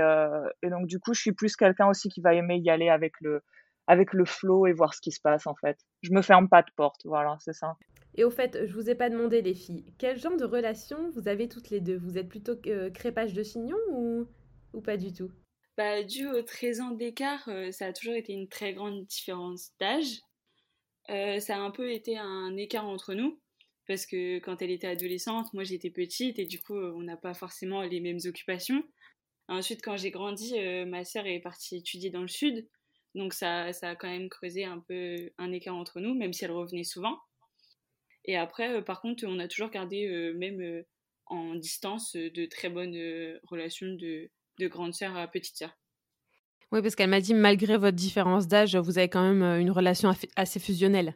et 0.62 0.69
donc 0.69 0.88
du 0.88 0.99
coup 0.99 1.13
je 1.13 1.21
suis 1.21 1.32
plus 1.32 1.56
quelqu'un 1.56 1.88
aussi 1.88 2.10
qui 2.10 2.21
va 2.21 2.34
aimer 2.34 2.58
y 2.58 2.69
aller 2.69 2.89
avec 2.89 3.13
le 3.21 3.41
avec 3.88 4.13
le 4.13 4.25
flow 4.25 4.67
et 4.67 4.73
voir 4.73 4.93
ce 4.93 5.01
qui 5.01 5.12
se 5.12 5.21
passe 5.21 5.47
en 5.47 5.56
fait. 5.56 5.77
Je 6.01 6.12
me 6.12 6.21
ferme 6.21 6.49
pas 6.49 6.62
de 6.62 6.71
porte, 6.75 7.01
voilà, 7.06 7.38
c'est 7.39 7.53
ça. 7.53 7.75
Et 8.15 8.23
au 8.23 8.29
fait, 8.29 8.65
je 8.65 8.73
vous 8.73 8.89
ai 8.89 8.95
pas 8.95 9.10
demandé 9.10 9.41
les 9.41 9.56
filles, 9.56 9.93
quel 9.97 10.19
genre 10.19 10.38
de 10.38 10.45
relation 10.45 11.10
vous 11.12 11.27
avez 11.27 11.49
toutes 11.49 11.69
les 11.69 11.82
deux? 11.82 11.97
Vous 11.97 12.17
êtes 12.17 12.29
plutôt 12.29 12.56
euh, 12.67 12.89
crépage 12.91 13.34
de 13.34 13.43
chignon 13.43 13.77
ou, 13.91 14.27
ou 14.73 14.82
pas 14.82 14.97
du 14.97 15.12
tout? 15.12 15.32
Bah, 15.77 16.03
Dû 16.03 16.27
aux 16.27 16.43
13 16.43 16.82
ans 16.82 16.91
d'écart, 16.91 17.43
euh, 17.47 17.71
ça 17.71 17.88
a 17.88 17.93
toujours 17.93 18.13
été 18.13 18.34
une 18.34 18.47
très 18.47 18.73
grande 18.73 19.03
différence 19.06 19.71
d'âge. 19.79 20.19
Euh, 21.09 21.39
ça 21.39 21.57
a 21.57 21.59
un 21.59 21.71
peu 21.71 21.91
été 21.91 22.17
un 22.17 22.55
écart 22.57 22.87
entre 22.87 23.13
nous, 23.13 23.39
parce 23.87 24.05
que 24.05 24.39
quand 24.39 24.61
elle 24.61 24.71
était 24.71 24.87
adolescente, 24.87 25.53
moi 25.53 25.63
j'étais 25.63 25.89
petite 25.89 26.39
et 26.39 26.45
du 26.45 26.61
coup 26.61 26.77
on 26.77 27.01
n'a 27.03 27.17
pas 27.17 27.33
forcément 27.33 27.81
les 27.81 27.99
mêmes 27.99 28.19
occupations. 28.25 28.83
Ensuite, 29.49 29.81
quand 29.83 29.97
j'ai 29.97 30.11
grandi, 30.11 30.53
ma 30.87 31.03
sœur 31.03 31.25
est 31.27 31.41
partie 31.41 31.75
étudier 31.77 32.09
dans 32.09 32.21
le 32.21 32.29
sud, 32.29 32.67
donc 33.15 33.33
ça, 33.33 33.65
a 33.65 33.95
quand 33.95 34.09
même 34.09 34.29
creusé 34.29 34.65
un 34.65 34.79
peu 34.79 35.31
un 35.37 35.51
écart 35.51 35.75
entre 35.75 35.99
nous, 35.99 36.15
même 36.15 36.33
si 36.33 36.45
elle 36.45 36.51
revenait 36.51 36.83
souvent. 36.83 37.19
Et 38.25 38.35
après, 38.37 38.73
euh, 38.73 38.81
par 38.81 39.01
contre, 39.01 39.25
on 39.27 39.39
a 39.39 39.47
toujours 39.47 39.69
gardé, 39.69 40.07
euh, 40.07 40.33
même 40.33 40.61
euh, 40.61 40.83
en 41.25 41.55
distance, 41.55 42.15
de 42.15 42.45
très 42.45 42.69
bonnes 42.69 42.97
relations 43.43 43.87
de, 43.87 44.29
de 44.59 44.67
grande 44.67 44.93
sœur 44.93 45.15
à 45.15 45.27
petite 45.27 45.57
sœur. 45.57 45.77
Oui, 46.73 46.81
parce 46.81 46.95
qu'elle 46.95 47.12
m'a 47.12 47.21
dit, 47.21 47.36
malgré 47.36 47.77
votre 47.77 47.95
différence 47.95 48.47
d'âge, 48.47 48.75
vous 48.75 48.97
avez 48.97 49.07
quand 49.07 49.21
même 49.21 49.62
une 49.62 49.69
relation 49.69 50.12
assez 50.36 50.59
fusionnelle. 50.59 51.13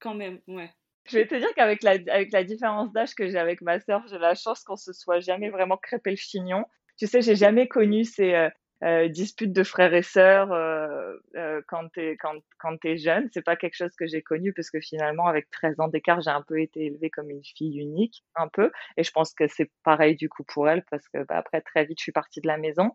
Quand 0.00 0.14
même, 0.14 0.40
ouais. 0.48 0.70
Je 1.04 1.18
vais 1.18 1.26
te 1.26 1.34
dire 1.34 1.52
qu'avec 1.54 1.82
la, 1.82 1.98
différence 2.44 2.90
d'âge 2.92 3.14
que 3.14 3.28
j'ai 3.28 3.38
avec 3.38 3.60
ma 3.60 3.78
sœur, 3.78 4.02
j'ai 4.10 4.18
la 4.18 4.34
chance 4.34 4.64
qu'on 4.64 4.76
se 4.76 4.94
soit 4.94 5.20
jamais 5.20 5.50
vraiment 5.50 5.76
crêpé 5.76 6.10
le 6.10 6.16
chignon. 6.16 6.64
Tu 6.96 7.06
sais, 7.06 7.20
j'ai 7.20 7.36
jamais 7.36 7.68
connu 7.68 8.04
ces, 8.04 8.48
euh, 8.84 9.08
disputes 9.08 9.52
de 9.52 9.64
frères 9.64 9.92
et 9.94 10.02
sœurs 10.02 10.52
euh, 10.52 11.14
euh, 11.36 11.62
quand 11.66 11.88
t'es 11.94 12.18
quand 12.20 12.34
quand 12.58 12.76
t'es 12.76 12.98
jeune 12.98 13.26
c'est 13.32 13.40
pas 13.40 13.56
quelque 13.56 13.74
chose 13.74 13.96
que 13.98 14.06
j'ai 14.06 14.20
connu 14.20 14.52
parce 14.52 14.68
que 14.68 14.80
finalement 14.80 15.28
avec 15.28 15.48
13 15.50 15.80
ans 15.80 15.88
d'écart 15.88 16.20
j'ai 16.20 16.28
un 16.28 16.42
peu 16.42 16.60
été 16.60 16.84
élevée 16.84 17.08
comme 17.08 17.30
une 17.30 17.42
fille 17.42 17.78
unique 17.78 18.22
un 18.34 18.48
peu 18.48 18.70
et 18.98 19.02
je 19.02 19.10
pense 19.12 19.32
que 19.32 19.46
c'est 19.48 19.70
pareil 19.82 20.14
du 20.14 20.28
coup 20.28 20.44
pour 20.44 20.68
elle 20.68 20.84
parce 20.90 21.08
que 21.08 21.24
bah, 21.24 21.38
après 21.38 21.62
très 21.62 21.86
vite 21.86 21.98
je 21.98 22.02
suis 22.02 22.12
partie 22.12 22.42
de 22.42 22.48
la 22.48 22.58
maison 22.58 22.92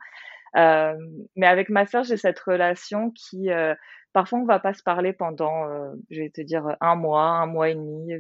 euh, 0.58 0.98
mais 1.36 1.48
avec 1.48 1.70
ma 1.70 1.86
sœur 1.86 2.04
j'ai 2.04 2.18
cette 2.18 2.40
relation 2.40 3.12
qui 3.12 3.50
parfois 4.14 4.40
on 4.40 4.46
va 4.46 4.60
pas 4.60 4.74
se 4.74 4.84
parler 4.84 5.14
pendant 5.14 5.68
je 6.10 6.20
vais 6.22 6.30
te 6.30 6.42
dire 6.42 6.76
un 6.82 6.96
mois 6.96 7.24
un 7.24 7.46
mois 7.46 7.70
et 7.70 7.76
demi 7.76 8.12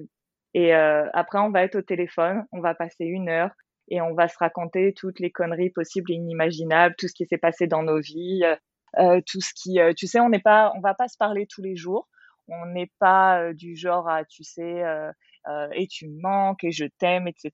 et 0.54 0.74
après 0.74 1.39
on 1.39 1.52
va 1.52 1.63
être 1.63 1.76
au 1.76 1.82
téléphone 1.82 2.46
on 2.52 2.62
va 2.62 2.74
passer 2.76 3.06
une 3.06 3.30
heure 3.30 3.52
et 3.91 4.02
on 4.02 4.13
va 4.13 4.28
se 4.30 4.38
raconter 4.39 4.94
toutes 4.94 5.20
les 5.20 5.32
conneries 5.32 5.70
possibles 5.70 6.12
et 6.12 6.15
inimaginables, 6.15 6.96
tout 6.98 7.10
ce 7.10 7.13
qui 7.13 7.26
s'est 7.26 7.38
passé 7.38 7.67
dans 7.67 7.84
nos 7.84 8.00
vies, 8.00 8.41
euh, 8.44 8.56
euh 9.00 9.22
tout 9.28 9.41
ce 9.41 9.52
qui, 9.54 9.80
euh, 9.80 9.94
tu 9.96 10.08
sais, 10.08 10.22
on 10.22 10.30
n'est 10.30 10.39
pas, 10.39 10.72
on 10.76 10.80
va 10.80 10.94
pas 10.94 11.10
se 11.10 11.17
parler 11.17 11.46
tous 11.46 11.62
les 11.62 11.76
jours. 11.76 12.08
On 12.48 12.65
n'est 12.67 12.91
pas 13.00 13.41
euh, 13.41 13.54
du 13.54 13.76
genre 13.76 14.10
à, 14.10 14.26
tu 14.26 14.44
sais, 14.44 14.84
et 15.74 15.88
tu 15.88 16.08
me 16.08 16.22
manques 16.22 16.63
et 16.63 16.72
je 16.72 16.86
t'aime, 17.00 17.28
etc. 17.28 17.52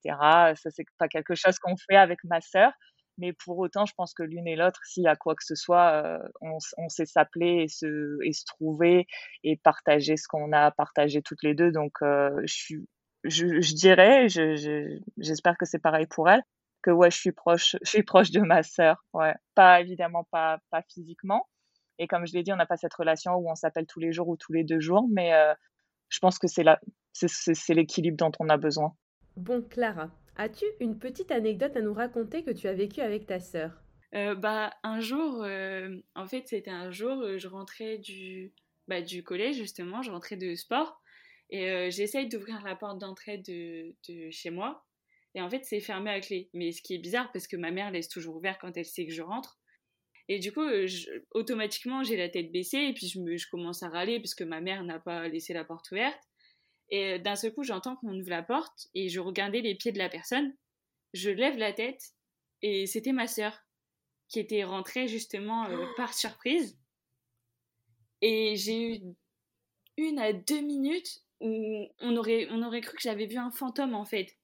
Ça 0.55 0.69
c'est 0.69 0.85
pas 0.99 1.07
quelque 1.07 1.35
chose 1.35 1.57
qu'on 1.59 1.75
fait 1.89 1.97
avec 1.97 2.19
ma 2.23 2.39
sœur. 2.41 2.71
Mais 3.17 3.33
pour 3.33 3.57
autant, 3.57 3.85
je 3.85 3.93
pense 3.95 4.13
que 4.13 4.23
l'une 4.23 4.47
et 4.47 4.55
l'autre, 4.55 4.79
s'il 4.85 5.03
y 5.03 5.07
a 5.07 5.15
quoi 5.15 5.35
que 5.35 5.43
ce 5.43 5.55
soit, 5.55 6.19
on, 6.41 6.57
on, 6.77 6.89
sait 6.89 7.05
s'appeler 7.05 7.63
et 7.63 7.67
se, 7.67 8.17
et 8.23 8.31
se 8.31 8.45
trouver 8.45 9.07
et 9.43 9.57
partager 9.57 10.17
ce 10.17 10.27
qu'on 10.27 10.51
a 10.53 10.71
partagé 10.71 11.21
toutes 11.21 11.41
les 11.43 11.55
deux. 11.55 11.71
Donc, 11.71 11.93
je 12.01 12.41
suis 12.45 12.87
je, 13.23 13.61
je 13.61 13.73
dirais, 13.73 14.27
j'espère 14.29 15.53
je, 15.53 15.57
que 15.57 15.65
c'est 15.65 15.79
pareil 15.79 16.07
pour 16.07 16.29
elle, 16.29 16.41
que 16.81 16.91
ouais, 16.91 17.11
je 17.11 17.17
suis 17.17 17.31
proche, 17.31 17.75
je 17.81 17.89
suis 17.89 18.03
proche 18.03 18.31
de 18.31 18.41
ma 18.41 18.63
sœur. 18.63 19.03
Ouais, 19.13 19.33
pas 19.55 19.81
évidemment 19.81 20.25
pas 20.31 20.59
pas 20.69 20.81
physiquement. 20.93 21.47
Et 21.99 22.07
comme 22.07 22.27
je 22.27 22.33
l'ai 22.33 22.43
dit, 22.43 22.53
on 22.53 22.57
n'a 22.57 22.65
pas 22.65 22.77
cette 22.77 22.93
relation 22.93 23.33
où 23.35 23.49
on 23.49 23.55
s'appelle 23.55 23.87
tous 23.87 23.99
les 23.99 24.11
jours 24.11 24.27
ou 24.27 24.37
tous 24.37 24.53
les 24.53 24.63
deux 24.63 24.79
jours, 24.79 25.07
mais 25.11 25.33
euh, 25.33 25.53
je 26.09 26.19
pense 26.19 26.37
que 26.37 26.47
c'est 26.47 26.63
là, 26.63 26.79
c'est 27.13 27.73
l'équilibre 27.73 28.17
dont 28.17 28.31
on 28.39 28.49
a 28.49 28.57
besoin. 28.57 28.95
Bon, 29.35 29.63
Clara, 29.63 30.11
as-tu 30.37 30.65
une 30.79 30.97
petite 30.97 31.31
anecdote 31.31 31.75
à 31.75 31.81
nous 31.81 31.93
raconter 31.93 32.43
que 32.43 32.51
tu 32.51 32.67
as 32.67 32.73
vécue 32.73 33.01
avec 33.01 33.25
ta 33.25 33.39
sœur? 33.39 33.71
Euh, 34.15 34.35
Bah, 34.35 34.71
un 34.83 35.01
jour, 35.01 35.43
euh, 35.43 35.97
en 36.15 36.27
fait, 36.27 36.47
c'était 36.47 36.71
un 36.71 36.91
jour, 36.91 37.37
je 37.37 37.47
rentrais 37.47 37.97
du, 37.97 38.53
bah, 38.87 39.01
du 39.01 39.23
collège 39.23 39.57
justement, 39.57 40.01
je 40.01 40.11
rentrais 40.11 40.37
de 40.37 40.55
sport 40.55 41.01
et 41.49 41.69
euh, 41.69 41.89
j'essaye 41.89 42.27
d'ouvrir 42.27 42.61
la 42.63 42.75
porte 42.75 42.99
d'entrée 42.99 43.37
de, 43.37 43.95
de, 44.07 44.29
chez 44.31 44.49
moi. 44.49 44.85
Et 45.35 45.41
en 45.41 45.49
fait, 45.49 45.63
c'est 45.63 45.79
fermé 45.79 46.09
à 46.09 46.19
clé. 46.19 46.49
Mais 46.53 46.71
ce 46.71 46.81
qui 46.81 46.95
est 46.95 46.99
bizarre, 46.99 47.31
parce 47.31 47.47
que 47.47 47.55
ma 47.55 47.71
mère 47.71 47.91
laisse 47.91 48.09
toujours 48.09 48.35
ouvert 48.35 48.57
quand 48.57 48.75
elle 48.75 48.85
sait 48.85 49.05
que 49.05 49.13
je 49.13 49.21
rentre. 49.21 49.59
Et 50.29 50.39
du 50.39 50.51
coup, 50.51 50.61
euh, 50.61 50.87
automatiquement, 51.31 52.03
j'ai 52.03 52.17
la 52.17 52.27
tête 52.27 52.51
baissée 52.51 52.79
et 52.79 52.93
puis 52.93 53.07
je, 53.07 53.19
me, 53.19 53.37
je 53.37 53.47
commence 53.49 53.83
à 53.83 53.89
râler 53.89 54.19
parce 54.19 54.35
que 54.35 54.43
ma 54.43 54.59
mère 54.59 54.83
n'a 54.83 54.99
pas 54.99 55.27
laissé 55.27 55.53
la 55.53 55.63
porte 55.63 55.89
ouverte. 55.91 56.19
Et 56.89 57.13
euh, 57.13 57.17
d'un 57.19 57.35
seul 57.35 57.53
coup, 57.53 57.63
j'entends 57.63 57.95
qu'on 57.95 58.17
ouvre 58.17 58.29
la 58.29 58.43
porte 58.43 58.87
et 58.93 59.09
je 59.09 59.19
regardais 59.19 59.61
les 59.61 59.75
pieds 59.75 59.91
de 59.91 59.97
la 59.97 60.09
personne. 60.09 60.55
Je 61.13 61.29
lève 61.29 61.57
la 61.57 61.73
tête 61.73 62.13
et 62.61 62.85
c'était 62.87 63.13
ma 63.13 63.27
sœur. 63.27 63.63
qui 64.29 64.39
était 64.39 64.63
rentré 64.63 65.07
justement 65.07 65.67
par 65.97 66.13
surprise. 66.13 66.77
Et 68.21 68.55
j'ai 68.55 68.97
eu 68.97 69.01
une 69.97 70.19
à 70.19 70.33
deux 70.33 70.61
minutes 70.61 71.23
où 71.39 71.87
on 71.99 72.17
aurait, 72.17 72.47
on 72.51 72.63
aurait 72.63 72.81
cru 72.81 72.95
que 72.95 73.01
j'avais 73.01 73.27
vu 73.27 73.37
un 73.37 73.51
fantôme 73.51 73.93
en 73.93 74.05
fait. 74.05 74.35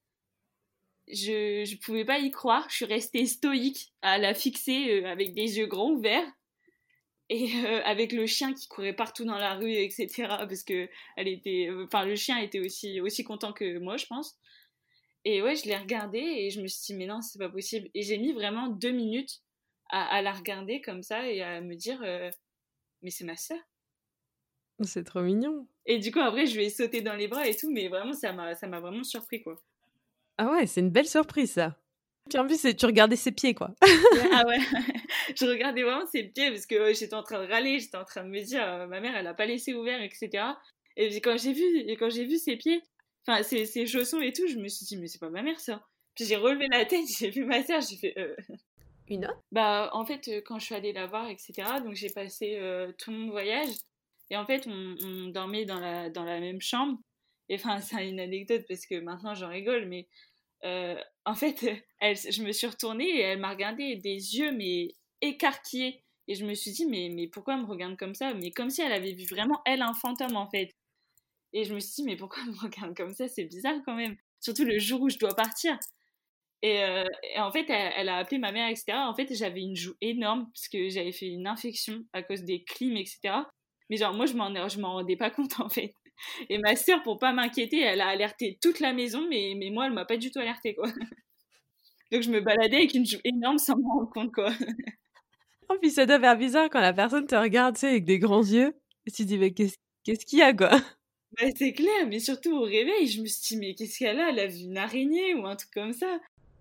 Je 1.08 1.69
ne 1.69 1.77
pouvais 1.82 2.06
pas 2.06 2.19
y 2.19 2.32
croire, 2.32 2.69
je 2.69 2.75
suis 2.75 2.86
restée 2.86 3.25
stoïque 3.25 3.93
à 4.01 4.17
la 4.17 4.34
fixer 4.34 5.03
avec 5.03 5.34
des 5.34 5.58
yeux 5.58 5.65
grands 5.65 5.91
ouverts 5.91 6.32
et 7.30 7.50
euh, 7.66 7.82
avec 7.84 8.12
le 8.12 8.26
chien 8.28 8.54
qui 8.54 8.68
courait 8.68 8.94
partout 8.94 9.26
dans 9.26 9.38
la 9.38 9.56
rue, 9.56 9.74
etc. 9.74 10.08
Parce 10.28 10.64
que 10.64 10.90
elle 11.16 11.28
était, 11.28 11.68
euh, 11.70 11.86
enfin 11.86 12.06
le 12.06 12.16
chien 12.16 12.38
était 12.38 12.60
aussi 12.60 13.00
aussi 13.02 13.24
content 13.24 13.54
que 13.54 13.80
moi, 13.80 13.98
je 13.98 14.06
pense. 14.06 14.38
Et 15.26 15.42
ouais, 15.42 15.56
je 15.56 15.66
l'ai 15.66 15.78
regardé 15.78 16.20
et 16.20 16.50
je 16.50 16.62
me 16.62 16.68
suis 16.68 16.82
dit 16.86 16.94
mais 16.96 17.06
non, 17.06 17.22
c'est 17.22 17.40
pas 17.40 17.50
possible. 17.50 17.90
Et 17.94 18.02
j'ai 18.02 18.18
mis 18.18 18.34
vraiment 18.34 18.68
deux 18.68 18.92
minutes 18.92 19.42
à, 19.90 20.22
la 20.24 20.34
regarder 20.34 20.82
comme 20.82 21.04
ça 21.04 21.30
et 21.30 21.42
à 21.42 21.62
me 21.62 21.76
dire 21.76 22.02
euh, 22.04 22.32
mais 23.04 23.12
c'est 23.12 23.26
ma 23.26 23.38
sœur. 23.38 23.60
C'est 24.82 25.04
trop 25.04 25.22
mignon. 25.22 25.68
Et 25.86 26.00
du 26.00 26.12
coup 26.12 26.20
après 26.20 26.48
je 26.48 26.58
lui 26.58 26.66
ai 26.66 26.70
sauté 26.70 27.02
dans 27.02 27.16
les 27.16 27.28
bras 27.28 27.48
et 27.48 27.56
tout, 27.56 27.72
mais 27.72 27.88
vraiment 27.88 28.14
ça 28.14 28.34
m'a 28.34 28.56
ça 28.56 28.68
m'a 28.68 28.80
vraiment 28.80 29.04
surpris 29.04 29.44
quoi. 29.44 29.62
Ah 30.38 30.52
ouais, 30.52 30.66
c'est 30.66 30.82
une 30.82 30.90
belle 30.90 31.08
surprise 31.08 31.52
ça. 31.52 31.78
En 32.36 32.48
plus, 32.48 32.76
tu 32.76 32.86
regardais 32.86 33.16
ses 33.16 33.32
pieds, 33.32 33.54
quoi. 33.54 33.72
ah 34.34 34.44
ouais, 34.48 34.58
je 35.36 35.46
regardais 35.46 35.84
vraiment 35.84 36.06
ses 36.08 36.24
pieds 36.24 36.50
parce 36.50 36.66
que 36.66 36.94
j'étais 36.94 37.14
en 37.14 37.24
train 37.24 37.44
de 37.44 37.50
râler, 37.50 37.80
j'étais 37.80 37.98
en 37.98 38.06
train 38.06 38.24
de 38.24 38.30
me 38.30 38.42
dire, 38.42 38.64
euh, 38.64 38.88
ma 38.88 39.00
mère, 39.00 39.16
elle 39.16 39.28
a 39.28 39.34
pas 39.34 39.46
laissé 39.46 39.74
ouvert, 39.74 40.02
etc. 40.02 40.44
Et 40.96 41.10
puis 41.10 41.22
quand 41.22 41.38
j'ai 41.38 41.54
vu, 41.54 41.80
et 41.80 41.96
quand 41.98 42.10
j'ai 42.10 42.26
vu 42.26 42.38
ses 42.38 42.56
pieds, 42.56 42.82
enfin 43.28 43.44
ses, 43.44 43.66
ses, 43.66 43.86
chaussons 43.86 44.22
et 44.22 44.32
tout, 44.32 44.48
je 44.48 44.58
me 44.58 44.68
suis 44.68 44.86
dit, 44.86 44.98
mais 44.98 45.08
c'est 45.08 45.20
pas 45.20 45.30
ma 45.30 45.42
mère 45.42 45.60
ça. 45.60 45.86
Puis 46.16 46.26
j'ai 46.26 46.36
relevé 46.36 46.68
la 46.72 46.86
tête, 46.86 47.06
j'ai 47.18 47.30
vu 47.30 47.46
ma 47.46 47.64
sœur, 47.64 47.82
j'ai 47.82 47.98
fait. 47.98 48.14
Euh... 48.18 48.36
Une 49.10 49.26
autre? 49.26 49.42
Bah 49.52 49.90
en 49.94 50.06
fait, 50.06 50.28
euh, 50.30 50.42
quand 50.46 50.60
je 50.60 50.66
suis 50.66 50.76
allée 50.76 50.94
la 50.94 51.08
voir, 51.08 51.30
etc. 51.30 51.54
Donc 51.84 51.94
j'ai 51.94 52.10
passé 52.10 52.56
euh, 52.58 52.92
tout 52.98 53.12
mon 53.12 53.32
voyage 53.32 53.70
et 54.30 54.38
en 54.38 54.46
fait, 54.46 54.66
on, 54.68 54.96
on, 55.02 55.28
dormait 55.28 55.66
dans 55.66 55.80
la 55.80 56.10
dans 56.10 56.24
la 56.24 56.40
même 56.40 56.62
chambre. 56.62 56.98
Et 57.50 57.56
enfin, 57.56 57.82
c'est 57.82 58.08
une 58.08 58.20
anecdote 58.20 58.64
parce 58.68 58.86
que 58.86 59.00
maintenant 59.00 59.36
j'en 59.36 59.50
rigole, 59.50 59.88
mais 59.88 60.08
euh, 60.65 60.95
en 61.26 61.36
fait, 61.36 61.65
elle, 61.99 62.17
je 62.17 62.43
me 62.43 62.52
suis 62.52 62.67
retournée 62.67 63.08
et 63.08 63.19
elle 63.21 63.39
m'a 63.39 63.49
regardé 63.52 63.95
des 63.95 64.38
yeux 64.38 64.52
mais 64.52 64.95
écarquillés. 65.21 66.04
Et 66.28 66.36
je 66.36 66.45
me 66.45 66.54
suis 66.54 66.71
dit, 66.71 66.86
mais, 66.86 67.10
mais 67.13 67.28
pourquoi 67.28 67.56
elle 67.56 67.62
me 67.62 67.67
regarde 67.67 67.97
comme 67.97 68.15
ça? 68.15 68.34
Mais 68.34 68.52
comme 68.52 68.69
si 68.69 68.82
elle 68.82 68.93
avait 68.93 69.13
vu 69.13 69.26
vraiment, 69.26 69.62
elle, 69.65 69.82
un 69.82 69.93
fantôme, 69.93 70.38
en 70.38 70.49
fait. 70.49 70.71
Et 71.54 71.65
je 71.65 71.73
me 71.76 71.80
suis 71.80 71.95
dit, 71.95 72.04
mais 72.04 72.15
pourquoi 72.17 72.43
elle 72.43 72.52
me 72.54 72.60
regarde 72.60 72.95
comme 72.95 73.13
ça? 73.13 73.28
C'est 73.28 73.45
bizarre 73.45 73.76
quand 73.86 73.95
même. 73.95 74.15
Surtout 74.39 74.65
le 74.65 74.80
jour 74.80 75.02
où 75.02 75.10
je 75.10 75.17
dois 75.17 75.36
partir. 75.36 75.78
Et, 76.62 76.84
euh, 76.84 77.06
en 77.38 77.52
fait, 77.52 77.65
elle, 77.69 78.10
a 78.10 78.17
appelé 78.17 78.39
ma 78.39 78.52
mère, 78.54 78.69
etc. 78.69 78.93
En 78.99 79.15
fait, 79.15 79.34
j'avais 79.36 79.62
une 79.62 79.76
joue 79.76 79.95
énorme 80.02 80.49
parce 80.54 80.69
que 80.69 80.89
j'avais 80.89 81.12
fait 81.12 81.28
une 81.28 81.47
infection 81.47 82.06
à 82.13 82.23
cause 82.23 82.43
des 82.43 82.63
clims, 82.63 82.97
etc. 82.97 83.36
Mais 83.89 83.97
genre, 83.97 84.13
moi, 84.13 84.26
je 84.26 84.36
m'en 84.36 84.93
rendais 84.93 85.17
pas 85.17 85.30
compte, 85.30 85.60
en 85.60 85.69
fait. 85.69 85.93
Et 86.50 86.58
ma 86.58 86.76
sœur, 86.76 87.02
pour 87.04 87.20
pas 87.20 87.34
m'inquiéter, 87.34 87.80
elle 87.82 88.02
a 88.02 88.08
alerté 88.08 88.58
toute 88.62 88.80
la 88.80 88.94
maison, 88.94 89.26
mais, 89.30 89.54
mais 89.58 89.70
moi, 89.70 89.88
elle 89.88 89.94
m'a 89.94 90.06
pas 90.06 90.18
du 90.18 90.32
tout 90.32 90.40
alerté, 90.40 90.76
quoi. 90.76 90.88
Donc 92.12 92.22
je 92.22 92.30
me 92.30 92.42
baladais 92.42 92.78
avec 92.78 92.94
une 92.94 93.06
joue 93.06 93.18
énorme 93.24 93.58
sans 93.58 93.76
me 93.76 93.84
rendre 93.84 94.10
compte, 94.12 94.34
quoi. 94.34 94.52
Oh, 95.70 95.76
puis 95.82 95.92
ça 95.92 96.06
doit 96.06 96.20
faire 96.20 96.38
bizarre 96.38 96.70
quand 96.70 96.82
la 96.82 96.92
personne 96.92 97.26
te 97.26 97.36
regarde, 97.36 97.76
tu 97.76 97.82
sais, 97.82 97.88
avec 97.88 98.04
des 98.04 98.20
grands 98.20 98.44
yeux. 98.44 98.76
Et 99.08 99.12
tu 99.12 99.24
te 99.24 99.28
dis, 99.30 99.38
mais 99.38 99.54
qu'est-ce 99.54 100.26
qu'il 100.26 100.40
y 100.40 100.42
a, 100.42 100.54
quoi? 100.54 100.72
Bah, 101.40 101.48
C'est 101.56 101.72
clair, 101.72 102.06
mais 102.08 102.20
surtout 102.20 102.52
au 102.52 102.64
réveil, 102.64 103.08
je 103.08 103.22
me 103.22 103.26
suis 103.26 103.56
dit, 103.56 103.58
mais 103.58 103.74
qu'est-ce 103.74 103.98
qu'elle 103.98 104.20
a? 104.20 104.30
Elle 104.30 104.40
a 104.40 104.48
vu 104.48 104.60
une 104.60 104.78
araignée 104.78 105.34
ou 105.36 105.46
un 105.46 105.56
truc 105.56 105.72
comme 105.74 105.94
ça. 105.94 106.20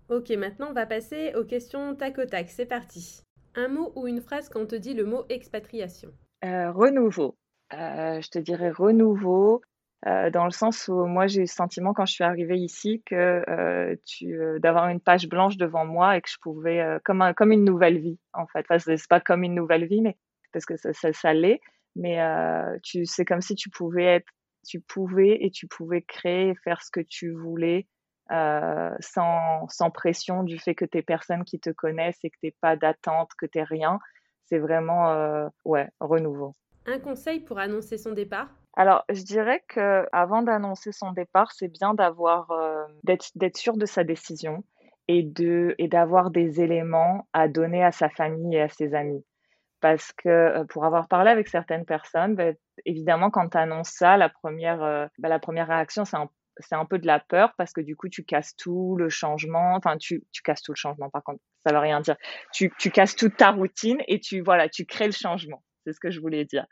Ok, 0.09 0.29
maintenant 0.31 0.67
on 0.69 0.73
va 0.73 0.85
passer 0.85 1.33
aux 1.35 1.45
questions 1.45 1.95
tac 1.95 2.17
au 2.17 2.25
tac. 2.25 2.49
C'est 2.49 2.65
parti. 2.65 3.21
Un 3.55 3.67
mot 3.67 3.93
ou 3.95 4.07
une 4.07 4.21
phrase 4.21 4.49
quand 4.49 4.61
on 4.61 4.65
te 4.65 4.75
dit 4.75 4.93
le 4.93 5.05
mot 5.05 5.25
expatriation? 5.29 6.11
Euh, 6.43 6.71
Renouveau. 6.71 7.37
Euh, 7.73 8.21
je 8.21 8.29
te 8.29 8.39
dirais 8.39 8.69
renouveau, 8.69 9.61
euh, 10.05 10.29
dans 10.29 10.45
le 10.45 10.51
sens 10.51 10.87
où 10.89 11.05
moi 11.05 11.27
j'ai 11.27 11.39
eu 11.39 11.43
le 11.43 11.47
sentiment 11.47 11.93
quand 11.93 12.05
je 12.05 12.13
suis 12.13 12.23
arrivée 12.23 12.57
ici 12.57 13.01
que 13.05 13.43
euh, 13.49 13.95
tu 14.05 14.37
d'avoir 14.59 14.89
une 14.89 14.99
page 14.99 15.27
blanche 15.27 15.57
devant 15.57 15.85
moi 15.85 16.17
et 16.17 16.21
que 16.21 16.29
je 16.29 16.37
pouvais 16.41 16.85
comme 17.05 17.51
une 17.51 17.63
nouvelle 17.63 17.99
vie 17.99 18.19
en 18.33 18.45
fait. 18.47 18.65
Enfin, 18.69 18.79
c'est 18.79 19.07
pas 19.07 19.21
comme 19.21 19.43
une 19.43 19.55
nouvelle 19.55 19.85
vie, 19.87 20.01
mais 20.01 20.17
parce 20.51 20.65
que 20.65 20.77
ça, 20.77 20.93
ça, 20.93 21.13
ça 21.13 21.33
l'est, 21.33 21.61
mais 21.95 22.19
tu 22.83 23.05
c'est 23.05 23.25
comme 23.25 23.41
si 23.41 23.55
tu 23.55 23.69
pouvais 23.69 24.05
être, 24.05 24.27
tu 24.67 24.79
pouvais 24.81 25.37
et 25.43 25.49
tu 25.51 25.67
pouvais 25.67 26.01
créer, 26.01 26.53
faire 26.63 26.81
ce 26.81 26.91
que 26.91 27.01
tu 27.01 27.31
voulais. 27.31 27.87
sans, 28.29 29.67
sans 29.69 29.89
pression 29.91 30.43
du 30.43 30.59
fait 30.59 30.75
que 30.75 30.85
tu 30.85 30.97
es 30.99 31.01
personne 31.01 31.43
qui 31.45 31.59
te 31.59 31.69
connaissent 31.71 32.19
et 32.23 32.29
que 32.29 32.37
tu 32.43 32.53
pas 32.61 32.75
d'attente, 32.75 33.31
que 33.37 33.45
tu 33.45 33.61
rien. 33.61 33.99
C'est 34.45 34.59
vraiment, 34.59 35.49
ouais, 35.65 35.89
renouveau. 36.01 36.55
Un 36.85 36.99
conseil 36.99 37.39
pour 37.39 37.59
annoncer 37.59 37.97
son 37.97 38.11
départ? 38.11 38.49
Alors, 38.75 39.03
je 39.09 39.21
dirais 39.21 39.63
que 39.67 40.05
avant 40.11 40.41
d'annoncer 40.41 40.91
son 40.91 41.11
départ, 41.11 41.51
c'est 41.51 41.67
bien 41.67 41.93
d'avoir 41.93 42.51
euh, 42.51 42.83
d'être 43.03 43.57
sûr 43.57 43.77
de 43.77 43.85
sa 43.85 44.03
décision 44.03 44.63
et 45.07 45.23
d'avoir 45.87 46.31
des 46.31 46.61
éléments 46.61 47.27
à 47.33 47.47
donner 47.47 47.83
à 47.83 47.91
sa 47.91 48.09
famille 48.09 48.55
et 48.55 48.61
à 48.61 48.69
ses 48.69 48.95
amis. 48.95 49.23
Parce 49.79 50.13
que 50.13 50.29
euh, 50.29 50.63
pour 50.65 50.85
avoir 50.85 51.07
parlé 51.07 51.29
avec 51.29 51.49
certaines 51.49 51.85
personnes, 51.85 52.35
bah, 52.35 52.51
évidemment, 52.85 53.29
quand 53.29 53.49
tu 53.49 53.57
annonces 53.57 53.89
ça, 53.89 54.17
la 54.17 54.29
première, 54.29 54.81
euh, 54.81 55.05
bah, 55.19 55.39
réaction, 55.47 56.05
c'est 56.05 56.75
un, 56.75 56.85
peu 56.85 56.99
de 56.99 57.05
la 57.05 57.19
peur 57.19 57.53
parce 57.57 57.73
que 57.73 57.81
du 57.81 57.95
coup, 57.95 58.07
tu 58.07 58.23
casses 58.23 58.55
tout 58.55 58.95
le 58.97 59.09
changement. 59.09 59.75
Enfin, 59.75 59.97
tu, 59.97 60.23
casses 60.43 60.61
tout 60.61 60.71
le 60.71 60.77
changement, 60.77 61.09
par 61.09 61.23
contre, 61.23 61.41
ça 61.65 61.73
veut 61.73 61.79
rien 61.79 61.99
dire. 61.99 62.15
Tu, 62.53 62.71
tu 62.79 62.91
casses 62.91 63.15
toute 63.15 63.35
ta 63.37 63.51
routine 63.51 63.97
et 64.07 64.19
tu, 64.19 64.41
voilà, 64.41 64.69
tu 64.69 64.85
crées 64.85 65.07
le 65.07 65.11
changement. 65.11 65.61
C'est 65.83 65.93
ce 65.93 65.99
que 65.99 66.11
je 66.11 66.19
voulais 66.19 66.45
dire. 66.45 66.65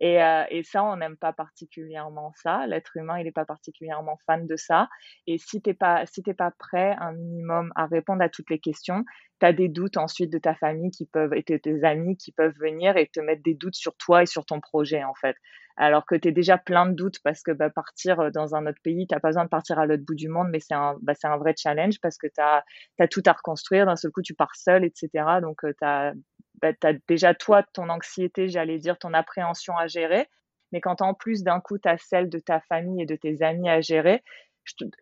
Et, 0.00 0.22
euh, 0.22 0.44
et 0.50 0.62
ça, 0.62 0.84
on 0.84 0.96
n'aime 0.96 1.16
pas 1.16 1.32
particulièrement 1.32 2.32
ça. 2.36 2.66
L'être 2.66 2.96
humain, 2.96 3.18
il 3.18 3.24
n'est 3.24 3.32
pas 3.32 3.44
particulièrement 3.44 4.16
fan 4.26 4.46
de 4.46 4.56
ça. 4.56 4.88
Et 5.26 5.38
si 5.38 5.60
t'es 5.60 5.74
pas, 5.74 6.06
si 6.06 6.22
t'es 6.22 6.34
pas 6.34 6.52
prêt 6.52 6.94
un 7.00 7.12
minimum 7.12 7.72
à 7.74 7.86
répondre 7.86 8.22
à 8.22 8.28
toutes 8.28 8.50
les 8.50 8.60
questions, 8.60 9.04
tu 9.40 9.46
as 9.46 9.52
des 9.52 9.68
doutes 9.68 9.96
ensuite 9.96 10.32
de 10.32 10.38
ta 10.38 10.54
famille 10.54 10.90
qui 10.90 11.06
peuvent, 11.06 11.34
et 11.34 11.42
tes 11.42 11.84
amis 11.84 12.16
qui 12.16 12.32
peuvent 12.32 12.54
venir 12.60 12.96
et 12.96 13.08
te 13.08 13.20
mettre 13.20 13.42
des 13.42 13.54
doutes 13.54 13.74
sur 13.74 13.96
toi 13.96 14.22
et 14.22 14.26
sur 14.26 14.44
ton 14.46 14.60
projet, 14.60 15.02
en 15.02 15.14
fait. 15.14 15.36
Alors 15.76 16.06
que 16.06 16.16
tu 16.16 16.28
es 16.28 16.32
déjà 16.32 16.58
plein 16.58 16.86
de 16.86 16.94
doutes 16.94 17.20
parce 17.22 17.42
que 17.42 17.52
bah, 17.52 17.70
partir 17.70 18.18
euh, 18.18 18.30
dans 18.30 18.56
un 18.56 18.66
autre 18.66 18.80
pays, 18.82 19.06
t'as 19.06 19.20
pas 19.20 19.28
besoin 19.28 19.44
de 19.44 19.48
partir 19.48 19.78
à 19.78 19.86
l'autre 19.86 20.04
bout 20.04 20.16
du 20.16 20.28
monde, 20.28 20.48
mais 20.50 20.58
c'est 20.58 20.74
un, 20.74 20.96
bah, 21.02 21.14
c'est 21.14 21.28
un 21.28 21.36
vrai 21.38 21.54
challenge 21.56 22.00
parce 22.00 22.18
que 22.18 22.26
tu 22.26 22.40
as, 22.40 22.64
as, 22.98 23.08
tout 23.08 23.22
à 23.26 23.32
reconstruire. 23.32 23.86
D'un 23.86 23.94
seul 23.96 24.10
coup, 24.10 24.22
tu 24.22 24.34
pars 24.34 24.56
seul, 24.56 24.84
etc. 24.84 25.08
Donc, 25.40 25.64
euh, 25.64 25.72
tu 25.78 25.84
as 25.86 26.14
bah, 26.60 26.72
tu 26.72 26.86
as 26.86 26.94
déjà 27.08 27.34
toi 27.34 27.62
ton 27.72 27.88
anxiété, 27.88 28.48
j'allais 28.48 28.78
dire, 28.78 28.98
ton 28.98 29.14
appréhension 29.14 29.76
à 29.76 29.86
gérer. 29.86 30.28
Mais 30.72 30.80
quand 30.80 31.00
en 31.00 31.14
plus 31.14 31.42
d'un 31.42 31.60
coup, 31.60 31.78
tu 31.78 31.88
as 31.88 31.98
celle 31.98 32.28
de 32.28 32.38
ta 32.38 32.60
famille 32.60 33.02
et 33.02 33.06
de 33.06 33.16
tes 33.16 33.42
amis 33.42 33.70
à 33.70 33.80
gérer, 33.80 34.22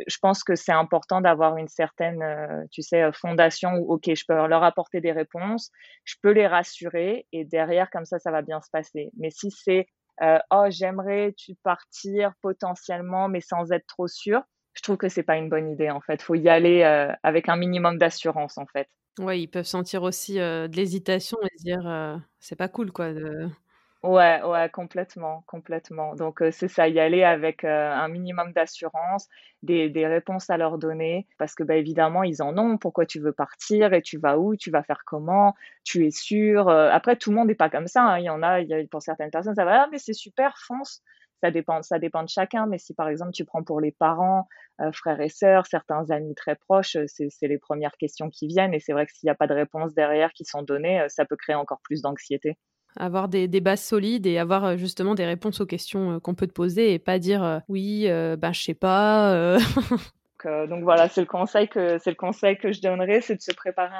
je, 0.07 0.19
pense 0.21 0.45
que 0.45 0.55
c'est 0.55 0.73
important 0.73 1.21
d'avoir 1.21 1.57
une 1.57 1.69
certaine, 1.69 2.23
euh, 2.23 2.65
tu 2.71 2.83
sais, 2.83 3.03
euh, 3.03 3.13
fondation 3.13 3.73
où, 3.75 3.95
OK, 3.95 4.05
je 4.07 4.25
peux 4.27 4.35
leur 4.35 4.63
apporter 4.63 5.01
des 5.01 5.13
réponses, 5.13 5.71
je 6.05 6.15
peux 6.23 6.31
les 6.31 6.47
rassurer 6.47 7.27
et 7.33 7.45
derrière, 7.45 7.91
comme 7.91 8.05
ça, 8.05 8.19
ça 8.19 8.31
va 8.31 8.43
bien 8.43 8.61
se 8.61 8.71
passer. 8.71 9.11
Mais 9.17 9.31
si 9.31 9.51
c'est, 9.51 9.87
euh, 10.23 10.39
oh, 10.51 10.67
j'aimerais 10.69 11.35
tu 11.37 11.55
partir 11.63 12.33
potentiellement, 12.43 13.29
mais 13.29 13.41
sans 13.41 13.73
être 13.73 13.87
trop 13.87 14.09
sûr, 14.09 14.43
je 14.75 14.83
trouve 14.83 14.97
que 14.97 15.09
c'est 15.09 15.23
pas 15.23 15.37
une 15.37 15.49
bonne 15.49 15.71
idée, 15.71 15.91
en 15.91 16.01
fait. 16.01 16.21
Faut 16.23 16.35
y 16.35 16.49
aller 16.49 16.83
avec 17.23 17.49
un 17.49 17.57
minimum 17.57 17.97
d'assurance, 17.97 18.59
en 18.59 18.67
fait. 18.67 18.89
Ouais, 19.19 19.41
ils 19.41 19.47
peuvent 19.49 19.65
sentir 19.67 20.03
aussi, 20.03 20.35
de 20.35 20.69
l'hésitation 20.77 21.39
et 21.43 21.49
se 21.59 21.63
dire, 21.63 22.21
«C'est 22.39 22.55
pas 22.57 22.69
cool 22.69 22.93
quoi 22.93 23.15
de» 23.15 23.49
Ouais, 24.03 24.43
ouais, 24.45 24.69
complètement, 24.71 25.43
complètement. 25.47 26.15
Donc, 26.15 26.43
c'est 26.53 26.69
ça, 26.69 26.87
y 26.87 27.01
aller 27.01 27.25
avec, 27.25 27.65
un 27.65 28.07
minimum 28.09 28.53
d'assurance, 28.53 29.27
des 29.63 29.89
des 29.89 30.07
réponses 30.07 30.51
à 30.51 30.59
leur 30.59 30.77
donner 30.79 31.27
parce 31.39 31.55
que, 31.55 31.63
bah, 31.65 31.77
évidemment, 31.77 32.23
ils 32.23 32.43
en 32.43 32.57
ont. 32.59 32.77
Pourquoi 32.79 33.07
tu 33.07 33.21
veux 33.21 33.33
partir 33.33 33.95
et 33.95 34.03
tu 34.03 34.19
vas 34.19 34.39
où? 34.39 34.55
Tu 34.55 34.71
vas 34.71 34.83
faire 34.83 35.01
comment? 35.07 35.55
Tu 35.83 36.07
es 36.07 36.11
sûr? 36.11 36.69
après 36.69 37.17
tout 37.17 37.31
le 37.31 37.37
monde 37.37 37.49
n'est 37.49 37.55
pas 37.55 37.71
comme 37.71 37.87
ça, 37.89 38.03
hein. 38.05 38.19
Il 38.19 38.25
y 38.25 38.31
en 38.31 38.43
a, 38.43 38.61
y 38.61 38.75
a 38.75 38.87
pour 38.91 39.01
certaines 39.03 39.31
personnes, 39.31 39.55
ça 39.57 39.65
va: 39.65 39.85
«Ah 39.85 39.89
mais 39.91 39.99
c'est 39.99 40.13
super, 40.13 40.57
fonce!» 40.67 41.03
Ça 41.43 41.51
dépend, 41.51 41.83
ça 41.83 41.99
dépend 41.99 42.23
de 42.23 42.29
chacun. 42.29 42.67
Mais 42.67 42.79
si 42.79 42.95
par 42.95 43.09
exemple 43.09 43.33
tu 43.33 43.45
prends 43.45 43.63
pour 43.63 43.81
les 43.81 43.93
parents, 43.93 44.49
euh, 44.83 44.93
frères 44.93 45.21
et 45.23 45.31
sœurs, 45.31 45.67
certains 45.67 46.11
amis 46.11 46.35
très 46.35 46.55
proches, 46.55 46.97
euh, 46.97 47.07
c'est 47.07 47.49
les 47.49 47.57
premières 47.57 47.97
questions 47.97 48.29
qui 48.29 48.47
viennent. 48.47 48.75
Et 48.75 48.81
c'est 48.81 48.93
vrai 48.93 49.07
que 49.07 49.13
s'il 49.13 49.27
n'y 49.27 49.31
a 49.31 49.35
pas 49.35 49.47
de 49.47 49.55
réponse 49.55 49.95
derrière 49.95 50.33
qui 50.35 50.45
sont 50.45 50.63
données, 50.63 51.01
euh, 51.01 51.09
ça 51.09 51.25
peut 51.25 51.37
créer 51.37 51.57
encore 51.57 51.81
plus 51.83 52.03
d'anxiété. 52.03 52.59
Avoir 52.99 53.29
des, 53.29 53.49
des, 53.49 53.61
bases 53.61 53.83
solides 53.83 54.27
et 54.27 54.39
avoir 54.39 54.77
justement 54.77 55.15
des 55.15 55.25
réponses 55.25 55.61
aux 55.61 55.67
questions 55.67 56.21
qu'on 56.21 56.35
peut 56.35 56.47
te 56.47 56.53
poser 56.53 56.93
et 56.93 56.99
pas 56.99 57.19
dire 57.19 57.61
oui, 57.69 58.07
ben 58.09 58.53
je 58.55 58.63
sais 58.63 58.75
pas. 58.75 59.59
donc, 60.45 60.83
voilà, 60.83 61.07
c'est 61.11 61.21
le 61.21 61.27
conseil 61.27 61.69
que 61.69 61.99
c'est 61.99 62.09
le 62.09 62.17
conseil 62.17 62.57
que 62.57 62.73
je 62.73 62.81
donnerais, 62.81 63.21
c'est 63.21 63.37
de 63.37 63.43
se 63.43 63.53
préparer, 63.53 63.93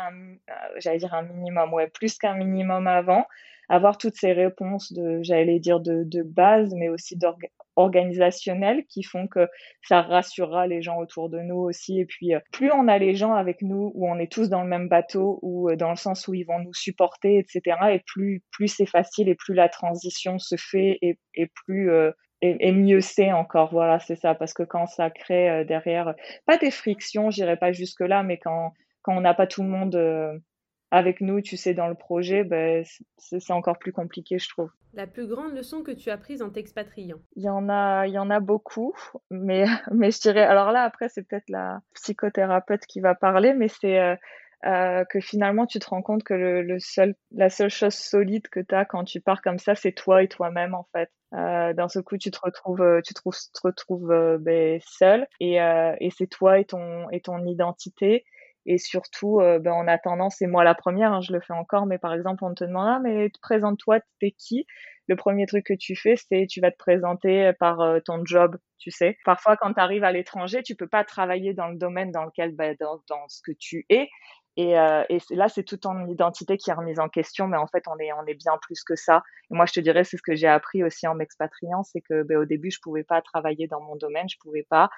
j'allais 0.79 0.97
dire 0.97 1.13
un 1.13 1.25
minimum, 1.25 1.75
ouais, 1.75 1.89
plus 1.89 2.17
qu'un 2.17 2.37
minimum 2.37 2.87
avant 2.87 3.27
avoir 3.69 3.99
toutes 3.99 4.17
ces 4.17 4.33
réponses 4.33 4.93
de, 4.93 5.21
j'allais 5.23 5.59
dire, 5.59 5.81
de, 5.81 6.05
de 6.05 6.23
base, 6.23 6.75
mais 6.75 6.89
aussi 6.89 7.19
organisationnels 7.77 8.85
qui 8.89 9.03
font 9.03 9.27
que 9.27 9.49
ça 9.83 10.03
rassurera 10.03 10.67
les 10.67 10.83
gens 10.83 10.99
autour 10.99 11.29
de 11.29 11.39
nous 11.41 11.59
aussi. 11.59 12.01
Et 12.01 12.07
puis, 12.07 12.33
plus 12.53 12.71
on 12.73 12.89
a 12.89 12.99
les 12.99 13.15
gens 13.15 13.35
avec 13.35 13.63
nous, 13.63 13.93
où 13.95 14.09
on 14.09 14.19
est 14.19 14.31
tous 14.31 14.49
dans 14.49 14.63
le 14.63 14.69
même 14.69 14.89
bateau, 14.89 15.39
ou 15.43 15.75
dans 15.77 15.91
le 15.91 15.97
sens 15.97 16.27
où 16.29 16.35
ils 16.35 16.45
vont 16.45 16.59
nous 16.61 16.75
supporter, 16.75 17.39
etc., 17.39 17.77
et 17.93 18.03
plus, 18.07 18.43
plus 18.53 18.69
c'est 18.69 18.87
facile 18.87 19.29
et 19.29 19.35
plus 19.35 19.55
la 19.55 19.69
transition 19.69 20.39
se 20.39 20.57
fait 20.57 20.99
et, 21.03 21.19
et 21.35 21.49
plus 21.65 21.91
et, 22.43 22.73
mieux 22.73 23.01
c'est 23.01 23.33
encore. 23.33 23.71
Voilà, 23.73 23.99
c'est 23.99 24.17
ça. 24.17 24.35
Parce 24.35 24.53
que 24.53 24.63
quand 24.63 24.87
ça 24.87 25.11
crée 25.11 25.51
euh, 25.51 25.65
derrière, 25.65 26.15
pas 26.47 26.59
des 26.59 26.71
frictions, 26.71 27.31
j'irai 27.31 27.57
pas 27.57 27.73
jusque 27.73 28.01
là, 28.01 28.23
mais 28.23 28.39
quand 28.39 28.73
quand 29.03 29.17
on 29.17 29.21
n'a 29.21 29.35
pas 29.35 29.47
tout 29.47 29.63
le 29.63 29.69
monde 29.69 29.95
euh, 29.95 30.37
avec 30.91 31.21
nous, 31.21 31.41
tu 31.41 31.57
sais, 31.57 31.75
dans 31.75 31.89
le 31.89 31.95
projet, 31.95 32.45
ben, 32.45 32.85
c'est 33.19 33.53
encore 33.53 33.79
plus 33.79 33.93
compliqué, 33.93 34.39
je 34.39 34.49
trouve. 34.49 34.71
La 34.95 35.07
plus 35.07 35.27
grande 35.27 35.55
leçon 35.55 35.83
que 35.83 35.91
tu 35.91 36.11
as 36.11 36.17
prise 36.17 36.43
en 36.43 36.51
t'expatriant? 36.51 37.19
Il 37.35 37.45
y 37.45 37.49
en 37.49 37.69
a, 37.69 38.07
il 38.07 38.15
y 38.15 38.19
en 38.19 38.31
a 38.31 38.41
beaucoup, 38.41 38.95
mais 39.31 39.65
mais 39.93 40.11
je 40.11 40.21
dirais. 40.21 40.45
Alors 40.45 40.73
là, 40.73 40.83
après, 40.83 41.09
c'est 41.09 41.23
peut-être 41.23 41.49
la 41.49 41.81
psychothérapeute 41.95 42.87
qui 42.87 43.01
va 43.01 43.15
parler, 43.15 43.53
mais 43.53 43.69
c'est 43.69 43.99
euh, 43.99 44.17
euh, 44.65 45.05
que 45.05 45.21
finalement 45.21 45.67
tu 45.67 45.79
te 45.81 45.91
rends 45.91 46.03
compte 46.03 46.23
que 46.23 46.33
le, 46.33 46.79
seul, 46.79 47.15
la 47.33 47.51
seule 47.51 47.69
chose 47.69 47.95
solide 47.95 48.49
que 48.49 48.61
tu 48.61 48.75
as 48.75 48.85
quand 48.85 49.05
tu 49.05 49.21
pars 49.21 49.43
comme 49.43 49.59
ça, 49.59 49.75
c'est 49.75 49.93
toi 49.93 50.23
et 50.23 50.29
toi-même 50.29 50.75
en 50.75 50.87
fait. 50.93 51.11
Euh, 51.35 51.75
D'un 51.75 51.89
ce 51.89 51.99
coup, 51.99 52.17
tu 52.17 52.31
te 52.31 52.39
retrouves, 52.43 52.81
euh, 52.81 53.01
tu 53.05 53.13
te, 53.13 53.21
retrouves 53.63 54.39
ben, 54.41 54.81
seul 54.87 55.27
et, 55.41 55.57
et 55.57 56.11
c'est 56.17 56.29
toi 56.29 56.59
et 56.59 56.65
ton, 56.65 57.11
et 57.11 57.21
ton 57.21 57.45
identité. 57.45 58.25
Et 58.67 58.79
surtout, 58.79 59.39
ben, 59.41 59.73
on 59.73 59.87
moi 60.47 60.65
la 60.65 60.75
première, 60.75 61.13
hein, 61.13 61.21
je 61.21 61.33
le 61.33 61.41
fais 61.41 61.53
encore, 61.53 61.87
mais 61.87 61.99
par 61.99 62.13
exemple, 62.15 62.45
on 62.45 62.53
te 62.55 62.65
demande, 62.65 62.89
ah, 62.89 62.99
mais 63.03 63.31
présente-toi, 63.41 64.01
t'es 64.21 64.33
qui? 64.33 64.67
Le 65.09 65.15
premier 65.17 65.47
truc 65.47 65.65
que 65.67 65.75
tu 65.75 65.95
fais, 65.95 66.17
c'est 66.17 66.47
tu 66.49 66.61
vas 66.61 66.73
te 66.73 66.77
présenter 66.77 67.53
par 67.61 67.79
ton 68.05 68.25
job, 68.25 68.57
tu 68.79 68.91
sais. 68.91 69.17
Parfois, 69.25 69.57
quand 69.57 69.73
tu 69.75 69.81
arrives 69.81 70.03
à 70.05 70.11
l'étranger, 70.11 70.63
tu 70.65 70.75
peux 70.75 70.89
pas 70.89 71.05
travailler 71.05 71.55
dans 71.55 71.69
le 71.69 71.77
domaine 71.77 72.11
dans 72.11 72.25
lequel, 72.25 72.55
ben, 72.57 72.77
dans 72.81 73.29
ce 73.29 73.41
que 73.43 73.53
tu 73.57 73.87
es. 73.89 74.09
Et, 74.57 74.79
euh, 74.79 75.05
et 75.11 75.19
là, 75.31 75.49
c'est 75.49 75.65
toute 75.65 75.81
ton 75.81 76.07
identité 76.07 76.57
qui 76.57 76.71
est 76.71 76.73
remise 76.73 76.99
en 76.99 77.09
question, 77.09 77.47
mais 77.47 77.59
en 77.59 77.67
fait, 77.67 77.85
on 77.89 77.99
est, 77.99 78.13
on 78.15 78.25
est 78.27 78.35
bien 78.35 78.57
plus 78.63 78.83
que 78.85 78.97
ça. 78.97 79.23
Et 79.51 79.55
moi, 79.55 79.67
je 79.67 79.75
te 79.75 79.81
dirais, 79.81 80.03
c'est 80.03 80.17
ce 80.17 80.23
que 80.23 80.35
j'ai 80.35 80.47
appris 80.47 80.83
aussi 80.83 81.07
en 81.07 81.15
m'expatriant, 81.15 81.83
c'est 81.83 82.01
que 82.01 82.23
ben, 82.23 82.39
au 82.39 82.47
début, 82.47 82.71
je 82.71 82.81
pouvais 82.81 83.05
pas 83.05 83.21
travailler 83.21 83.67
dans 83.67 83.83
mon 83.83 83.97
domaine, 83.97 84.27
je 84.31 84.39
pouvais 84.41 84.67
pas. 84.69 84.89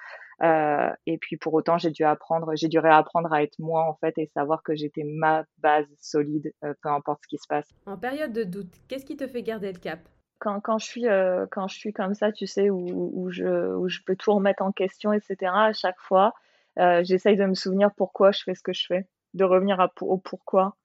Euh, 0.41 0.89
et 1.05 1.17
puis 1.17 1.35
pour 1.35 1.53
autant, 1.53 1.77
j'ai 1.77 1.91
dû 1.91 2.05
apprendre, 2.05 2.55
j'ai 2.55 2.69
dû 2.69 2.79
réapprendre 2.79 3.33
à 3.33 3.43
être 3.43 3.59
moi 3.59 3.83
en 3.83 3.95
fait 3.95 4.17
et 4.17 4.27
savoir 4.33 4.63
que 4.63 4.73
j'étais 4.73 5.03
ma 5.03 5.43
base 5.57 5.87
solide, 5.99 6.53
euh, 6.63 6.73
peu 6.81 6.87
importe 6.87 7.23
ce 7.23 7.27
qui 7.27 7.37
se 7.37 7.47
passe. 7.47 7.67
En 7.85 7.97
période 7.97 8.31
de 8.31 8.45
doute, 8.45 8.73
qu'est-ce 8.87 9.05
qui 9.05 9.17
te 9.17 9.27
fait 9.27 9.43
garder 9.43 9.73
le 9.73 9.79
cap? 9.79 9.99
Quand, 10.39 10.61
quand, 10.61 10.77
je 10.77 10.85
suis 10.85 11.05
quand 11.51 11.67
je 11.67 11.77
suis 11.77 11.91
comme 11.91 12.13
ça, 12.13 12.31
tu 12.31 12.47
sais, 12.47 12.69
où, 12.69 13.11
où, 13.13 13.29
je, 13.29 13.75
où 13.75 13.89
je 13.89 13.99
peux 14.05 14.15
tout 14.15 14.33
remettre 14.33 14.63
en 14.63 14.71
question, 14.71 15.11
etc. 15.11 15.51
À 15.53 15.73
chaque 15.73 15.99
fois, 15.99 16.33
j'essaye 16.77 17.35
de 17.35 17.43
me 17.43 17.55
souvenir 17.55 17.89
pourquoi 17.97 18.31
je 18.31 18.43
fais 18.43 18.55
ce 18.55 18.63
que 18.63 18.71
je 18.71 18.85
fais 18.87 19.05
de 19.33 19.43
revenir 19.43 19.85
au 20.01 20.17
pourquoi. 20.17 20.75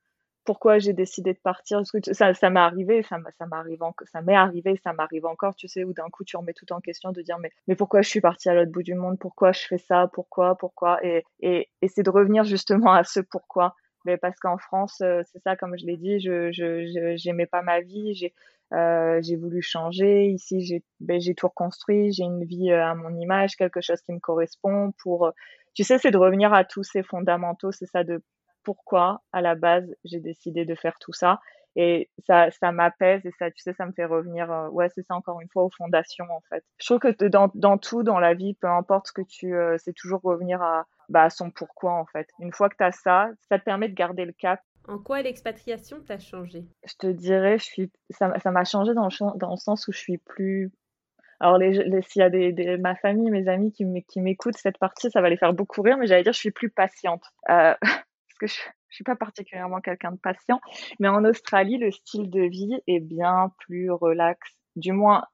Pourquoi 0.45 0.79
j'ai 0.79 0.93
décidé 0.93 1.33
de 1.33 1.39
partir? 1.39 1.81
Ça, 2.13 2.35
ça 2.35 2.51
m'est 2.51 2.61
arrivé, 2.61 3.03
ça, 3.03 3.19
ça 3.39 3.47
m'arrive 3.47 3.81
ça 4.05 4.21
m'est 4.21 4.37
arrivé, 4.37 4.79
ça 4.85 4.93
m'arrive 4.93 5.25
encore, 5.25 5.55
tu 5.55 5.69
sais, 5.69 5.85
où 5.85 5.95
d'un 5.95 6.11
coup 6.11 6.23
tu 6.23 6.37
remets 6.37 6.53
tout 6.53 6.71
en 6.73 6.81
question 6.81 7.13
de 7.13 7.23
dire 7.23 7.39
mais, 7.39 7.51
mais 7.67 7.77
pourquoi 7.77 8.03
je 8.03 8.11
suis 8.11 8.21
partie 8.21 8.51
à 8.51 8.55
l'autre 8.55 8.71
bout 8.71 8.83
du 8.83 8.95
monde, 8.95 9.19
pourquoi 9.19 9.53
je 9.53 9.63
fais 9.67 9.79
ça, 9.79 10.09
pourquoi, 10.13 10.57
pourquoi, 10.57 11.03
et, 11.03 11.25
et, 11.41 11.69
c'est 11.89 12.03
de 12.03 12.11
revenir 12.11 12.45
justement 12.45 12.93
à 12.93 13.05
ce 13.05 13.21
pourquoi. 13.21 13.75
Mais 14.05 14.19
parce 14.19 14.39
qu'en 14.39 14.59
France, 14.59 15.01
euh, 15.01 15.23
c'est 15.33 15.39
ça, 15.43 15.57
comme 15.57 15.79
je 15.79 15.87
l'ai 15.87 15.97
dit, 15.97 16.21
je, 16.21 16.53
je, 16.53 17.15
j'aimais 17.17 17.47
pas 17.47 17.63
ma 17.63 17.81
vie, 17.81 18.15
j'ai, 18.15 18.35
euh, 18.75 19.21
voulu 19.41 19.63
changer. 19.63 20.27
Ici, 20.27 20.61
j'ai, 20.61 20.83
ben, 21.01 21.21
j'ai 21.21 21.35
tout 21.35 21.49
reconstruit, 21.49 22.13
j'ai 22.13 22.25
une 22.25 22.45
vie 22.45 22.71
euh, 22.71 22.85
à 22.85 22.95
mon 22.95 23.19
image, 23.19 23.57
quelque 23.57 23.81
chose 23.81 24.01
qui 24.03 24.13
me 24.13 24.21
correspond. 24.21 24.93
Pour, 25.03 25.33
tu 25.75 25.85
sais, 25.85 25.99
c'est 25.99 26.11
de 26.11 26.19
revenir 26.19 26.53
à 26.53 26.65
tous 26.65 26.85
ces 26.85 27.03
fondamentaux, 27.03 27.73
c'est 27.73 27.87
ça 27.87 28.05
de 28.05 28.23
pourquoi, 28.63 29.23
à 29.33 29.43
la 29.43 29.55
base, 29.55 29.95
j'ai 30.05 30.21
décidé 30.21 30.65
de 30.65 30.75
faire 30.75 30.99
tout 30.99 31.13
ça. 31.13 31.41
Et 31.77 32.09
ça, 32.25 32.51
ça 32.53 32.71
m'apaise 32.71 33.27
et 33.27 33.33
ça, 33.39 33.51
tu 33.51 33.61
sais, 33.61 33.73
ça 33.73 33.85
me 33.85 33.93
fait 33.93 34.05
revenir, 34.05 34.51
euh, 34.51 34.69
ouais, 34.69 34.89
c'est 34.95 35.03
ça 35.03 35.15
encore 35.15 35.41
une 35.41 35.49
fois 35.49 35.65
aux 35.65 35.71
fondations 35.77 36.27
en 36.31 36.41
fait. 36.49 36.65
Je 36.79 36.87
trouve 36.87 37.01
que 37.01 37.25
dans, 37.27 37.51
dans 37.55 37.79
tout, 37.79 38.05
dans 38.05 38.21
la 38.21 38.35
vie, 38.35 38.55
peu 38.55 38.69
importe 38.69 39.09
ce 39.09 39.13
que 39.13 39.23
tu, 39.23 39.57
euh, 39.57 39.77
c'est 39.79 39.93
toujours 39.93 40.21
revenir 40.23 40.63
à, 40.63 40.87
bah, 41.09 41.25
à 41.25 41.31
son 41.31 41.51
pourquoi 41.51 41.95
en 41.95 42.07
fait. 42.07 42.29
Une 42.39 42.53
fois 42.53 42.69
que 42.69 42.77
tu 42.77 42.85
as 42.85 42.93
ça, 42.93 43.29
ça 43.49 43.59
te 43.59 43.65
permet 43.65 43.89
de 43.89 43.95
garder 43.95 44.25
le 44.25 44.33
cap. 44.33 44.61
En 44.87 44.99
quoi 44.99 45.23
l'expatriation 45.23 46.01
t'a 46.01 46.19
changé? 46.19 46.65
Je 46.87 46.95
te 46.95 47.07
dirais, 47.09 47.59
je 47.59 47.65
suis, 47.65 47.93
ça, 48.11 48.29
m'a 48.29 48.65
changé 48.65 48.95
dans 48.95 49.07
le, 49.07 49.39
dans 49.39 49.51
le 49.51 49.57
sens 49.57 49.89
où 49.89 49.93
je 49.93 49.99
suis 49.99 50.19
plus 50.19 50.71
alors, 51.41 51.59
les, 51.59 52.03
s'il 52.03 52.23
y 52.23 52.69
a 52.69 52.79
ma 52.79 52.95
famille, 52.97 53.31
mes 53.31 53.49
amis 53.49 53.73
qui 53.73 54.21
m'écoutent, 54.21 54.57
cette 54.57 54.79
partie, 54.79 55.11
ça 55.11 55.21
va 55.21 55.29
les 55.29 55.37
faire 55.37 55.53
beaucoup 55.53 55.83
rire, 55.83 55.97
mais 55.99 56.07
j'allais 56.07 56.23
dire, 56.23 56.33
je 56.33 56.39
suis 56.39 56.51
plus 56.51 56.71
patiente. 56.71 57.25
Euh, 57.51 57.75
parce 57.83 58.39
que 58.41 58.47
je, 58.47 58.55
je 58.89 58.95
suis 58.95 59.05
pas 59.05 59.17
particulièrement 59.17 59.81
quelqu'un 59.81 60.13
de 60.13 60.19
patient, 60.19 60.61
mais 61.01 61.09
en 61.09 61.25
Australie, 61.25 61.79
le 61.79 61.91
style 61.91 62.31
de 62.31 62.43
vie 62.43 62.81
est 62.87 63.01
bien 63.01 63.53
plus 63.59 63.91
relax, 63.91 64.39
du 64.77 64.93
moins 64.93 65.25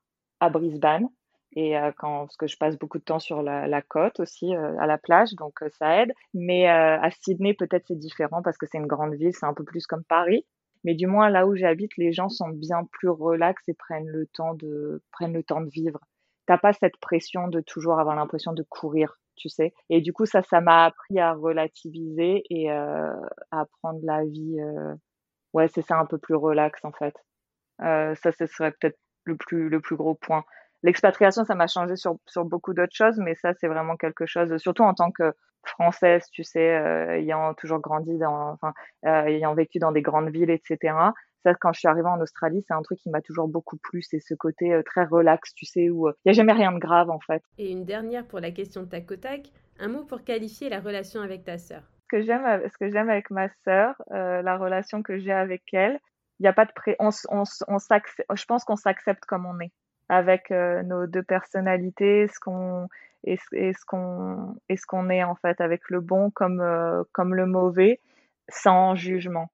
à 0.40 0.51
Brisbane. 0.51 1.09
Et 1.57 1.76
euh, 1.76 1.90
quand, 1.98 2.20
parce 2.20 2.36
que 2.36 2.46
je 2.46 2.57
passe 2.57 2.78
beaucoup 2.78 2.98
de 2.98 3.05
temps 3.05 3.18
sur 3.18 3.42
la, 3.42 3.82
côte 3.82 4.20
aussi, 4.20 4.55
euh, 4.55 4.78
à 4.78 4.86
la 4.86 4.98
plage, 4.98 5.34
donc 5.34 5.59
ça 5.78 6.03
aide. 6.03 6.12
Mais 6.32 6.68
à 6.68 7.11
Sydney, 7.11 7.55
peut-être 7.55 7.86
c'est 7.88 7.98
différent 7.98 8.40
parce 8.40 8.57
que 8.57 8.66
c'est 8.66 8.78
une 8.78 8.86
grande 8.86 9.14
ville, 9.14 9.32
c'est 9.34 9.46
un 9.46 9.55
peu 9.55 9.64
plus 9.64 9.86
comme 9.86 10.05
Paris. 10.05 10.46
Mais 10.85 10.95
du 10.95 11.07
moins 11.07 11.28
là 11.31 11.47
où 11.47 11.55
j'habite, 11.57 11.97
les 11.97 12.12
gens 12.12 12.28
sont 12.28 12.49
bien 12.49 12.85
plus 12.93 13.09
relax 13.09 13.62
et 13.68 13.74
prennent 13.74 14.09
le 14.09 14.26
temps 14.26 14.55
de 14.55 15.03
prennent 15.12 15.35
le 15.35 15.43
temps 15.43 15.61
de 15.61 15.70
vivre. 15.70 16.01
T'as 16.47 16.59
pas 16.59 16.72
cette 16.72 16.97
pression 16.99 17.49
de 17.49 17.61
toujours 17.61 18.01
avoir 18.01 18.16
l'impression 18.16 18.53
de 18.53 18.62
courir 18.62 19.20
tu 19.41 19.49
sais. 19.49 19.72
Et 19.89 20.01
du 20.01 20.12
coup, 20.12 20.26
ça, 20.26 20.43
ça 20.43 20.61
m'a 20.61 20.85
appris 20.85 21.18
à 21.18 21.33
relativiser 21.33 22.45
et 22.51 22.70
euh, 22.70 23.12
à 23.51 23.64
prendre 23.81 24.01
la 24.03 24.24
vie. 24.24 24.61
Euh... 24.61 24.95
Ouais, 25.55 25.68
c'est 25.68 25.83
ça, 25.83 25.99
un 25.99 26.07
peu 26.07 26.18
plus 26.18 26.37
relax 26.37 26.85
en 26.85 26.93
fait. 26.93 27.14
Euh, 27.83 28.14
ça, 28.16 28.33
ce 28.33 28.47
serait 28.47 28.72
peut-être 28.72 28.99
le 29.24 29.37
plus, 29.37 29.68
le 29.68 29.81
plus 29.81 29.97
gros 29.97 30.14
point. 30.14 30.45
L'expatriation, 30.83 31.45
ça 31.45 31.55
m'a 31.55 31.66
changé 31.66 31.97
sur, 31.97 32.16
sur 32.26 32.45
beaucoup 32.45 32.72
d'autres 32.72 32.95
choses, 32.95 33.18
mais 33.18 33.35
ça, 33.35 33.53
c'est 33.55 33.68
vraiment 33.68 33.97
quelque 33.97 34.26
chose, 34.26 34.57
surtout 34.59 34.83
en 34.83 34.95
tant 34.95 35.11
que 35.11 35.33
française, 35.62 36.24
tu 36.33 36.43
sais, 36.43 36.74
euh, 36.74 37.18
ayant 37.18 37.55
toujours 37.55 37.81
grandi 37.81 38.16
dans, 38.18 38.53
enfin, 38.53 38.72
euh, 39.05 39.24
ayant 39.26 39.55
vécu 39.55 39.78
dans 39.78 39.93
des 39.93 40.03
grandes 40.03 40.31
villes, 40.31 40.51
etc. 40.51 40.95
Ça, 41.43 41.55
quand 41.55 41.72
je 41.72 41.81
suis 41.81 41.89
arrivée 41.89 42.09
en 42.09 42.20
Australie, 42.20 42.62
c'est 42.66 42.74
un 42.74 42.83
truc 42.83 42.99
qui 42.99 43.11
m'a 43.11 43.20
toujours 43.20 43.49
beaucoup 43.49 43.76
plu. 43.76 44.03
C'est 44.03 44.20
ce 44.20 44.35
côté 44.35 44.72
euh, 44.72 44.83
très 44.83 45.05
relax, 45.05 45.55
tu 45.55 45.66
sais, 45.66 45.91
où 45.91 46.09
il 46.09 46.14
n'y 46.26 46.31
a 46.31 46.33
jamais 46.33 46.53
rien 46.53 46.72
de 46.72 46.78
grave, 46.78 47.11
en 47.11 47.20
fait. 47.20 47.43
Et 47.59 47.70
une 47.70 47.85
dernière 47.85 48.26
pour 48.26 48.41
la 48.41 48.51
question 48.51 48.83
de 48.83 48.89
ta 48.89 49.01
tac, 49.01 49.51
un 49.78 49.89
mot 49.89 50.05
pour 50.05 50.24
qualifier 50.24 50.68
la 50.68 50.81
relation 50.81 51.20
avec 51.20 51.45
ta 51.45 51.59
sœur. 51.59 51.83
Ce 52.03 52.16
que 52.16 52.22
j'aime, 52.22 52.62
ce 52.68 52.76
que 52.78 52.91
j'aime 52.91 53.09
avec 53.09 53.31
ma 53.31 53.49
sœur, 53.64 53.95
la 54.11 54.57
relation 54.57 55.03
que 55.03 55.18
j'ai 55.18 55.33
avec 55.33 55.62
elle, 55.72 55.99
il 56.41 56.45
n'y 56.45 56.49
a 56.49 56.53
pas 56.53 56.64
de 56.64 56.72
pré... 56.72 56.97
On, 56.99 57.11
on, 57.28 57.45
on 57.68 57.78
je 57.78 58.45
pense 58.47 58.64
qu'on 58.64 58.76
s'accepte 58.76 59.24
comme 59.26 59.47
on 59.47 59.61
est, 59.61 59.72
avec 60.11 60.50
euh, 60.50 60.82
nos 60.82 61.06
deux 61.06 61.22
personnalités, 61.22 62.26
ce 62.28 62.38
qu'on 62.40 62.88
ce 63.24 63.84
qu'on 63.86 64.56
et 64.68 64.76
ce 64.76 64.86
qu'on 64.86 65.08
est 65.11 65.24
en 65.24 65.34
fait, 65.36 65.61
avec 65.61 65.88
le 65.88 66.00
bon 66.00 66.30
comme 66.30 66.62
comme 67.12 67.34
le 67.34 67.46
mauvais, 67.46 68.00
sans 68.48 68.94
jugement. 68.94 69.50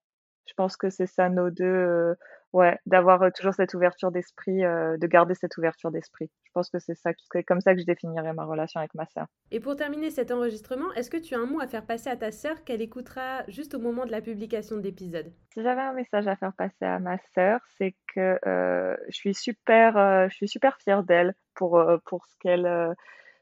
Je 0.46 0.54
pense 0.54 0.76
que 0.76 0.90
c'est 0.90 1.06
ça 1.06 1.28
nos 1.28 1.50
deux, 1.50 1.64
euh, 1.64 2.14
ouais, 2.56 2.78
d'avoir 2.86 3.22
euh, 3.22 3.30
toujours 3.30 3.52
cette 3.52 3.74
ouverture 3.74 4.10
d'esprit, 4.10 4.64
euh, 4.64 4.96
de 4.96 5.06
garder 5.06 5.34
cette 5.34 5.56
ouverture 5.58 5.90
d'esprit. 5.90 6.30
Je 6.44 6.50
pense 6.52 6.70
que 6.70 6.78
c'est 6.78 6.94
ça, 6.94 7.10
c'est 7.30 7.44
comme 7.44 7.60
ça 7.60 7.74
que 7.74 7.80
je 7.80 7.86
définirais 7.86 8.32
ma 8.32 8.44
relation 8.44 8.80
avec 8.80 8.94
ma 8.94 9.04
sœur. 9.06 9.26
Et 9.50 9.60
pour 9.60 9.76
terminer 9.76 10.10
cet 10.10 10.30
enregistrement, 10.30 10.90
est-ce 10.94 11.10
que 11.10 11.18
tu 11.18 11.34
as 11.34 11.38
un 11.38 11.46
mot 11.46 11.60
à 11.60 11.66
faire 11.66 11.84
passer 11.84 12.08
à 12.08 12.16
ta 12.16 12.32
sœur 12.32 12.64
qu'elle 12.64 12.80
écoutera 12.80 13.44
juste 13.48 13.74
au 13.74 13.78
moment 13.78 14.06
de 14.06 14.10
la 14.10 14.22
publication 14.22 14.76
de 14.76 14.80
l'épisode? 14.80 15.30
Si 15.52 15.62
j'avais 15.62 15.82
un 15.82 15.92
message 15.92 16.26
à 16.26 16.36
faire 16.36 16.54
passer 16.54 16.86
à 16.86 16.98
ma 16.98 17.18
sœur, 17.34 17.60
c'est 17.76 17.94
que 18.14 18.38
je 18.44 19.14
suis 19.14 19.34
super, 19.34 20.28
je 20.28 20.34
suis 20.34 20.48
super 20.48 20.78
fière 20.78 21.02
d'elle 21.02 21.34
pour 21.54 21.82
pour 22.04 22.26
ce 22.26 22.34
qu'elle 22.40 22.94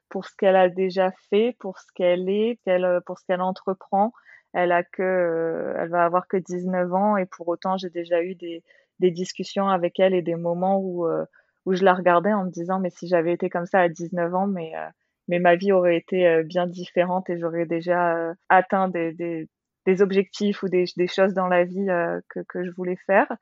pour 0.08 0.26
ce 0.26 0.36
qu'elle 0.36 0.56
a 0.56 0.68
déjà 0.68 1.12
fait, 1.30 1.56
pour 1.58 1.78
ce 1.78 1.86
qu'elle 1.94 2.28
est, 2.28 2.58
pour 3.04 3.18
ce 3.18 3.24
qu'elle 3.26 3.40
entreprend 3.40 4.12
elle 4.54 4.72
a 4.72 4.84
que, 4.84 5.02
euh, 5.02 5.74
elle 5.78 5.88
va 5.90 6.04
avoir 6.04 6.28
que 6.28 6.36
19 6.36 6.94
ans 6.94 7.16
et 7.16 7.26
pour 7.26 7.48
autant 7.48 7.76
j'ai 7.76 7.90
déjà 7.90 8.22
eu 8.22 8.36
des, 8.36 8.62
des 9.00 9.10
discussions 9.10 9.68
avec 9.68 9.98
elle 10.00 10.14
et 10.14 10.22
des 10.22 10.36
moments 10.36 10.78
où 10.78 11.06
euh, 11.06 11.24
où 11.66 11.74
je 11.74 11.84
la 11.84 11.94
regardais 11.94 12.32
en 12.32 12.44
me 12.44 12.50
disant 12.50 12.78
mais 12.80 12.90
si 12.90 13.08
j'avais 13.08 13.32
été 13.32 13.48
comme 13.50 13.66
ça 13.66 13.80
à 13.80 13.88
19 13.88 14.34
ans 14.34 14.46
mais 14.46 14.72
euh, 14.76 14.88
mais 15.28 15.38
ma 15.38 15.56
vie 15.56 15.72
aurait 15.72 15.96
été 15.96 16.42
bien 16.44 16.66
différente 16.66 17.30
et 17.30 17.38
j'aurais 17.38 17.64
déjà 17.64 18.34
atteint 18.50 18.88
des, 18.88 19.14
des, 19.14 19.48
des, 19.86 20.02
objectifs 20.02 20.62
ou 20.62 20.68
des, 20.68 20.84
des, 20.98 21.06
choses 21.06 21.32
dans 21.32 21.48
la 21.48 21.64
vie 21.64 21.86
que, 22.28 22.40
que 22.46 22.62
je 22.62 22.70
voulais 22.72 22.98
faire. 23.06 23.34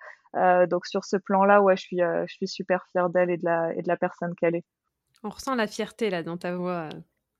donc 0.69 0.87
sur 0.87 1.05
ce 1.05 1.17
plan-là, 1.17 1.61
ouais, 1.61 1.77
je 1.77 1.83
suis, 1.83 1.99
je 1.99 2.33
suis 2.33 2.47
super 2.47 2.87
fière 2.93 3.11
d'elle 3.11 3.31
et 3.31 3.37
de 3.37 3.45
la, 3.45 3.75
et 3.75 3.83
de 3.83 3.89
la 3.89 3.97
personne 3.97 4.33
qu'elle 4.37 4.55
est. 4.55 4.65
On 5.25 5.31
ressent 5.31 5.57
la 5.57 5.67
fierté 5.67 6.09
là 6.09 6.23
dans 6.23 6.37
ta 6.37 6.55
voix 6.55 6.89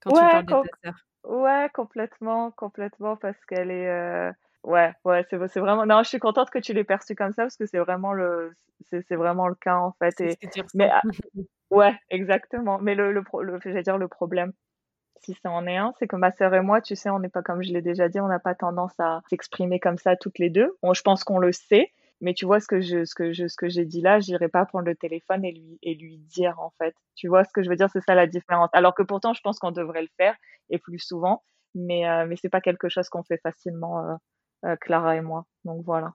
quand 0.01 0.11
tu 0.11 0.17
parles 0.17 0.45
de 0.45 0.51
ta 0.51 0.91
sœur. 0.91 1.07
Ouais, 1.23 1.71
complètement, 1.73 2.51
complètement, 2.51 3.17
parce 3.17 3.39
qu'elle 3.45 3.71
est. 3.71 4.33
Ouais, 4.65 4.93
ouais, 5.05 5.27
c'est 5.29 5.49
c'est 5.49 5.61
vraiment. 5.61 5.87
Non, 5.87 6.03
je 6.03 6.09
suis 6.09 6.19
contente 6.19 6.51
que 6.51 6.59
tu 6.59 6.73
l'aies 6.73 6.85
perçue 6.85 7.15
comme 7.15 7.33
ça 7.33 7.43
parce 7.43 7.57
que 7.57 7.67
c'est 7.67 7.79
vraiment 7.79 8.13
le, 8.13 8.55
c'est 8.91 9.17
vraiment 9.17 9.49
le 9.49 9.55
cas 9.57 9.77
en 9.77 9.93
fait. 9.93 10.21
Et... 10.21 10.39
Mais 10.75 10.91
Ouais, 11.73 11.95
exactement. 12.11 12.79
Mais 12.79 12.95
le, 12.95 13.13
le, 13.13 13.25
le 13.41 13.59
j'allais 13.65 13.83
dire 13.83 13.97
le 13.97 14.07
problème, 14.07 14.53
si 15.23 15.35
ça 15.43 15.51
en 15.51 15.67
est 15.67 15.79
un, 15.79 15.95
c'est 15.99 16.07
que 16.07 16.17
ma 16.17 16.31
sœur 16.31 16.53
et 16.55 16.61
moi, 16.61 16.83
tu 16.83 16.97
sais, 16.97 17.09
on 17.11 17.19
n'est 17.19 17.31
pas 17.31 17.43
comme 17.43 17.63
je 17.63 17.73
l'ai 17.73 17.81
déjà 17.81 18.09
dit, 18.11 18.21
on 18.21 18.29
n'a 18.29 18.39
pas 18.41 18.55
tendance 18.55 18.93
à 18.99 19.23
s'exprimer 19.31 19.81
comme 19.81 19.97
ça 19.97 20.15
toutes 20.17 20.39
les 20.39 20.51
deux. 20.51 20.77
je 20.93 21.03
pense 21.03 21.25
qu'on 21.25 21.39
le 21.39 21.51
sait, 21.53 21.91
mais 22.21 22.35
tu 22.35 22.45
vois 22.45 22.61
ce 22.61 22.67
que 22.69 22.83
je 22.83 23.07
ce 23.07 23.15
que 23.15 23.33
je 23.33 23.49
ce 23.49 23.57
que 23.57 23.71
j'ai 23.71 23.87
dit 23.87 24.03
là, 24.03 24.21
j'irai 24.21 24.49
pas 24.49 24.67
prendre 24.67 24.85
le 24.85 24.95
téléphone 24.95 25.45
et 25.47 25.53
lui 25.53 25.79
et 25.83 25.95
lui 25.95 26.19
dire 26.19 26.61
en 26.61 26.71
fait. 26.79 26.95
Tu 27.15 27.29
vois 27.29 27.45
ce 27.45 27.53
que 27.55 27.63
je 27.63 27.71
veux 27.71 27.77
dire, 27.77 27.89
c'est 27.91 28.03
ça 28.03 28.15
la 28.15 28.27
différence. 28.27 28.69
Alors 28.75 28.95
que 28.95 29.03
pourtant, 29.03 29.33
je 29.33 29.41
pense 29.43 29.59
qu'on 29.59 29.73
devrait 29.73 30.03
le 30.03 30.09
faire 30.19 30.37
et 30.69 30.79
plus 30.79 30.99
souvent, 30.99 31.43
mais 31.75 32.07
euh, 32.09 32.27
mais 32.27 32.37
c'est 32.37 32.51
pas 32.51 32.61
quelque 32.61 32.91
chose 32.91 33.09
qu'on 33.09 33.23
fait 33.23 33.41
facilement, 33.43 34.07
euh, 34.11 34.15
Clara 34.81 35.17
et 35.17 35.21
moi. 35.21 35.47
Donc 35.65 35.85
voilà. 35.85 36.15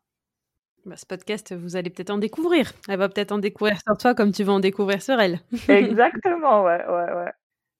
Bah, 0.87 0.95
ce 0.95 1.05
podcast, 1.05 1.53
vous 1.53 1.75
allez 1.75 1.89
peut-être 1.89 2.11
en 2.11 2.17
découvrir. 2.17 2.71
Elle 2.87 2.97
va 2.97 3.09
peut-être 3.09 3.33
en 3.33 3.39
découvrir 3.39 3.77
sur 3.81 3.97
toi 3.97 4.15
comme 4.15 4.31
tu 4.31 4.45
vas 4.45 4.53
en 4.53 4.61
découvrir 4.61 5.01
sur 5.01 5.19
elle. 5.19 5.41
Exactement, 5.67 6.63
ouais, 6.63 6.85
ouais, 6.85 7.13
ouais. 7.13 7.31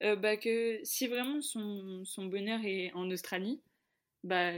Euh, 0.04 0.16
bah, 0.18 0.36
que 0.36 0.80
si 0.84 1.08
vraiment 1.08 1.42
son, 1.42 2.04
son, 2.04 2.26
bonheur 2.26 2.60
est 2.66 2.92
en 2.94 3.10
Australie, 3.10 3.62
bah, 4.26 4.52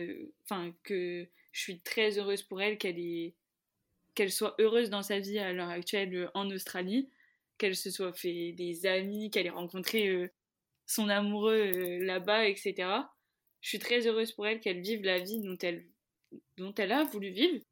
enfin 0.43 0.73
que 0.83 1.27
je 1.51 1.61
suis 1.61 1.79
très 1.79 2.17
heureuse 2.17 2.41
pour 2.41 2.61
elle 2.61 2.77
qu'elle 2.77 2.99
est 2.99 3.35
qu'elle 4.15 4.31
soit 4.31 4.55
heureuse 4.59 4.89
dans 4.89 5.03
sa 5.03 5.19
vie 5.19 5.39
à 5.39 5.53
l'heure 5.53 5.69
actuelle 5.69 6.13
euh, 6.15 6.27
en 6.33 6.49
Australie, 6.49 7.07
qu'elle 7.59 7.75
se 7.75 7.91
soit 7.91 8.13
fait 8.13 8.51
des 8.53 8.85
amis, 8.87 9.29
qu'elle 9.29 9.45
ait 9.45 9.51
rencontré 9.51 10.07
euh, 10.07 10.29
son 10.87 11.07
amoureux 11.07 11.99
là-bas, 11.99 12.47
etc. 12.47 12.89
Je 13.61 13.69
suis 13.69 13.79
très 13.79 14.07
heureuse 14.07 14.31
pour 14.31 14.47
elle 14.47 14.59
qu'elle 14.59 14.81
vive 14.81 15.03
la 15.03 15.19
vie 15.19 15.39
dont 15.41 15.57
elle 15.61 15.85
dont 16.57 16.73
elle 16.75 16.91
a 16.91 17.03
voulu 17.03 17.31
vivre 17.31 17.63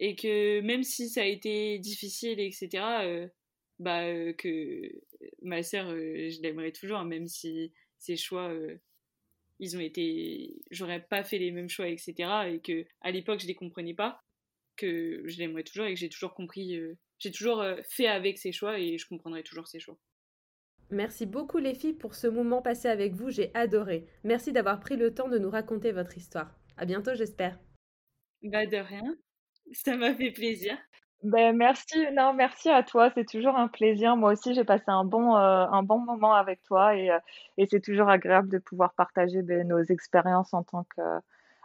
et 0.00 0.16
que 0.16 0.60
même 0.62 0.82
si 0.82 1.08
ça 1.08 1.20
a 1.20 1.26
été 1.26 1.78
difficile, 1.78 2.40
etc., 2.40 2.68
euh, 3.02 3.28
bah, 3.78 4.02
euh, 4.04 4.32
que 4.32 4.90
ma 5.42 5.62
sœur, 5.62 5.90
euh, 5.90 6.30
je 6.30 6.40
l'aimerais 6.42 6.72
toujours, 6.72 7.04
même 7.04 7.28
si 7.28 7.72
ses 7.98 8.16
choix, 8.16 8.50
ils 9.58 9.76
ont 9.76 9.80
été, 9.80 10.56
j'aurais 10.70 11.02
pas 11.06 11.22
fait 11.22 11.38
les 11.38 11.50
mêmes 11.50 11.68
choix, 11.68 11.86
etc., 11.86 12.14
et 12.50 12.60
que 12.60 12.86
à 13.02 13.10
l'époque 13.10 13.40
je 13.40 13.46
les 13.46 13.54
comprenais 13.54 13.92
pas, 13.92 14.22
que 14.76 15.22
je 15.26 15.36
l'aimerais 15.36 15.64
toujours 15.64 15.84
et 15.84 15.92
que 15.92 16.00
j'ai 16.00 16.08
toujours 16.08 16.32
compris, 16.32 16.80
j'ai 17.18 17.30
toujours 17.30 17.62
fait 17.90 18.06
avec 18.06 18.38
ses 18.38 18.52
choix 18.52 18.80
et 18.80 18.96
je 18.96 19.06
comprendrai 19.06 19.42
toujours 19.42 19.68
ses 19.68 19.80
choix. 19.80 19.98
Merci 20.90 21.26
beaucoup 21.26 21.58
les 21.58 21.74
filles 21.74 21.92
pour 21.92 22.14
ce 22.14 22.26
moment 22.26 22.62
passé 22.62 22.88
avec 22.88 23.12
vous, 23.12 23.28
j'ai 23.28 23.54
adoré. 23.54 24.06
Merci 24.24 24.52
d'avoir 24.52 24.80
pris 24.80 24.96
le 24.96 25.12
temps 25.12 25.28
de 25.28 25.38
nous 25.38 25.50
raconter 25.50 25.92
votre 25.92 26.16
histoire. 26.16 26.59
À 26.80 26.86
bientôt, 26.86 27.14
j'espère. 27.14 27.58
Bah 28.42 28.64
de 28.64 28.78
rien. 28.78 29.14
Ça 29.72 29.98
m'a 29.98 30.14
fait 30.14 30.30
plaisir. 30.30 30.78
Ben, 31.22 31.54
merci, 31.54 31.98
non, 32.14 32.32
merci 32.32 32.70
à 32.70 32.82
toi. 32.82 33.10
C'est 33.14 33.28
toujours 33.28 33.54
un 33.54 33.68
plaisir. 33.68 34.16
Moi 34.16 34.32
aussi, 34.32 34.54
j'ai 34.54 34.64
passé 34.64 34.84
un 34.86 35.04
bon, 35.04 35.36
euh, 35.36 35.66
un 35.70 35.82
bon 35.82 35.98
moment 35.98 36.32
avec 36.32 36.62
toi 36.62 36.96
et, 36.96 37.10
euh, 37.10 37.18
et 37.58 37.66
c'est 37.70 37.80
toujours 37.82 38.08
agréable 38.08 38.48
de 38.48 38.56
pouvoir 38.56 38.94
partager 38.94 39.42
ben, 39.42 39.68
nos 39.68 39.82
expériences 39.82 40.54
en 40.54 40.62
tant 40.62 40.84
que, 40.96 41.02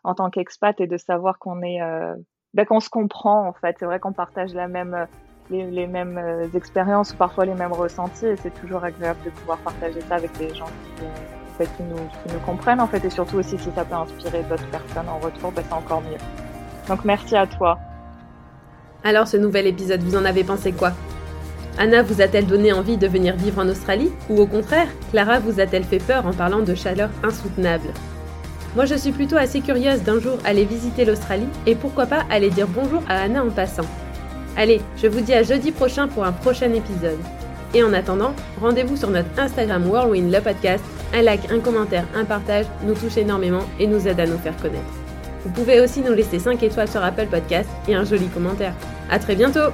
en 0.03 0.15
tant 0.15 0.29
qu'expat 0.29 0.77
et 0.81 0.87
de 0.87 0.97
savoir 0.97 1.39
qu'on 1.39 1.61
est, 1.61 1.81
euh, 1.81 2.13
ben, 2.53 2.65
qu'on 2.65 2.81
se 2.81 2.89
comprend 2.89 3.47
en 3.47 3.53
fait. 3.53 3.77
C'est 3.79 3.85
vrai 3.85 4.01
qu'on 4.01 4.11
partage 4.11 4.53
la 4.53 4.67
même, 4.67 5.07
les, 5.49 5.71
les 5.71 5.87
mêmes 5.87 6.49
expériences 6.53 7.13
ou 7.13 7.15
parfois 7.15 7.45
les 7.45 7.55
mêmes 7.55 7.71
ressentis 7.71 8.25
et 8.25 8.35
c'est 8.35 8.53
toujours 8.53 8.83
agréable 8.83 9.23
de 9.23 9.29
pouvoir 9.29 9.59
partager 9.59 10.01
ça 10.01 10.15
avec 10.15 10.37
des 10.37 10.53
gens 10.53 10.65
qui, 10.97 11.05
nous, 11.79 11.95
qui 11.95 12.33
nous 12.33 12.39
comprennent 12.45 12.81
en 12.81 12.87
fait 12.87 13.03
et 13.05 13.09
surtout 13.09 13.37
aussi 13.37 13.57
si 13.57 13.69
ça 13.75 13.85
peut 13.85 13.95
inspirer 13.95 14.43
d'autres 14.49 14.67
personnes 14.67 15.09
en 15.09 15.19
retour, 15.19 15.51
ben, 15.51 15.63
c'est 15.67 15.75
encore 15.75 16.01
mieux. 16.01 16.17
Donc 16.87 17.05
merci 17.05 17.35
à 17.35 17.47
toi. 17.47 17.77
Alors 19.03 19.27
ce 19.27 19.37
nouvel 19.37 19.67
épisode, 19.67 20.01
vous 20.01 20.15
en 20.15 20.25
avez 20.25 20.43
pensé 20.43 20.71
quoi? 20.71 20.91
Anna 21.77 22.03
vous 22.03 22.21
a-t-elle 22.21 22.47
donné 22.47 22.71
envie 22.71 22.97
de 22.97 23.07
venir 23.07 23.35
vivre 23.35 23.61
en 23.61 23.67
Australie? 23.67 24.11
Ou 24.29 24.39
au 24.39 24.47
contraire, 24.47 24.87
Clara 25.11 25.39
vous 25.39 25.59
a-t-elle 25.59 25.83
fait 25.83 25.99
peur 25.99 26.25
en 26.25 26.31
parlant 26.31 26.61
de 26.61 26.73
chaleur 26.73 27.09
insoutenable? 27.23 27.89
Moi 28.75 28.85
je 28.85 28.95
suis 28.95 29.11
plutôt 29.11 29.37
assez 29.37 29.61
curieuse 29.61 30.03
d'un 30.03 30.19
jour 30.19 30.37
aller 30.43 30.65
visiter 30.65 31.05
l'Australie 31.05 31.47
et 31.65 31.75
pourquoi 31.75 32.05
pas 32.05 32.23
aller 32.29 32.49
dire 32.49 32.67
bonjour 32.67 33.01
à 33.07 33.21
Anna 33.21 33.43
en 33.43 33.49
passant. 33.49 33.85
Allez, 34.57 34.81
je 34.97 35.07
vous 35.07 35.21
dis 35.21 35.33
à 35.33 35.43
jeudi 35.43 35.71
prochain 35.71 36.07
pour 36.07 36.23
un 36.23 36.31
prochain 36.31 36.71
épisode. 36.73 37.19
Et 37.73 37.83
en 37.83 37.93
attendant, 37.93 38.33
rendez-vous 38.61 38.95
sur 38.95 39.09
notre 39.09 39.37
Instagram 39.37 39.85
Whirlwind 39.89 40.31
le 40.31 40.39
podcast. 40.39 40.83
Un 41.13 41.21
like, 41.21 41.51
un 41.51 41.59
commentaire, 41.59 42.05
un 42.15 42.25
partage 42.25 42.65
nous 42.83 42.93
touche 42.93 43.17
énormément 43.17 43.63
et 43.79 43.87
nous 43.87 44.07
aide 44.07 44.19
à 44.19 44.25
nous 44.25 44.37
faire 44.37 44.55
connaître. 44.57 44.83
Vous 45.43 45.51
pouvez 45.51 45.79
aussi 45.79 46.01
nous 46.01 46.13
laisser 46.13 46.39
5 46.39 46.61
étoiles 46.63 46.89
sur 46.89 47.03
Apple 47.03 47.27
Podcast 47.27 47.69
et 47.87 47.95
un 47.95 48.03
joli 48.03 48.27
commentaire. 48.27 48.73
À 49.09 49.19
très 49.19 49.35
bientôt 49.35 49.71